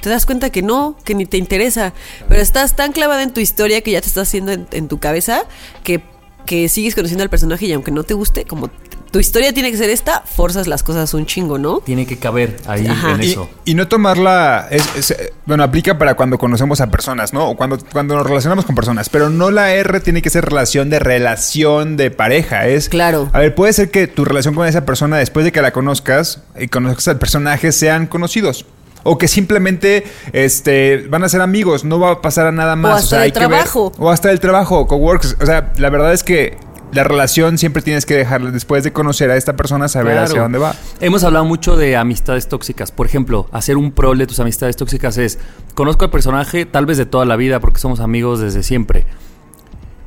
te 0.01 0.11
das 0.11 0.27
cuenta 0.27 0.51
que 0.51 0.63
no, 0.63 0.97
que 1.05 1.15
ni 1.15 1.27
te 1.27 1.37
interesa, 1.37 1.95
pero 2.29 2.43
estás 2.43 2.77
tan 2.77 2.93
clavada 2.93 3.23
en 3.23 3.33
tu 3.33 3.41
historia 3.41 3.81
que 3.81 3.93
ya 3.93 4.01
te 4.01 4.09
estás 4.09 4.29
haciendo 4.29 4.53
en, 4.53 4.67
en 4.73 4.89
tu 4.89 4.99
cabeza 4.99 5.45
que, 5.85 6.03
que 6.45 6.69
sigues 6.69 6.95
conociendo 6.95 7.23
al 7.23 7.31
personaje 7.31 7.67
y 7.67 7.73
aunque 7.73 7.93
no 7.93 8.03
te 8.03 8.15
guste, 8.15 8.45
como 8.45 8.69
tu 9.13 9.21
historia 9.21 9.53
tiene 9.53 9.71
que 9.71 9.77
ser 9.77 9.91
esta, 9.91 10.23
forzas 10.27 10.67
las 10.67 10.83
cosas 10.83 11.15
un 11.15 11.27
chingo, 11.27 11.59
¿no? 11.59 11.79
Tiene 11.81 12.07
que 12.07 12.17
caber 12.17 12.57
ahí 12.67 12.87
Ajá. 12.87 13.13
en 13.13 13.23
Y, 13.23 13.31
eso. 13.31 13.49
y 13.65 13.75
no 13.75 13.87
tomarla, 13.87 14.67
es, 14.71 14.97
es, 14.97 15.11
eh, 15.13 15.33
bueno, 15.47 15.63
aplica 15.63 15.99
para 15.99 16.15
cuando 16.15 16.39
conocemos 16.39 16.81
a 16.81 16.91
personas, 16.91 17.33
¿no? 17.33 17.51
O 17.51 17.57
cuando, 17.57 17.79
cuando 17.93 18.17
nos 18.17 18.27
relacionamos 18.27 18.65
con 18.65 18.75
personas, 18.75 19.09
pero 19.09 19.31
no 19.31 19.51
la 19.51 19.73
R 19.75 20.01
tiene 20.01 20.23
que 20.23 20.31
ser 20.31 20.45
relación 20.47 20.91
de 20.91 20.99
relación 20.99 21.97
de 21.97 22.11
pareja, 22.11 22.67
es... 22.67 22.89
Claro. 22.89 23.29
A 23.33 23.39
ver, 23.39 23.55
puede 23.55 23.73
ser 23.75 23.91
que 23.91 24.07
tu 24.07 24.25
relación 24.25 24.55
con 24.55 24.67
esa 24.67 24.85
persona 24.85 25.19
después 25.19 25.45
de 25.45 25.53
que 25.53 25.63
la 25.63 25.73
conozcas 25.73 26.43
y 26.59 26.69
conozcas 26.69 27.09
al 27.09 27.19
personaje 27.19 27.71
sean 27.73 28.07
conocidos. 28.07 28.65
O 29.05 29.19
que 29.19 29.27
simplemente 29.29 30.05
este, 30.33 31.07
van 31.09 31.25
a 31.25 31.29
ser 31.29 31.41
amigos, 31.41 31.85
no 31.85 31.99
va 31.99 32.13
a 32.13 32.21
pasar 32.23 32.47
a 32.47 32.53
nada 32.53 32.77
más. 32.77 33.03
hasta 33.05 33.17
hay 33.23 33.31
del 33.31 33.33
que 33.33 33.39
ver- 33.41 33.49
trabajo. 33.49 33.93
o 33.99 34.11
hasta 34.11 34.31
el 34.31 34.39
trabajo, 34.41 34.87
coworks. 34.87 35.37
O 35.41 35.45
sea, 35.47 35.73
la 35.77 35.91
verdad 35.91 36.13
es 36.13 36.23
que 36.23 36.57
la 36.93 37.05
relación 37.05 37.59
siempre 37.59 37.83
tienes 37.83 38.07
que 38.07 38.15
dejarla 38.15 38.51
después 38.51 38.85
de 38.85 38.93
conocer 38.93 39.31
a 39.31 39.37
esta 39.37 39.57
persona, 39.57 39.89
saber 39.89 40.13
Claro. 40.13 40.27
hacia 40.27 40.43
dónde 40.43 40.59
va. 40.59 40.75
Hemos 41.01 41.25
hablado 41.25 41.45
mucho 41.45 41.77
de 41.77 41.97
amistades 41.97 42.49
tóxicas. 42.49 42.93
Por 42.93 43.07
ejemplo, 43.07 43.49
hacer 43.53 43.77
un 43.77 43.93
pro 43.93 44.15
de 44.15 44.27
tus 44.27 44.39
amistades 44.41 44.77
tóxicas 44.77 45.17
es, 45.19 45.39
conozco 45.75 46.05
al 46.05 46.11
personaje 46.11 46.67
tal 46.67 46.87
vez 46.87 46.99
de 46.99 47.07
toda 47.07 47.25
la 47.25 47.37
vida 47.37 47.61
porque 47.61 47.81
somos 47.81 48.01
amigos 48.01 48.41
desde 48.41 48.63
siempre. 48.63 49.07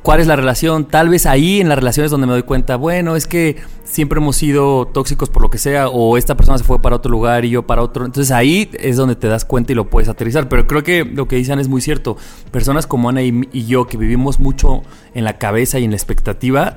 ¿Cuál 0.06 0.20
es 0.20 0.28
la 0.28 0.36
relación? 0.36 0.84
Tal 0.84 1.08
vez 1.08 1.26
ahí 1.26 1.60
en 1.60 1.68
las 1.68 1.76
relaciones 1.76 2.12
donde 2.12 2.28
me 2.28 2.32
doy 2.32 2.44
cuenta, 2.44 2.76
bueno, 2.76 3.16
es 3.16 3.26
que 3.26 3.56
siempre 3.82 4.20
hemos 4.20 4.36
sido 4.36 4.86
tóxicos 4.86 5.30
por 5.30 5.42
lo 5.42 5.50
que 5.50 5.58
sea, 5.58 5.88
o 5.88 6.16
esta 6.16 6.36
persona 6.36 6.58
se 6.58 6.62
fue 6.62 6.80
para 6.80 6.94
otro 6.94 7.10
lugar 7.10 7.44
y 7.44 7.50
yo 7.50 7.66
para 7.66 7.82
otro. 7.82 8.04
Entonces 8.04 8.30
ahí 8.30 8.70
es 8.74 8.96
donde 8.96 9.16
te 9.16 9.26
das 9.26 9.44
cuenta 9.44 9.72
y 9.72 9.74
lo 9.74 9.90
puedes 9.90 10.08
aterrizar. 10.08 10.48
Pero 10.48 10.68
creo 10.68 10.84
que 10.84 11.04
lo 11.04 11.26
que 11.26 11.34
dicen 11.34 11.58
es 11.58 11.66
muy 11.66 11.80
cierto. 11.80 12.16
Personas 12.52 12.86
como 12.86 13.08
Ana 13.08 13.20
y, 13.22 13.66
yo, 13.66 13.88
que 13.88 13.96
vivimos 13.96 14.38
mucho 14.38 14.84
en 15.12 15.24
la 15.24 15.38
cabeza 15.38 15.80
y 15.80 15.84
en 15.84 15.90
la 15.90 15.96
expectativa, 15.96 16.76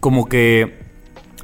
como 0.00 0.26
que 0.26 0.78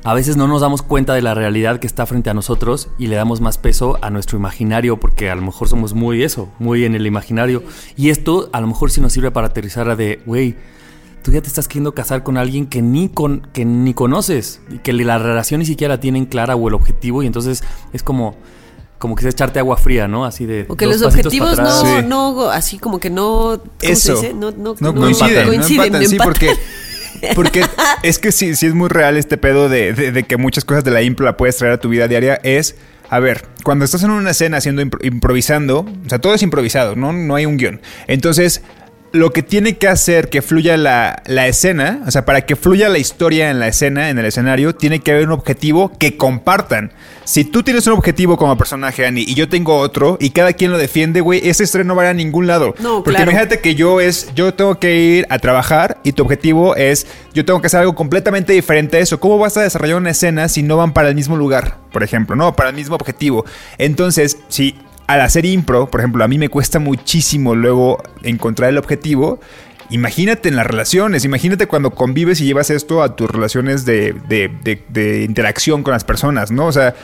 a 0.02 0.14
veces 0.14 0.38
no 0.38 0.48
nos 0.48 0.62
damos 0.62 0.80
cuenta 0.80 1.12
de 1.12 1.20
la 1.20 1.34
realidad 1.34 1.78
que 1.78 1.86
está 1.86 2.06
frente 2.06 2.30
a 2.30 2.34
nosotros 2.34 2.88
y 2.96 3.08
le 3.08 3.16
damos 3.16 3.42
más 3.42 3.58
peso 3.58 3.98
a 4.00 4.08
nuestro 4.08 4.38
imaginario 4.38 4.98
porque 4.98 5.28
a 5.28 5.34
lo 5.34 5.42
mejor 5.42 5.68
somos 5.68 5.92
muy 5.92 6.22
eso, 6.22 6.48
muy 6.58 6.86
en 6.86 6.94
el 6.94 7.06
imaginario. 7.06 7.64
Y 7.98 8.08
esto 8.08 8.48
a 8.54 8.62
lo 8.62 8.66
mejor 8.66 8.90
sí 8.90 9.02
nos 9.02 9.12
sirve 9.12 9.30
para 9.30 9.48
aterrizar 9.48 9.90
a 9.90 9.94
de, 9.94 10.22
güey, 10.24 10.56
tú 11.26 11.32
ya 11.32 11.42
te 11.42 11.48
estás 11.48 11.66
queriendo 11.68 11.92
casar 11.92 12.22
con 12.22 12.38
alguien 12.38 12.66
que 12.66 12.80
ni, 12.80 13.08
con, 13.08 13.40
que 13.52 13.64
ni 13.64 13.92
conoces 13.94 14.60
y 14.70 14.78
que 14.78 14.92
la 14.92 15.18
relación 15.18 15.58
ni 15.58 15.66
siquiera 15.66 15.94
la 15.94 16.00
tienen 16.00 16.24
clara 16.26 16.54
o 16.56 16.68
el 16.68 16.74
objetivo 16.74 17.22
y 17.22 17.26
entonces 17.26 17.62
es 17.92 18.02
como... 18.02 18.36
Como 18.98 19.14
que 19.14 19.28
es 19.28 19.34
echarte 19.34 19.58
agua 19.58 19.76
fría, 19.76 20.08
¿no? 20.08 20.24
Así 20.24 20.46
de. 20.46 20.64
O 20.68 20.74
que 20.76 20.86
dos 20.86 21.00
los 21.00 21.14
objetivos 21.14 21.58
no. 21.58 21.80
Sí. 21.82 21.88
no, 22.06 22.48
así 22.48 22.78
como 22.78 22.98
que 22.98 23.10
no. 23.10 23.60
¿cómo 23.60 23.70
se 23.78 23.92
Eso. 23.92 24.14
dice? 24.14 24.32
No, 24.32 24.52
no, 24.52 24.74
No, 24.80 24.92
no 24.92 24.94
coinciden, 24.94 25.42
no 25.42 25.48
coinciden, 25.48 25.84
empatan, 25.94 26.08
sí, 26.08 26.16
porque, 26.16 26.54
porque 27.34 27.62
es 28.02 28.18
que 28.18 28.32
sí, 28.32 28.56
sí 28.56 28.64
es 28.64 28.72
muy 28.72 28.88
real 28.88 29.18
este 29.18 29.36
pedo 29.36 29.68
de, 29.68 29.92
de- 29.92 30.12
de 30.12 30.22
que 30.22 30.38
muchas 30.38 30.64
cosas 30.64 30.82
de 30.82 30.92
la 30.92 31.02
impro 31.02 31.26
la 31.26 31.36
puedes 31.36 31.58
traer 31.58 31.74
a 31.74 31.78
tu 31.78 31.90
vida 31.90 32.08
diaria. 32.08 32.40
Es, 32.42 32.76
a 33.10 33.20
ver, 33.20 33.44
cuando 33.64 33.84
estás 33.84 34.02
en 34.02 34.12
una 34.12 34.30
escena 34.30 34.56
haciendo 34.56 34.80
impro- 34.80 35.04
improvisando, 35.04 35.80
o 35.80 36.08
sea, 36.08 36.18
todo 36.18 36.32
es 36.32 36.42
improvisado, 36.42 36.96
¿no? 36.96 37.12
No 37.12 37.34
hay 37.34 37.44
un 37.44 37.58
guion. 37.58 37.82
Entonces, 38.06 38.62
lo 39.12 39.30
que 39.30 39.42
tiene 39.42 39.76
que 39.76 39.88
hacer 39.88 40.28
que 40.28 40.42
fluya 40.42 40.76
la, 40.76 41.22
la 41.26 41.46
escena, 41.46 42.02
o 42.06 42.10
sea, 42.10 42.24
para 42.24 42.42
que 42.42 42.56
fluya 42.56 42.88
la 42.88 42.98
historia 42.98 43.50
en 43.50 43.58
la 43.60 43.68
escena, 43.68 44.10
en 44.10 44.18
el 44.18 44.26
escenario, 44.26 44.74
tiene 44.74 45.00
que 45.00 45.12
haber 45.12 45.26
un 45.26 45.32
objetivo 45.32 45.92
que 45.98 46.16
compartan. 46.16 46.92
Si 47.24 47.44
tú 47.44 47.62
tienes 47.62 47.86
un 47.86 47.94
objetivo 47.94 48.36
como 48.36 48.56
personaje, 48.56 49.04
Annie, 49.04 49.24
y 49.26 49.34
yo 49.34 49.48
tengo 49.48 49.76
otro, 49.78 50.16
y 50.20 50.30
cada 50.30 50.52
quien 50.52 50.70
lo 50.70 50.78
defiende, 50.78 51.20
güey, 51.20 51.48
esa 51.48 51.64
historia 51.64 51.84
no 51.84 51.96
va 51.96 52.02
a 52.02 52.04
ir 52.06 52.10
a 52.10 52.14
ningún 52.14 52.46
lado. 52.46 52.74
No, 52.78 53.02
Porque 53.02 53.16
claro. 53.16 53.30
imagínate 53.30 53.60
que 53.60 53.74
yo 53.74 54.00
es, 54.00 54.32
yo 54.34 54.54
tengo 54.54 54.78
que 54.78 54.96
ir 54.96 55.26
a 55.28 55.38
trabajar 55.38 55.98
y 56.04 56.12
tu 56.12 56.22
objetivo 56.22 56.76
es, 56.76 57.06
yo 57.34 57.44
tengo 57.44 57.60
que 57.60 57.66
hacer 57.66 57.80
algo 57.80 57.94
completamente 57.94 58.52
diferente 58.52 58.98
a 58.98 59.00
eso. 59.00 59.18
¿Cómo 59.18 59.38
vas 59.38 59.56
a 59.56 59.62
desarrollar 59.62 59.96
una 59.96 60.10
escena 60.10 60.48
si 60.48 60.62
no 60.62 60.76
van 60.76 60.92
para 60.92 61.08
el 61.08 61.14
mismo 61.14 61.36
lugar, 61.36 61.78
por 61.92 62.04
ejemplo, 62.04 62.36
no, 62.36 62.54
para 62.54 62.70
el 62.70 62.76
mismo 62.76 62.94
objetivo? 62.94 63.44
Entonces, 63.78 64.38
si 64.48 64.76
al 65.06 65.20
hacer 65.20 65.44
impro, 65.46 65.88
por 65.88 66.00
ejemplo, 66.00 66.24
a 66.24 66.28
mí 66.28 66.38
me 66.38 66.48
cuesta 66.48 66.78
muchísimo 66.78 67.54
luego 67.54 68.02
encontrar 68.22 68.70
el 68.70 68.78
objetivo. 68.78 69.38
Imagínate 69.90 70.48
en 70.48 70.56
las 70.56 70.66
relaciones, 70.66 71.24
imagínate 71.24 71.68
cuando 71.68 71.92
convives 71.92 72.40
y 72.40 72.44
llevas 72.44 72.70
esto 72.70 73.02
a 73.02 73.14
tus 73.14 73.30
relaciones 73.30 73.84
de, 73.84 74.14
de- 74.28 74.50
de- 74.64 74.82
de 74.88 75.22
interacción 75.22 75.82
con 75.84 75.92
las 75.92 76.02
personas, 76.02 76.50
¿no? 76.50 76.66
O 76.66 76.72
sea, 76.72 76.96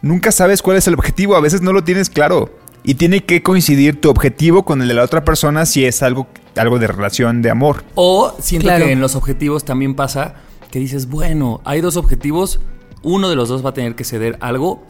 nunca 0.00 0.32
sabes 0.32 0.62
cuál 0.62 0.78
es 0.78 0.86
el 0.88 0.94
objetivo, 0.94 1.36
a 1.36 1.40
veces 1.40 1.60
no 1.60 1.72
lo 1.74 1.84
tienes 1.84 2.08
claro. 2.08 2.50
Y 2.82 2.94
tiene 2.94 3.20
que 3.24 3.42
coincidir 3.42 4.00
tu 4.00 4.08
objetivo 4.08 4.64
con 4.64 4.80
el 4.80 4.88
de 4.88 4.94
la 4.94 5.02
otra 5.04 5.22
persona 5.22 5.66
si 5.66 5.84
es 5.84 6.02
algo, 6.02 6.28
algo 6.56 6.78
de 6.78 6.86
relación 6.86 7.42
de 7.42 7.50
amor. 7.50 7.84
O 7.94 8.34
siento 8.40 8.68
Claro. 8.68 8.86
que 8.86 8.92
en 8.92 9.02
los 9.02 9.16
objetivos 9.16 9.66
también 9.66 9.94
pasa 9.94 10.36
que 10.70 10.78
dices, 10.78 11.10
bueno, 11.10 11.60
hay 11.66 11.82
dos 11.82 11.98
objetivos, 11.98 12.58
uno 13.02 13.28
de 13.28 13.36
los 13.36 13.50
dos 13.50 13.62
va 13.62 13.70
a 13.70 13.74
tener 13.74 13.96
que 13.96 14.04
ceder 14.04 14.38
algo 14.40 14.82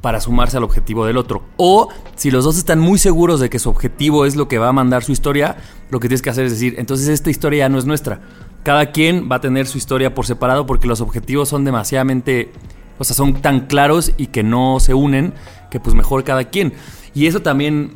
para 0.00 0.20
sumarse 0.20 0.56
al 0.56 0.64
objetivo 0.64 1.06
del 1.06 1.16
otro. 1.16 1.42
O 1.56 1.88
si 2.16 2.30
los 2.30 2.44
dos 2.44 2.56
están 2.56 2.78
muy 2.78 2.98
seguros 2.98 3.40
de 3.40 3.50
que 3.50 3.58
su 3.58 3.68
objetivo 3.68 4.24
es 4.24 4.36
lo 4.36 4.48
que 4.48 4.58
va 4.58 4.68
a 4.68 4.72
mandar 4.72 5.04
su 5.04 5.12
historia, 5.12 5.56
lo 5.90 6.00
que 6.00 6.08
tienes 6.08 6.22
que 6.22 6.30
hacer 6.30 6.46
es 6.46 6.52
decir, 6.52 6.74
entonces 6.78 7.08
esta 7.08 7.30
historia 7.30 7.66
ya 7.66 7.68
no 7.68 7.78
es 7.78 7.84
nuestra. 7.84 8.20
Cada 8.62 8.92
quien 8.92 9.30
va 9.30 9.36
a 9.36 9.40
tener 9.40 9.66
su 9.66 9.78
historia 9.78 10.14
por 10.14 10.26
separado 10.26 10.66
porque 10.66 10.86
los 10.86 11.00
objetivos 11.00 11.48
son 11.48 11.64
demasiadamente, 11.64 12.52
o 12.98 13.04
sea, 13.04 13.16
son 13.16 13.40
tan 13.40 13.66
claros 13.66 14.12
y 14.16 14.28
que 14.28 14.42
no 14.42 14.80
se 14.80 14.94
unen, 14.94 15.34
que 15.70 15.80
pues 15.80 15.94
mejor 15.94 16.24
cada 16.24 16.44
quien. 16.44 16.74
Y 17.14 17.26
eso 17.26 17.40
también, 17.40 17.92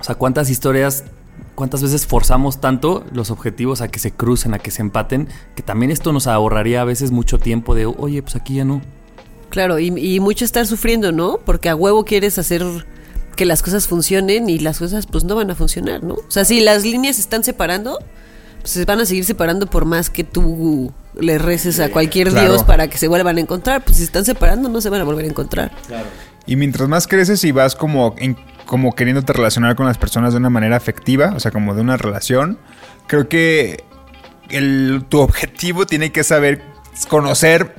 o 0.00 0.04
sea, 0.04 0.14
cuántas 0.14 0.50
historias 0.50 1.04
cuántas 1.54 1.82
veces 1.82 2.06
forzamos 2.06 2.60
tanto 2.60 3.04
los 3.12 3.30
objetivos 3.30 3.80
a 3.80 3.88
que 3.88 3.98
se 3.98 4.12
crucen, 4.12 4.54
a 4.54 4.58
que 4.58 4.70
se 4.70 4.82
empaten, 4.82 5.28
que 5.56 5.62
también 5.62 5.90
esto 5.90 6.12
nos 6.12 6.26
ahorraría 6.26 6.82
a 6.82 6.84
veces 6.84 7.10
mucho 7.10 7.38
tiempo 7.38 7.74
de, 7.74 7.86
oye, 7.86 8.22
pues 8.22 8.36
aquí 8.36 8.56
ya 8.56 8.64
no. 8.64 8.82
Claro, 9.50 9.78
y, 9.78 9.86
y 9.96 10.20
mucho 10.20 10.44
estar 10.44 10.66
sufriendo, 10.66 11.12
¿no? 11.12 11.38
Porque 11.44 11.68
a 11.68 11.74
huevo 11.76 12.04
quieres 12.04 12.38
hacer 12.38 12.62
que 13.36 13.44
las 13.44 13.62
cosas 13.62 13.86
funcionen 13.86 14.48
y 14.50 14.58
las 14.58 14.78
cosas 14.78 15.06
pues 15.06 15.24
no 15.24 15.34
van 15.36 15.50
a 15.50 15.54
funcionar, 15.54 16.02
¿no? 16.02 16.14
O 16.14 16.24
sea, 16.30 16.44
si 16.44 16.60
las 16.60 16.84
líneas 16.84 17.16
se 17.16 17.22
están 17.22 17.44
separando, 17.44 17.98
pues 18.60 18.70
se 18.70 18.84
van 18.84 19.00
a 19.00 19.04
seguir 19.06 19.24
separando 19.24 19.66
por 19.66 19.84
más 19.84 20.10
que 20.10 20.24
tú 20.24 20.92
le 21.18 21.38
reces 21.38 21.78
a 21.80 21.90
cualquier 21.90 22.30
Claro. 22.30 22.48
dios 22.50 22.64
para 22.64 22.88
que 22.88 22.98
se 22.98 23.08
vuelvan 23.08 23.36
a 23.36 23.40
encontrar. 23.40 23.84
Pues 23.84 23.96
si 23.96 24.02
se 24.02 24.06
están 24.06 24.24
separando 24.24 24.68
no 24.68 24.80
se 24.80 24.88
van 24.90 25.00
a 25.00 25.04
volver 25.04 25.24
a 25.24 25.28
encontrar. 25.28 25.70
Y 26.46 26.56
mientras 26.56 26.88
más 26.88 27.06
creces 27.06 27.42
y 27.44 27.52
vas 27.52 27.74
como, 27.76 28.14
en- 28.18 28.36
como 28.66 28.94
queriéndote 28.94 29.32
relacionar 29.32 29.76
con 29.76 29.86
las 29.86 29.98
personas 29.98 30.32
de 30.32 30.38
una 30.38 30.50
manera 30.50 30.76
afectiva, 30.76 31.32
o 31.36 31.40
sea, 31.40 31.50
como 31.52 31.74
de 31.74 31.80
una 31.82 31.96
relación, 31.96 32.58
creo 33.06 33.28
que 33.28 33.84
el- 34.48 35.04
tu 35.08 35.20
objetivo 35.20 35.86
tiene 35.86 36.10
que 36.10 36.24
saber 36.24 36.62
conocer 37.08 37.74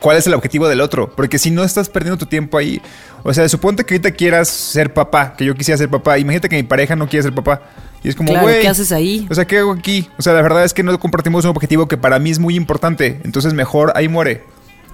cuál 0.00 0.16
es 0.16 0.26
el 0.26 0.34
objetivo 0.34 0.68
del 0.68 0.80
otro. 0.80 1.10
Porque 1.14 1.38
si 1.38 1.50
no 1.50 1.62
estás 1.64 1.88
perdiendo 1.88 2.18
tu 2.18 2.26
tiempo 2.26 2.58
ahí. 2.58 2.80
O 3.22 3.32
sea, 3.34 3.48
suponte 3.48 3.84
que 3.84 3.94
ahorita 3.94 4.10
quieras 4.12 4.48
ser 4.48 4.92
papá, 4.94 5.34
que 5.36 5.44
yo 5.44 5.54
quisiera 5.54 5.76
ser 5.78 5.88
papá. 5.90 6.18
Imagínate 6.18 6.48
que 6.48 6.56
mi 6.56 6.62
pareja 6.62 6.96
no 6.96 7.08
quiere 7.08 7.22
ser 7.22 7.34
papá. 7.34 7.62
Y 8.02 8.08
es 8.08 8.16
como, 8.16 8.30
Claro, 8.30 8.46
güey. 8.46 8.62
¿qué 8.62 8.68
haces 8.68 8.92
ahí? 8.92 9.26
O 9.30 9.34
sea, 9.34 9.46
¿qué 9.46 9.58
hago 9.58 9.72
aquí? 9.72 10.08
O 10.18 10.22
sea, 10.22 10.32
la 10.32 10.40
verdad 10.42 10.64
es 10.64 10.72
que 10.72 10.82
no 10.82 10.98
compartimos 10.98 11.44
un 11.44 11.50
objetivo 11.50 11.86
que 11.86 11.98
para 11.98 12.18
mí 12.18 12.30
es 12.30 12.38
muy 12.38 12.56
importante. 12.56 13.20
Entonces, 13.24 13.52
mejor 13.52 13.92
ahí 13.94 14.08
muere. 14.08 14.42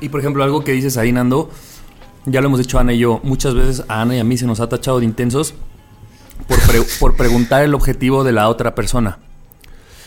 Y 0.01 0.09
por 0.09 0.21
ejemplo, 0.21 0.43
algo 0.43 0.65
que 0.65 0.73
dices 0.73 0.97
ahí, 0.97 1.13
Nando, 1.13 1.51
ya 2.27 2.41
lo 2.41 2.49
hemos 2.49 2.59
dicho 2.59 2.79
Ana 2.81 2.93
y 2.93 2.99
yo, 2.99 3.21
muchas 3.23 3.55
veces 3.55 3.85
a 3.89 4.03
Ana 4.03 4.17
y 4.17 4.19
a 4.19 4.25
mí 4.25 4.37
se 4.37 4.45
nos 4.47 4.59
ha 4.61 4.69
tachado 4.69 4.99
de 4.99 5.05
intensos 5.05 5.55
por, 6.49 6.59
pre- 6.61 6.83
por 7.01 7.17
preguntar 7.17 7.63
el 7.63 7.75
objetivo 7.75 8.25
de 8.25 8.33
la 8.33 8.49
otra 8.49 8.75
persona. 8.75 9.19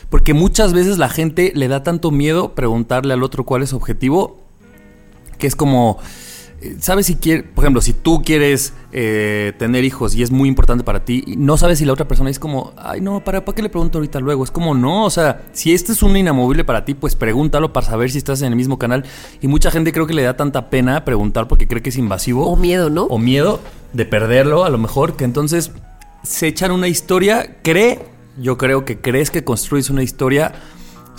Porque 0.10 0.34
muchas 0.34 0.74
veces 0.74 0.98
la 0.98 1.08
gente 1.10 1.52
le 1.56 1.68
da 1.70 1.84
tanto 1.84 2.12
miedo 2.12 2.54
preguntarle 2.54 3.14
al 3.14 3.24
otro 3.24 3.46
cuál 3.46 3.64
es 3.64 3.70
su 3.70 3.78
objetivo, 3.78 4.44
que 5.40 5.48
es 5.48 5.56
como, 5.56 5.98
eh, 6.62 6.76
¿sabes 6.80 7.06
si 7.06 7.16
quiere, 7.16 7.44
por 7.44 7.64
ejemplo, 7.64 7.82
si 7.82 7.94
tú 7.94 8.22
quieres 8.22 8.74
eh, 8.92 9.54
tener 9.58 9.86
hijos 9.86 10.14
y 10.14 10.22
es 10.22 10.30
muy 10.30 10.50
importante 10.50 10.84
para 10.84 11.06
ti, 11.06 11.24
y 11.26 11.38
no 11.38 11.58
sabes 11.58 11.80
si 11.80 11.86
la 11.86 11.94
otra 11.94 12.08
persona 12.08 12.30
es 12.30 12.38
como, 12.38 12.74
ay, 12.78 13.02
no, 13.02 13.24
¿para, 13.24 13.46
¿para 13.46 13.56
qué 13.56 13.62
le 13.62 13.70
pregunto 13.70 13.98
ahorita 13.98 14.20
luego? 14.20 14.44
Es 14.44 14.52
como, 14.52 14.76
no, 14.76 15.06
o 15.06 15.10
sea, 15.10 15.42
si 15.54 15.74
este 15.74 15.94
es 15.94 16.04
un 16.04 16.16
inamovible 16.18 16.66
para 16.66 16.84
ti, 16.86 16.94
pues 16.94 17.16
pregúntalo 17.16 17.74
para 17.74 17.88
saber 17.88 18.12
si 18.12 18.18
estás 18.18 18.42
en 18.42 18.50
el 18.50 18.56
mismo 18.58 18.78
canal. 18.78 19.06
Y 19.42 19.48
mucha 19.48 19.72
gente 19.72 19.94
creo 19.94 20.06
que 20.06 20.14
le 20.14 20.24
da 20.24 20.36
tanta 20.36 20.70
pena 20.70 21.06
preguntar 21.06 21.48
porque 21.48 21.68
cree 21.68 21.82
que 21.82 21.90
es 21.90 21.98
invasivo. 21.98 22.46
O 22.46 22.56
miedo, 22.58 22.90
¿no? 22.90 23.04
O 23.06 23.18
miedo 23.18 23.62
de 23.94 24.06
perderlo, 24.06 24.66
a 24.66 24.70
lo 24.70 24.78
mejor, 24.78 25.16
que 25.16 25.24
entonces 25.24 25.72
se 26.24 26.48
echan 26.48 26.72
una 26.72 26.90
historia, 26.90 27.56
cree, 27.64 28.00
yo 28.38 28.58
creo 28.58 28.84
que 28.84 29.00
crees 29.00 29.32
que 29.32 29.44
construyes 29.44 29.90
una 29.90 30.04
historia 30.04 30.54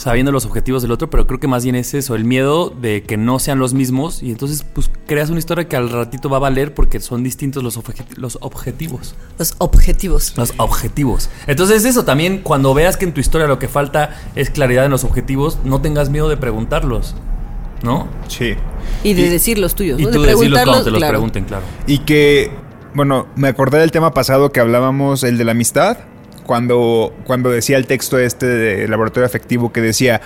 sabiendo 0.00 0.32
los 0.32 0.46
objetivos 0.46 0.80
del 0.80 0.92
otro, 0.92 1.10
pero 1.10 1.26
creo 1.26 1.38
que 1.38 1.46
más 1.46 1.62
bien 1.62 1.74
es 1.74 1.92
eso, 1.92 2.14
el 2.14 2.24
miedo 2.24 2.70
de 2.70 3.02
que 3.02 3.18
no 3.18 3.38
sean 3.38 3.58
los 3.58 3.74
mismos 3.74 4.22
y 4.22 4.30
entonces 4.30 4.64
pues 4.72 4.90
creas 5.06 5.28
una 5.28 5.38
historia 5.38 5.68
que 5.68 5.76
al 5.76 5.90
ratito 5.90 6.30
va 6.30 6.38
a 6.38 6.40
valer 6.40 6.72
porque 6.72 7.00
son 7.00 7.22
distintos 7.22 7.62
los, 7.62 7.78
los 8.16 8.38
objetivos. 8.40 9.14
Los 9.38 9.54
objetivos. 9.58 10.32
Los 10.38 10.54
objetivos. 10.56 11.28
Entonces 11.46 11.84
eso 11.84 12.06
también, 12.06 12.38
cuando 12.38 12.72
veas 12.72 12.96
que 12.96 13.04
en 13.04 13.12
tu 13.12 13.20
historia 13.20 13.46
lo 13.46 13.58
que 13.58 13.68
falta 13.68 14.18
es 14.36 14.48
claridad 14.48 14.86
en 14.86 14.90
los 14.90 15.04
objetivos, 15.04 15.58
no 15.64 15.82
tengas 15.82 16.08
miedo 16.08 16.30
de 16.30 16.38
preguntarlos, 16.38 17.14
¿no? 17.82 18.08
Sí. 18.28 18.54
Y 19.04 19.12
de 19.12 19.28
decir 19.28 19.58
los 19.58 19.74
tuyos, 19.74 20.00
Y 20.00 20.04
¿no? 20.04 20.10
tú 20.12 20.22
de 20.22 20.28
decirlos 20.28 20.62
cuando 20.64 20.72
preguntarlos, 20.72 20.84
te 20.84 20.90
los 20.92 20.98
claro. 20.98 21.12
pregunten, 21.12 21.44
claro. 21.44 21.64
Y 21.86 21.98
que, 21.98 22.50
bueno, 22.94 23.26
me 23.36 23.48
acordé 23.48 23.78
del 23.78 23.90
tema 23.90 24.14
pasado 24.14 24.50
que 24.50 24.60
hablábamos, 24.60 25.24
el 25.24 25.36
de 25.36 25.44
la 25.44 25.52
amistad, 25.52 25.98
cuando, 26.50 27.14
cuando 27.26 27.48
decía 27.48 27.76
el 27.76 27.86
texto 27.86 28.18
este 28.18 28.44
de 28.44 28.88
laboratorio 28.88 29.24
afectivo 29.24 29.72
que 29.72 29.80
decía, 29.80 30.20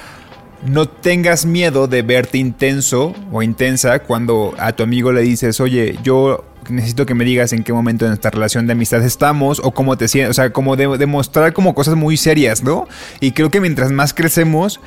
no 0.64 0.88
tengas 0.88 1.44
miedo 1.44 1.86
de 1.86 2.00
verte 2.00 2.38
intenso 2.38 3.14
o 3.30 3.42
intensa 3.42 3.98
cuando 3.98 4.54
a 4.56 4.72
tu 4.72 4.84
amigo 4.84 5.12
le 5.12 5.20
dices, 5.20 5.60
oye, 5.60 5.98
yo 6.02 6.42
necesito 6.70 7.04
que 7.04 7.12
me 7.12 7.26
digas 7.26 7.52
en 7.52 7.62
qué 7.62 7.74
momento 7.74 8.06
de 8.06 8.12
nuestra 8.12 8.30
relación 8.30 8.66
de 8.66 8.72
amistad 8.72 9.04
estamos 9.04 9.60
o 9.62 9.72
cómo 9.72 9.98
te 9.98 10.08
sientes, 10.08 10.30
o 10.30 10.32
sea, 10.32 10.48
como 10.48 10.76
de- 10.76 10.96
demostrar 10.96 11.52
como 11.52 11.74
cosas 11.74 11.94
muy 11.94 12.16
serias, 12.16 12.62
¿no? 12.62 12.88
Y 13.20 13.32
creo 13.32 13.50
que 13.50 13.60
mientras 13.60 13.92
más 13.92 14.14
crecemos, 14.14 14.80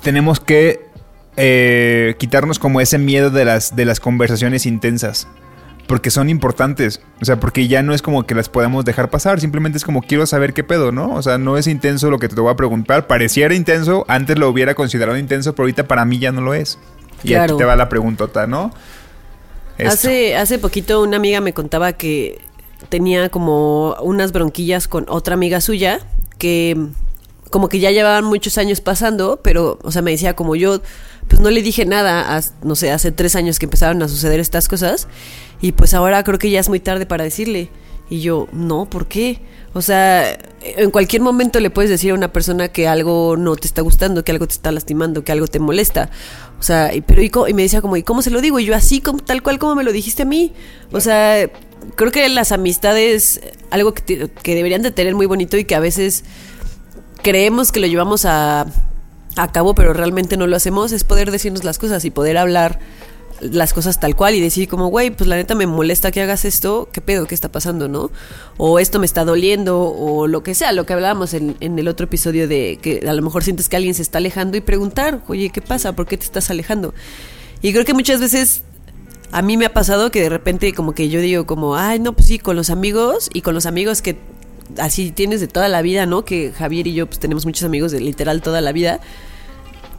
tenemos 0.00 0.40
que 0.40 0.86
eh, 1.36 2.14
quitarnos 2.18 2.58
como 2.58 2.80
ese 2.80 2.96
miedo 2.96 3.28
de 3.28 3.44
las, 3.44 3.76
de 3.76 3.84
las 3.84 4.00
conversaciones 4.00 4.64
intensas. 4.64 5.28
Porque 5.86 6.10
son 6.10 6.30
importantes. 6.30 7.00
O 7.20 7.24
sea, 7.24 7.38
porque 7.38 7.68
ya 7.68 7.82
no 7.82 7.92
es 7.94 8.00
como 8.00 8.24
que 8.26 8.34
las 8.34 8.48
podamos 8.48 8.84
dejar 8.84 9.10
pasar. 9.10 9.40
Simplemente 9.40 9.76
es 9.78 9.84
como 9.84 10.00
quiero 10.02 10.26
saber 10.26 10.54
qué 10.54 10.64
pedo, 10.64 10.92
¿no? 10.92 11.14
O 11.14 11.22
sea, 11.22 11.36
no 11.36 11.58
es 11.58 11.66
intenso 11.66 12.10
lo 12.10 12.18
que 12.18 12.28
te 12.28 12.40
voy 12.40 12.50
a 12.50 12.56
preguntar. 12.56 13.06
Pareciera 13.06 13.54
intenso. 13.54 14.04
Antes 14.08 14.38
lo 14.38 14.48
hubiera 14.48 14.74
considerado 14.74 15.18
intenso, 15.18 15.54
pero 15.54 15.64
ahorita 15.64 15.86
para 15.86 16.04
mí 16.04 16.18
ya 16.18 16.32
no 16.32 16.40
lo 16.40 16.54
es. 16.54 16.78
Y 17.22 17.28
Claro. 17.28 17.54
aquí 17.54 17.58
te 17.58 17.64
va 17.64 17.76
la 17.76 17.88
preguntota, 17.88 18.46
¿no? 18.46 18.72
Esto. 19.76 19.92
Hace, 19.92 20.36
hace 20.36 20.58
poquito 20.58 21.02
una 21.02 21.16
amiga 21.16 21.40
me 21.40 21.52
contaba 21.52 21.92
que 21.94 22.40
tenía 22.88 23.28
como 23.28 23.94
unas 24.02 24.32
bronquillas 24.32 24.88
con 24.88 25.06
otra 25.08 25.34
amiga 25.34 25.60
suya 25.60 26.00
que 26.38 26.76
como 27.50 27.68
que 27.68 27.78
ya 27.78 27.90
llevaban 27.92 28.24
muchos 28.24 28.58
años 28.58 28.80
pasando, 28.80 29.40
pero, 29.42 29.78
o 29.82 29.92
sea, 29.92 30.02
me 30.02 30.10
decía 30.10 30.34
como 30.34 30.56
yo, 30.56 30.80
pues 31.28 31.40
no 31.40 31.50
le 31.50 31.62
dije 31.62 31.86
nada, 31.86 32.40
no 32.64 32.74
sé, 32.74 32.90
hace 32.90 33.12
tres 33.12 33.36
años 33.36 33.60
que 33.60 33.66
empezaron 33.66 34.02
a 34.02 34.08
suceder 34.08 34.40
estas 34.40 34.66
cosas, 34.68 35.06
y 35.60 35.72
pues 35.72 35.94
ahora 35.94 36.22
creo 36.24 36.38
que 36.38 36.50
ya 36.50 36.60
es 36.60 36.68
muy 36.68 36.80
tarde 36.80 37.06
para 37.06 37.24
decirle. 37.24 37.70
Y 38.10 38.20
yo, 38.20 38.48
no, 38.52 38.84
¿por 38.84 39.06
qué? 39.06 39.40
O 39.72 39.82
sea, 39.82 40.38
en 40.62 40.90
cualquier 40.90 41.22
momento 41.22 41.58
le 41.58 41.70
puedes 41.70 41.90
decir 41.90 42.12
a 42.12 42.14
una 42.14 42.32
persona 42.32 42.68
que 42.68 42.86
algo 42.86 43.36
no 43.36 43.56
te 43.56 43.66
está 43.66 43.82
gustando, 43.82 44.24
que 44.24 44.30
algo 44.30 44.46
te 44.46 44.52
está 44.52 44.70
lastimando, 44.70 45.24
que 45.24 45.32
algo 45.32 45.46
te 45.48 45.58
molesta. 45.58 46.10
O 46.60 46.62
sea, 46.62 46.94
y, 46.94 47.00
pero 47.00 47.22
y, 47.22 47.54
me 47.54 47.62
decía 47.62 47.80
como, 47.80 47.96
¿y 47.96 48.02
cómo 48.02 48.22
se 48.22 48.30
lo 48.30 48.40
digo? 48.40 48.60
Y 48.60 48.66
yo 48.66 48.74
así, 48.74 49.00
como, 49.00 49.18
tal 49.20 49.42
cual 49.42 49.58
como 49.58 49.74
me 49.74 49.84
lo 49.84 49.92
dijiste 49.92 50.22
a 50.22 50.26
mí. 50.26 50.52
O 50.92 51.00
sea, 51.00 51.50
creo 51.96 52.12
que 52.12 52.28
las 52.28 52.52
amistades, 52.52 53.40
algo 53.70 53.94
que, 53.94 54.30
que 54.30 54.54
deberían 54.54 54.82
de 54.82 54.90
tener 54.90 55.14
muy 55.14 55.26
bonito 55.26 55.56
y 55.56 55.64
que 55.64 55.74
a 55.74 55.80
veces 55.80 56.24
creemos 57.22 57.72
que 57.72 57.80
lo 57.80 57.86
llevamos 57.86 58.26
a, 58.26 58.66
a 59.36 59.52
cabo, 59.52 59.74
pero 59.74 59.92
realmente 59.92 60.36
no 60.36 60.46
lo 60.46 60.56
hacemos, 60.56 60.92
es 60.92 61.04
poder 61.04 61.30
decirnos 61.30 61.64
las 61.64 61.78
cosas 61.78 62.04
y 62.04 62.10
poder 62.10 62.36
hablar 62.36 62.78
las 63.40 63.72
cosas 63.72 64.00
tal 64.00 64.16
cual 64.16 64.34
y 64.34 64.40
decir 64.40 64.68
como, 64.68 64.88
güey, 64.88 65.10
pues 65.10 65.28
la 65.28 65.36
neta 65.36 65.54
me 65.54 65.66
molesta 65.66 66.10
que 66.10 66.22
hagas 66.22 66.44
esto, 66.44 66.88
¿qué 66.92 67.00
pedo? 67.00 67.26
¿Qué 67.26 67.34
está 67.34 67.50
pasando, 67.50 67.88
no? 67.88 68.10
O 68.56 68.78
esto 68.78 68.98
me 68.98 69.06
está 69.06 69.24
doliendo, 69.24 69.80
o 69.80 70.26
lo 70.26 70.42
que 70.42 70.54
sea, 70.54 70.72
lo 70.72 70.86
que 70.86 70.92
hablábamos 70.92 71.34
en, 71.34 71.56
en 71.60 71.78
el 71.78 71.88
otro 71.88 72.04
episodio 72.04 72.48
de 72.48 72.78
que 72.80 73.06
a 73.06 73.12
lo 73.12 73.22
mejor 73.22 73.42
sientes 73.44 73.68
que 73.68 73.76
alguien 73.76 73.94
se 73.94 74.02
está 74.02 74.18
alejando 74.18 74.56
y 74.56 74.60
preguntar, 74.60 75.20
oye, 75.28 75.50
¿qué 75.50 75.60
pasa? 75.60 75.94
¿Por 75.94 76.06
qué 76.06 76.16
te 76.16 76.24
estás 76.24 76.50
alejando? 76.50 76.94
Y 77.60 77.72
creo 77.72 77.84
que 77.84 77.94
muchas 77.94 78.20
veces 78.20 78.62
a 79.32 79.42
mí 79.42 79.56
me 79.56 79.66
ha 79.66 79.72
pasado 79.72 80.10
que 80.10 80.20
de 80.20 80.28
repente 80.28 80.72
como 80.74 80.92
que 80.92 81.08
yo 81.08 81.20
digo 81.20 81.44
como, 81.46 81.76
ay, 81.76 81.98
no, 81.98 82.12
pues 82.12 82.28
sí, 82.28 82.38
con 82.38 82.56
los 82.56 82.70
amigos 82.70 83.30
y 83.32 83.40
con 83.40 83.54
los 83.54 83.66
amigos 83.66 84.00
que 84.00 84.16
así 84.78 85.10
tienes 85.10 85.40
de 85.40 85.48
toda 85.48 85.68
la 85.68 85.82
vida, 85.82 86.06
¿no? 86.06 86.24
Que 86.24 86.52
Javier 86.52 86.86
y 86.86 86.94
yo 86.94 87.06
pues 87.06 87.18
tenemos 87.18 87.44
muchos 87.44 87.64
amigos 87.64 87.90
de 87.90 88.00
literal 88.00 88.42
toda 88.42 88.60
la 88.60 88.72
vida. 88.72 89.00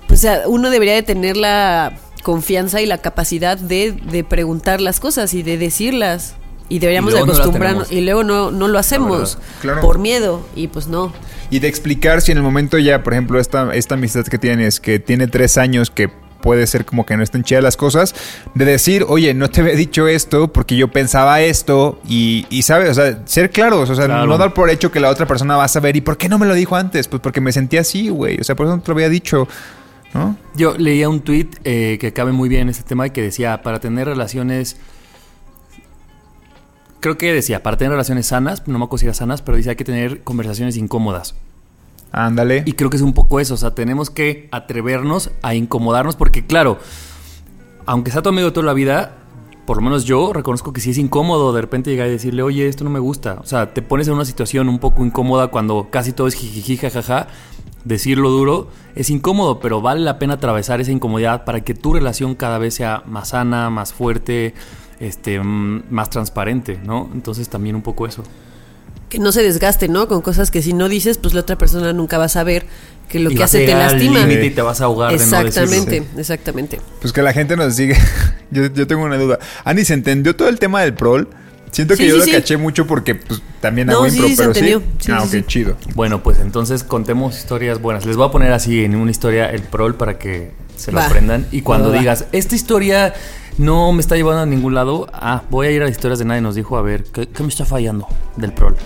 Pues 0.08 0.26
uno 0.48 0.70
debería 0.70 0.94
de 0.94 1.04
tener 1.04 1.36
la 1.36 1.98
confianza 2.26 2.82
y 2.82 2.88
la 2.88 2.98
capacidad 2.98 3.56
de, 3.56 3.92
de 3.92 4.24
preguntar 4.24 4.82
las 4.82 5.00
cosas 5.00 5.36
y 5.36 5.44
de 5.44 5.60
decirlas. 5.60 6.34
Y 6.70 6.80
deberíamos 6.80 7.12
Y 7.14 7.14
de 7.14 7.20
luego 7.20 7.28
no 7.28 7.34
la 7.38 7.44
acostumbrarnos. 7.44 7.92
y 7.92 8.02
luego 8.02 8.24
no, 8.24 8.50
no 8.50 8.68
lo 8.68 8.80
hacemos. 8.80 9.38
Claro. 9.62 9.82
por 9.82 10.00
miedo. 10.00 10.44
Y 10.56 10.68
pues 10.68 10.88
no. 10.88 11.14
Y 11.52 11.60
de 11.60 11.68
explicar 11.68 12.24
si 12.24 12.32
en 12.32 12.40
el 12.40 12.44
momento 12.44 12.80
ya, 12.80 13.04
por 13.04 13.14
ejemplo, 13.14 13.40
esta, 13.40 13.76
esta 13.76 13.94
amistad 13.94 14.26
que 14.26 14.40
tienes, 14.40 14.80
que 14.80 14.98
tiene 14.98 15.28
tres 15.28 15.60
años, 15.60 15.92
que 15.92 16.10
puede 16.42 16.66
ser 16.66 16.84
como 16.86 17.06
que 17.06 17.16
no 17.18 17.22
estén 17.24 17.44
chidas 17.44 17.62
las 17.64 17.78
cosas, 17.78 18.16
de 18.56 18.66
decir, 18.66 19.06
oye, 19.08 19.36
no 19.36 19.48
te 19.52 19.62
había 19.62 19.76
dicho 19.76 20.08
esto 20.08 20.48
porque 20.52 20.76
yo 20.76 20.88
pensaba 20.88 21.42
esto 21.42 22.00
y, 22.08 22.48
y 22.50 22.64
sabes, 22.64 22.90
o 22.90 22.94
sea, 22.96 23.22
ser 23.26 23.52
claros, 23.52 23.90
o 23.92 23.96
sea, 23.96 24.06
Claro. 24.06 24.26
no 24.26 24.38
dar 24.40 24.54
por 24.56 24.72
hecho 24.72 24.92
que 24.92 25.00
la 25.00 25.10
otra 25.10 25.28
persona 25.28 25.56
va 25.58 25.66
a 25.66 25.68
saber, 25.68 25.96
¿y 25.96 26.02
por 26.02 26.18
qué 26.18 26.30
no 26.30 26.40
me 26.40 26.46
lo 26.48 26.56
dijo 26.56 26.76
antes? 26.76 27.08
Pues 27.08 27.22
porque 27.22 27.42
me 27.42 27.52
sentía 27.52 27.82
así, 27.82 28.10
güey, 28.10 28.40
o 28.40 28.44
sea, 28.44 28.56
por 28.56 28.66
eso 28.66 28.76
no 28.76 28.82
te 28.82 28.90
lo 28.90 28.96
había 28.96 29.10
dicho, 29.10 29.48
¿no? 30.16 30.38
Yo 30.56 30.78
leía 30.78 31.10
un 31.10 31.20
tweet 31.20 31.50
eh, 31.64 31.98
que 32.00 32.14
cabe 32.14 32.32
muy 32.32 32.50
bien 32.50 32.64
en 32.64 32.70
este 32.70 32.84
tema 32.84 33.06
y 33.06 33.12
que 33.12 33.22
decía, 33.22 33.62
para 33.62 33.80
tener 33.80 34.08
relaciones... 34.08 34.78
Creo 37.02 37.18
que 37.18 37.32
decía, 37.34 37.62
para 37.62 37.78
tener 37.78 37.92
relaciones 37.92 38.26
sanas, 38.26 38.68
no 38.68 38.80
me 38.80 38.86
acuerdo 38.86 39.02
si 39.02 39.06
era 39.06 39.14
sanas, 39.14 39.44
pero 39.44 39.58
dice 39.58 39.70
hay 39.70 39.76
que 39.76 39.84
tener 39.84 40.24
conversaciones 40.24 40.76
incómodas. 40.78 41.36
Ándale. 42.12 42.64
Y 42.66 42.72
creo 42.72 42.90
que 42.90 42.98
es 42.98 43.04
un 43.04 43.14
poco 43.14 43.40
eso, 43.40 43.54
o 43.54 43.58
sea, 43.58 43.76
tenemos 43.76 44.10
que 44.10 44.48
atrevernos 44.52 45.32
a 45.42 45.54
incomodarnos 45.54 46.16
porque 46.16 46.46
claro, 46.46 46.80
aunque 47.86 48.10
sea 48.10 48.22
tu 48.22 48.30
amigo 48.30 48.54
toda 48.54 48.66
la 48.66 48.74
vida, 48.74 49.18
por 49.66 49.78
lo 49.78 49.84
menos 49.84 50.06
yo 50.06 50.32
reconozco 50.32 50.72
que 50.74 50.80
sí 50.80 50.92
es 50.92 50.98
incómodo 50.98 51.52
de 51.52 51.62
repente 51.62 51.90
llegar 51.90 52.08
y 52.08 52.12
decirle, 52.12 52.44
oye, 52.44 52.68
esto 52.68 52.84
no 52.84 52.90
me 52.90 53.00
gusta. 53.00 53.40
O 53.42 53.46
sea, 53.46 53.74
te 53.74 53.82
pones 53.82 54.08
en 54.08 54.14
una 54.14 54.26
situación 54.26 54.70
un 54.70 54.80
poco 54.80 55.04
incómoda 55.04 55.48
cuando 55.48 55.88
casi 55.90 56.14
todo 56.14 56.28
es 56.28 56.36
jijiji, 56.36 56.78
jajaja. 56.78 57.28
Decirlo 57.86 58.32
duro 58.32 58.68
es 58.96 59.10
incómodo, 59.12 59.60
pero 59.60 59.80
vale 59.80 60.02
la 60.02 60.18
pena 60.20 60.34
atravesar 60.34 60.82
esa 60.82 60.92
incomodidad 60.92 61.46
para 61.46 61.62
que 61.62 61.76
tu 61.76 61.94
relación 61.94 62.34
cada 62.36 62.58
vez 62.58 62.74
sea 62.74 63.04
más 63.06 63.30
sana, 63.30 63.70
más 63.70 63.94
fuerte, 63.94 64.56
este, 65.00 65.40
mm, 65.40 65.84
más 65.92 66.10
transparente, 66.10 66.80
¿no? 66.84 67.10
Entonces 67.14 67.48
también 67.48 67.76
un 67.76 67.84
poco 67.84 68.08
eso. 68.08 68.24
Que 69.10 69.20
no 69.20 69.32
se 69.32 69.44
desgaste, 69.44 69.88
¿no? 69.88 70.08
Con 70.08 70.22
cosas 70.22 70.50
que 70.50 70.64
si 70.64 70.74
no 70.74 70.90
dices, 70.90 71.20
pues 71.20 71.36
la 71.36 71.42
otra 71.42 71.58
persona 71.58 71.94
nunca 71.94 72.18
va 72.18 72.26
a 72.26 72.30
saber 72.30 72.66
que 73.08 73.20
lo 73.20 73.30
Y 73.30 73.36
que 73.36 73.44
hace 73.44 73.66
te 73.66 73.74
lastima. 73.76 74.22
y 74.22 74.50
te 74.50 74.62
vas 74.64 74.82
a 74.82 74.86
ahogar 74.86 75.12
de 75.12 75.18
no. 75.18 75.24
Exactamente, 75.24 76.04
exactamente. 76.18 76.82
Pues 77.02 77.14
que 77.14 77.22
la 77.22 77.34
gente 77.34 77.56
nos 77.56 77.76
sigue. 77.76 77.96
yo, 78.52 78.66
yo 78.66 78.88
tengo 78.88 79.04
una 79.04 79.18
duda. 79.18 79.38
Andy, 79.64 79.86
¿se 79.86 79.94
entendió 79.94 80.36
todo 80.36 80.50
el 80.50 80.58
tema 80.58 80.82
del 80.82 80.96
prol? 80.96 81.30
Siento 81.76 81.96
que 81.98 82.04
Sí, 82.04 82.08
yo 82.10 82.14
sí, 82.16 82.20
lo 82.20 82.26
sí. 82.26 82.32
caché 82.32 82.56
mucho 82.58 82.88
porque 82.88 83.16
pues, 83.16 83.42
también 83.60 83.88
No, 83.88 83.96
hago 83.96 84.10
sí, 84.10 84.16
impro, 84.16 84.28
sí 84.30 84.36
se 84.38 84.44
pero 84.44 84.82
sí. 85.00 85.12
ah, 85.12 85.20
sí, 85.20 85.26
ok, 85.26 85.30
sí. 85.32 85.44
chido. 85.46 85.78
Bueno, 85.94 86.24
pues 86.24 86.40
entonces 86.40 86.86
contemos 86.86 87.38
historias 87.38 87.82
buenas. 87.82 88.06
Les 88.06 88.16
voy 88.16 88.28
a 88.28 88.32
poner 88.32 88.54
así 88.54 88.86
en 88.86 88.96
una 88.96 89.12
historia 89.12 89.50
el 89.52 89.62
prol 89.62 89.96
para 89.96 90.18
que 90.18 90.52
se 90.78 90.94
lo 90.94 91.00
Va. 91.00 91.06
aprendan. 91.08 91.46
Y 91.52 91.64
cuando 91.64 91.88
Va, 91.88 91.92
va, 91.92 91.96
va. 91.98 92.02
digas, 92.02 92.26
esta 92.32 92.56
historia 92.56 93.14
no 93.58 93.92
me 93.92 94.00
está 94.00 94.16
llevando 94.16 94.42
a 94.44 94.46
ningún 94.46 94.74
lado, 94.74 95.08
ah, 95.12 95.44
voy 95.50 95.68
a 95.68 95.72
ir 95.72 95.82
a 95.82 95.86
las 95.86 95.92
historias 95.92 96.20
de 96.20 96.24
nadie 96.26 96.40
nos 96.42 96.56
dijo, 96.56 96.78
a 96.78 96.82
ver, 96.82 97.04
¿qué, 97.04 97.28
qué 97.28 97.44
me 97.44 97.50
está 97.50 97.66
fallando 97.66 98.08
del 98.38 98.54
prol? 98.54 98.78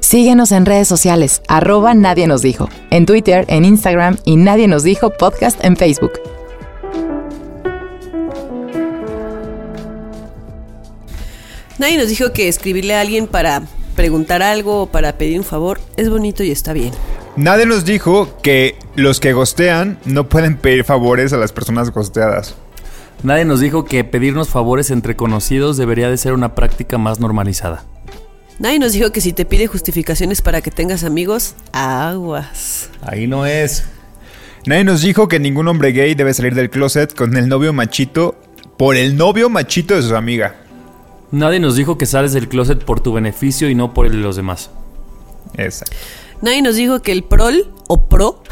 Síguenos 0.00 0.50
en 0.52 0.66
redes 0.66 0.88
sociales, 0.88 1.40
arroba 1.48 1.94
Nadie 1.94 2.26
nos 2.26 2.42
dijo, 2.42 2.68
en 2.90 3.06
Twitter, 3.06 3.44
en 3.48 3.64
Instagram 3.64 4.16
y 4.24 4.36
Nadie 4.36 4.66
nos 4.66 4.82
dijo 4.82 5.10
podcast 5.10 5.64
en 5.64 5.76
Facebook. 5.76 6.12
Nadie 11.80 11.96
nos 11.96 12.08
dijo 12.08 12.34
que 12.34 12.46
escribirle 12.46 12.94
a 12.94 13.00
alguien 13.00 13.26
para 13.26 13.62
preguntar 13.96 14.42
algo 14.42 14.82
o 14.82 14.86
para 14.88 15.16
pedir 15.16 15.38
un 15.38 15.46
favor 15.46 15.80
es 15.96 16.10
bonito 16.10 16.44
y 16.44 16.50
está 16.50 16.74
bien. 16.74 16.92
Nadie 17.36 17.64
nos 17.64 17.86
dijo 17.86 18.36
que 18.42 18.76
los 18.96 19.18
que 19.18 19.32
gostean 19.32 19.98
no 20.04 20.28
pueden 20.28 20.58
pedir 20.58 20.84
favores 20.84 21.32
a 21.32 21.38
las 21.38 21.52
personas 21.52 21.90
gosteadas. 21.90 22.54
Nadie 23.22 23.46
nos 23.46 23.60
dijo 23.60 23.86
que 23.86 24.04
pedirnos 24.04 24.50
favores 24.50 24.90
entre 24.90 25.16
conocidos 25.16 25.78
debería 25.78 26.10
de 26.10 26.18
ser 26.18 26.34
una 26.34 26.54
práctica 26.54 26.98
más 26.98 27.18
normalizada. 27.18 27.82
Nadie 28.58 28.78
nos 28.78 28.92
dijo 28.92 29.10
que 29.10 29.22
si 29.22 29.32
te 29.32 29.46
pide 29.46 29.66
justificaciones 29.66 30.42
para 30.42 30.60
que 30.60 30.70
tengas 30.70 31.02
amigos, 31.02 31.54
aguas. 31.72 32.90
Ahí 33.00 33.26
no 33.26 33.46
es. 33.46 33.84
Nadie 34.66 34.84
nos 34.84 35.00
dijo 35.00 35.28
que 35.28 35.40
ningún 35.40 35.66
hombre 35.66 35.92
gay 35.92 36.14
debe 36.14 36.34
salir 36.34 36.54
del 36.54 36.68
closet 36.68 37.14
con 37.14 37.38
el 37.38 37.48
novio 37.48 37.72
machito 37.72 38.38
por 38.76 38.96
el 38.96 39.16
novio 39.16 39.48
machito 39.48 39.96
de 39.96 40.02
su 40.02 40.14
amiga. 40.14 40.56
Nadie 41.32 41.60
nos 41.60 41.76
dijo 41.76 41.96
que 41.96 42.06
sales 42.06 42.32
del 42.32 42.48
closet 42.48 42.84
por 42.84 43.00
tu 43.00 43.12
beneficio 43.12 43.68
y 43.70 43.74
no 43.74 43.94
por 43.94 44.06
el 44.06 44.12
de 44.12 44.18
los 44.18 44.36
demás. 44.36 44.70
Esa. 45.54 45.84
Nadie 46.42 46.62
nos 46.62 46.76
dijo 46.76 47.02
que 47.02 47.12
el 47.12 47.22
prol 47.22 47.72
o 47.86 48.08
pro 48.08 48.42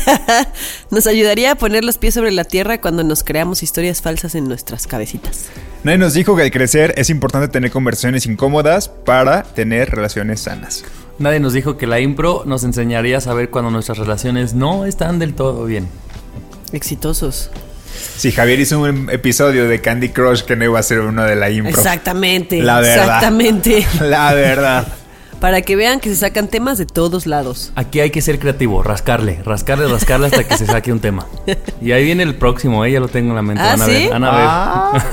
nos 0.90 1.06
ayudaría 1.06 1.52
a 1.52 1.54
poner 1.54 1.84
los 1.84 1.98
pies 1.98 2.14
sobre 2.14 2.32
la 2.32 2.44
tierra 2.44 2.80
cuando 2.80 3.04
nos 3.04 3.22
creamos 3.22 3.62
historias 3.62 4.02
falsas 4.02 4.34
en 4.34 4.48
nuestras 4.48 4.86
cabecitas. 4.86 5.48
Nadie 5.84 5.98
nos 5.98 6.14
dijo 6.14 6.36
que 6.36 6.42
al 6.42 6.50
crecer 6.50 6.94
es 6.96 7.10
importante 7.10 7.48
tener 7.48 7.70
conversaciones 7.70 8.26
incómodas 8.26 8.88
para 8.88 9.42
tener 9.42 9.90
relaciones 9.90 10.40
sanas. 10.40 10.84
Nadie 11.18 11.40
nos 11.40 11.52
dijo 11.52 11.76
que 11.76 11.86
la 11.86 12.00
impro 12.00 12.42
nos 12.46 12.64
enseñaría 12.64 13.18
a 13.18 13.20
saber 13.20 13.50
cuando 13.50 13.70
nuestras 13.70 13.98
relaciones 13.98 14.54
no 14.54 14.84
están 14.84 15.18
del 15.18 15.34
todo 15.34 15.64
bien. 15.64 15.88
Exitosos. 16.72 17.50
Si 18.16 18.32
Javier 18.32 18.60
hizo 18.60 18.80
un 18.80 19.08
episodio 19.10 19.68
de 19.68 19.80
Candy 19.80 20.10
Crush 20.10 20.42
que 20.42 20.56
no 20.56 20.64
iba 20.64 20.78
a 20.78 20.82
ser 20.82 21.00
uno 21.00 21.24
de 21.24 21.36
la 21.36 21.50
impro. 21.50 21.70
Exactamente. 21.70 22.60
La 22.62 22.80
verdad. 22.80 23.04
Exactamente. 23.04 23.86
La 24.00 24.34
verdad. 24.34 24.86
Para 25.40 25.60
que 25.60 25.76
vean 25.76 26.00
que 26.00 26.08
se 26.08 26.16
sacan 26.16 26.48
temas 26.48 26.78
de 26.78 26.86
todos 26.86 27.26
lados. 27.26 27.70
Aquí 27.74 28.00
hay 28.00 28.08
que 28.10 28.22
ser 28.22 28.38
creativo, 28.38 28.82
rascarle, 28.82 29.42
rascarle, 29.44 29.88
rascarle 29.88 30.28
hasta 30.28 30.44
que 30.44 30.56
se 30.56 30.64
saque 30.64 30.90
un 30.90 31.00
tema. 31.00 31.26
Y 31.82 31.92
ahí 31.92 32.04
viene 32.04 32.22
el 32.22 32.34
próximo, 32.36 32.82
eh, 32.84 32.92
ya 32.92 33.00
lo 33.00 33.08
tengo 33.08 33.30
en 33.30 33.36
la 33.36 33.42
mente. 33.42 33.62
¿Ah, 33.62 33.76
van 33.76 33.82
a 33.82 33.84
sí? 33.84 33.92
ver, 33.92 34.08
van 34.10 34.24
a 34.24 34.30
ver. 34.30 34.46
Ah, 34.48 35.04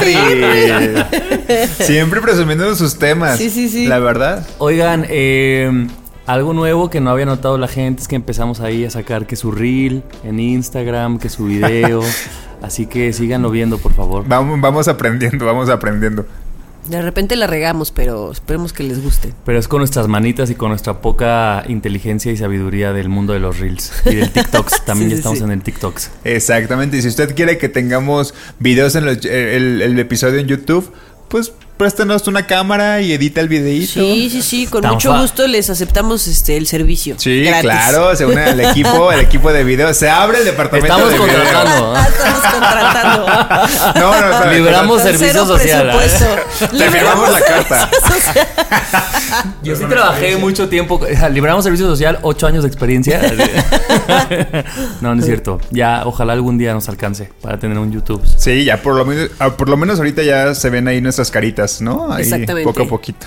Perry. 1.46 1.66
Siempre 1.84 2.20
presumiendo 2.20 2.74
sus 2.74 2.98
temas. 2.98 3.38
Sí, 3.38 3.50
sí, 3.50 3.68
sí. 3.68 3.86
La 3.86 4.00
verdad. 4.00 4.44
Oigan, 4.58 5.06
eh, 5.08 5.86
Algo 6.28 6.52
nuevo 6.52 6.90
que 6.90 7.00
no 7.00 7.10
había 7.10 7.24
notado 7.24 7.56
la 7.56 7.68
gente 7.68 8.02
es 8.02 8.06
que 8.08 8.14
empezamos 8.16 8.60
ahí 8.60 8.84
a 8.84 8.90
sacar 8.90 9.26
que 9.26 9.34
su 9.34 9.50
reel 9.50 10.02
en 10.24 10.38
Instagram, 10.38 11.18
que 11.18 11.30
su 11.30 11.46
video. 11.46 12.02
Así 12.62 12.86
que 12.86 13.12
síganlo 13.14 13.50
viendo, 13.50 13.78
por 13.78 13.94
favor. 13.94 14.24
Vamos, 14.28 14.60
vamos 14.60 14.88
aprendiendo, 14.88 15.46
vamos 15.46 15.70
aprendiendo. 15.70 16.26
De 16.86 17.00
repente 17.02 17.34
la 17.36 17.46
regamos, 17.46 17.92
pero 17.92 18.30
esperemos 18.30 18.72
que 18.74 18.82
les 18.82 19.02
guste. 19.02 19.32
Pero 19.46 19.58
es 19.58 19.68
con 19.68 19.78
nuestras 19.78 20.06
manitas 20.08 20.50
y 20.50 20.54
con 20.54 20.68
nuestra 20.68 21.00
poca 21.00 21.64
inteligencia 21.68 22.30
y 22.30 22.36
sabiduría 22.36 22.92
del 22.92 23.08
mundo 23.08 23.32
de 23.32 23.40
los 23.40 23.58
reels 23.58 23.90
y 24.04 24.16
del 24.16 24.30
TikToks. 24.30 24.84
También 24.86 25.08
Sí, 25.10 25.16
ya 25.16 25.16
sí, 25.16 25.20
estamos 25.20 25.38
sí. 25.38 25.44
en 25.44 25.50
el 25.50 25.62
TikToks. 25.62 26.10
Exactamente. 26.24 26.96
Y 26.98 27.02
si 27.02 27.08
usted 27.08 27.34
quiere 27.34 27.56
que 27.58 27.68
tengamos 27.70 28.34
videos 28.58 28.94
en 28.96 29.06
los- 29.06 29.24
el, 29.24 29.80
el 29.82 29.98
episodio 29.98 30.38
en 30.40 30.46
YouTube, 30.46 30.90
pues 31.28 31.52
préstanos 31.78 32.26
una 32.26 32.46
cámara 32.46 33.00
y 33.00 33.12
edita 33.12 33.40
el 33.40 33.48
videíto. 33.48 33.92
Sí, 33.94 34.28
sí, 34.30 34.42
sí, 34.42 34.66
con 34.66 34.82
Tan 34.82 34.92
mucho 34.92 35.12
fa- 35.12 35.20
gusto 35.22 35.46
les 35.46 35.70
aceptamos 35.70 36.26
este 36.26 36.56
el 36.56 36.66
servicio. 36.66 37.14
Sí, 37.18 37.40
gratis. 37.42 37.62
claro, 37.62 38.14
se 38.16 38.26
une 38.26 38.40
al 38.42 38.60
equipo, 38.60 39.10
el 39.12 39.20
equipo 39.20 39.52
de 39.52 39.64
video. 39.64 39.94
Se 39.94 40.10
abre 40.10 40.38
el 40.40 40.44
departamento 40.44 40.86
Estamos 40.94 41.12
de 41.12 41.18
video. 41.18 41.34
contratando. 41.44 41.94
Ah, 41.96 42.08
Estamos 42.18 42.40
contratando. 42.52 43.26
No, 44.00 44.20
no, 44.20 44.30
espérame, 44.32 44.54
Libramos 44.56 45.02
servicio 45.02 45.46
social. 45.46 45.92
Te 46.76 46.90
firmamos 46.90 47.30
la 47.32 47.40
carta. 47.40 47.90
Yo 49.62 49.76
sí 49.76 49.84
trabajé 49.88 50.36
mucho 50.36 50.68
tiempo. 50.68 51.00
Libramos 51.30 51.64
servicio 51.64 51.86
social, 51.86 52.18
ocho 52.22 52.46
años 52.46 52.64
de 52.64 52.68
experiencia. 52.68 53.20
no, 55.00 55.14
no 55.14 55.20
es 55.20 55.26
cierto. 55.26 55.60
Ya, 55.70 56.02
ojalá 56.04 56.32
algún 56.32 56.58
día 56.58 56.72
nos 56.74 56.88
alcance 56.88 57.30
para 57.40 57.58
tener 57.58 57.78
un 57.78 57.92
YouTube. 57.92 58.22
Sí, 58.36 58.64
ya 58.64 58.78
por 58.82 58.94
lo 58.96 59.04
menos, 59.04 59.30
ah, 59.38 59.50
por 59.56 59.68
lo 59.68 59.76
menos 59.76 59.98
ahorita 59.98 60.22
ya 60.22 60.54
se 60.54 60.70
ven 60.70 60.88
ahí 60.88 61.00
nuestras 61.00 61.30
caritas, 61.30 61.67
¿no? 61.80 62.12
Ahí, 62.12 62.22
Exactamente. 62.22 62.64
Poco 62.64 62.82
a 62.82 62.86
poquito. 62.88 63.26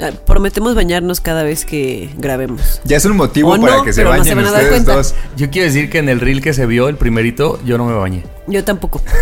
Ah, 0.00 0.10
Prometemos 0.26 0.74
bañarnos 0.74 1.20
cada 1.20 1.42
vez 1.42 1.64
que 1.66 2.10
grabemos. 2.16 2.80
Ya 2.84 2.96
es 2.96 3.04
un 3.04 3.16
motivo 3.16 3.52
O 3.54 3.60
para 3.60 3.76
no, 3.76 3.84
que 3.84 3.92
se 3.92 4.00
pero 4.00 4.10
no 4.14 4.18
bañen 4.18 4.38
se 4.38 4.44
ustedes 4.44 4.68
cuenta. 4.68 4.94
dos. 4.94 5.14
Yo 5.36 5.50
quiero 5.50 5.66
decir 5.66 5.90
que 5.90 5.98
en 5.98 6.08
el 6.08 6.20
reel 6.20 6.40
que 6.40 6.54
se 6.54 6.64
vio, 6.66 6.88
el 6.88 6.96
primerito, 6.96 7.60
yo 7.64 7.76
no 7.76 7.84
me 7.84 7.94
bañé. 7.94 8.24
Yo 8.46 8.64
tampoco. 8.64 9.02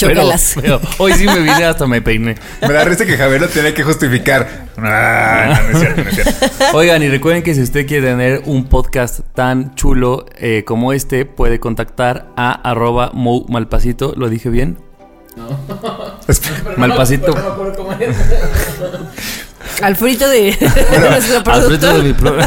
Pero, 0.00 0.30
pero 0.54 0.80
hoy 0.96 1.12
sí 1.12 1.26
me 1.26 1.40
vine 1.40 1.62
hasta 1.62 1.86
me 1.86 2.00
peiné. 2.00 2.34
Me 2.62 2.72
da 2.72 2.84
risa 2.84 3.04
que 3.04 3.18
Javier 3.18 3.40
lo 3.42 3.48
tiene 3.48 3.74
que 3.74 3.82
justificar. 3.82 4.68
Ah, 4.78 5.60
no, 5.62 5.68
no 5.68 5.70
es 5.72 5.78
cierto, 5.78 6.02
no 6.04 6.08
es 6.08 6.14
cierto. 6.14 6.46
Oigan, 6.72 7.02
y 7.02 7.08
recuerden 7.10 7.42
que 7.42 7.54
si 7.54 7.60
usted 7.60 7.86
quiere 7.86 8.06
tener 8.08 8.42
un 8.46 8.64
podcast 8.64 9.20
tan 9.34 9.74
chulo 9.74 10.24
eh, 10.38 10.64
como 10.64 10.94
este, 10.94 11.26
puede 11.26 11.60
contactar 11.60 12.28
a 12.36 12.52
arroba 12.52 13.10
Mou 13.12 13.44
malpasito. 13.50 14.14
¿Lo 14.16 14.30
dije 14.30 14.48
bien? 14.48 14.78
Espera. 16.28 16.74
Malpasito. 16.76 17.34
Alfredito 19.82 20.28
de 20.28 20.56
nuestro 20.60 21.36
Al 21.38 21.42
productor. 21.42 21.96
de 21.96 22.02
mi 22.02 22.12
pro- 22.12 22.34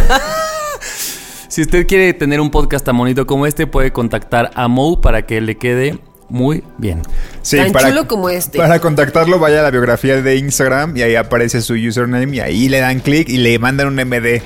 Si 1.48 1.62
usted 1.62 1.86
quiere 1.88 2.14
tener 2.14 2.42
un 2.42 2.50
podcast 2.50 2.84
tan 2.86 2.98
bonito 2.98 3.26
como 3.28 3.46
este, 3.46 3.68
puede 3.68 3.92
contactar 3.92 4.52
a 4.56 4.68
Mou 4.68 5.02
para 5.02 5.24
que 5.26 5.40
le 5.42 5.56
quede 5.58 6.00
muy 6.30 6.64
bien. 6.80 7.02
Sí, 7.44 7.58
Tan 7.58 7.74
chulo 7.90 8.08
como 8.08 8.30
este. 8.30 8.58
Para 8.58 8.80
contactarlo, 8.80 9.38
vaya 9.38 9.60
a 9.60 9.64
la 9.64 9.70
biografía 9.70 10.20
de 10.22 10.36
Instagram 10.38 10.98
y 10.98 11.04
ahí 11.04 11.16
aparece 11.16 11.62
su 11.62 11.74
username 11.76 12.38
y 12.38 12.40
ahí 12.40 12.70
le 12.70 12.80
dan 12.80 13.00
clic 13.02 13.30
y 13.30 13.38
le 13.38 13.60
mandan 13.60 13.88
un 13.88 13.96
MD. 13.96 14.42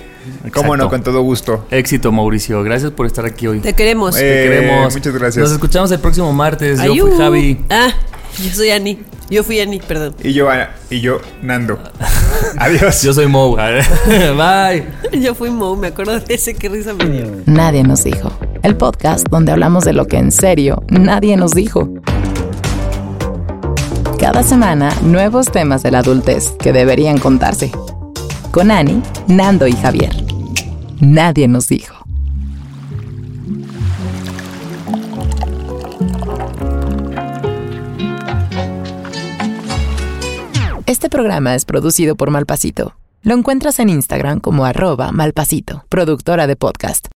¿Cómo 0.54 0.76
no? 0.76 0.84
Exacto. 0.84 0.90
Con 0.90 1.04
todo 1.04 1.22
gusto. 1.22 1.66
Éxito, 1.72 2.12
Mauricio. 2.12 2.62
Gracias 2.64 2.92
por 2.92 3.06
estar 3.06 3.26
aquí 3.26 3.48
hoy. 3.48 3.60
Te 3.62 3.72
queremos. 3.74 4.18
Eh, 4.18 4.20
Te 4.20 4.50
queremos. 4.60 4.94
muchas 4.94 5.14
gracias. 5.14 5.44
Nos 5.44 5.54
escuchamos 5.54 5.90
el 5.92 6.00
próximo 6.00 6.34
martes. 6.34 6.78
Yo 6.84 6.92
Ayú. 6.92 7.08
fui 7.08 7.18
Javi. 7.18 7.66
Ah, 7.70 7.94
yo 8.44 8.52
soy 8.54 8.70
Ani. 8.72 9.00
Yo 9.30 9.44
fui 9.44 9.60
Ani, 9.60 9.80
perdón. 9.80 10.16
Y 10.24 10.34
yo, 10.34 10.48
y 10.90 11.02
yo, 11.02 11.20
Nando. 11.42 11.80
Adiós. 12.58 13.02
Yo 13.02 13.14
soy 13.14 13.28
Mou. 13.28 13.56
Bye. 14.06 14.86
Yo 15.20 15.36
fui 15.36 15.50
Mo, 15.50 15.76
me 15.76 15.88
acuerdo 15.88 16.20
de 16.20 16.34
ese, 16.34 16.54
qué 16.54 16.70
risa 16.70 16.94
me 16.94 17.06
dio. 17.06 17.26
Nadie 17.46 17.84
nos 17.84 18.04
dijo. 18.04 18.32
El 18.64 18.76
podcast 18.76 19.28
donde 19.30 19.52
hablamos 19.52 19.84
de 19.86 19.94
lo 19.94 20.08
que 20.08 20.18
en 20.18 20.32
serio 20.32 20.84
nadie 20.90 21.38
nos 21.38 21.52
dijo. 21.52 21.90
Cada 24.20 24.44
semana, 24.44 24.92
nuevos 25.04 25.52
temas 25.52 25.84
de 25.84 25.92
la 25.92 26.00
adultez 26.00 26.52
que 26.60 26.74
deberían 26.74 27.18
contarse. 27.20 27.72
Con 28.52 28.72
Ani, 28.72 29.02
Nando 29.28 29.68
y 29.68 29.74
Javier. 29.74 30.12
Nadie 31.00 31.48
nos 31.48 31.68
dijo. 31.68 31.97
Este 40.88 41.10
programa 41.10 41.54
es 41.54 41.66
producido 41.66 42.16
por 42.16 42.32
Malpasito. 42.32 42.96
Lo 43.22 43.34
encuentras 43.34 43.78
en 43.80 43.90
Instagram 43.90 44.40
como 44.40 44.64
arroba 44.64 45.12
malpasito, 45.12 45.84
productora 45.90 46.48
de 46.48 46.56
podcast. 46.56 47.10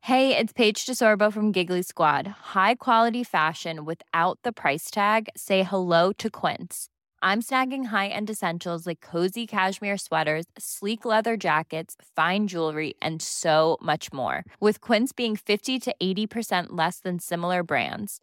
Hey, 0.00 0.34
it's 0.34 0.54
Paige 0.54 0.86
DeSorbo 0.86 1.30
from 1.30 1.52
Giggly 1.52 1.82
Squad. 1.82 2.26
High 2.54 2.76
quality 2.76 3.24
fashion 3.24 3.84
without 3.84 4.38
the 4.42 4.52
price 4.52 4.90
tag. 4.90 5.28
Say 5.36 5.64
hello 5.64 6.14
to 6.14 6.30
Quince. 6.30 6.88
I'm 7.20 7.42
snagging 7.42 7.88
high-end 7.88 8.30
essentials 8.30 8.86
like 8.86 9.02
cozy 9.02 9.46
cashmere 9.46 9.98
sweaters, 9.98 10.46
sleek 10.56 11.04
leather 11.04 11.36
jackets, 11.36 11.94
fine 12.16 12.46
jewelry, 12.46 12.94
and 13.02 13.20
so 13.20 13.76
much 13.82 14.14
more. 14.14 14.44
With 14.60 14.80
Quince 14.80 15.12
being 15.12 15.36
50 15.36 15.78
to 15.78 15.94
80% 16.02 16.68
less 16.70 17.00
than 17.00 17.18
similar 17.18 17.62
brands. 17.62 18.22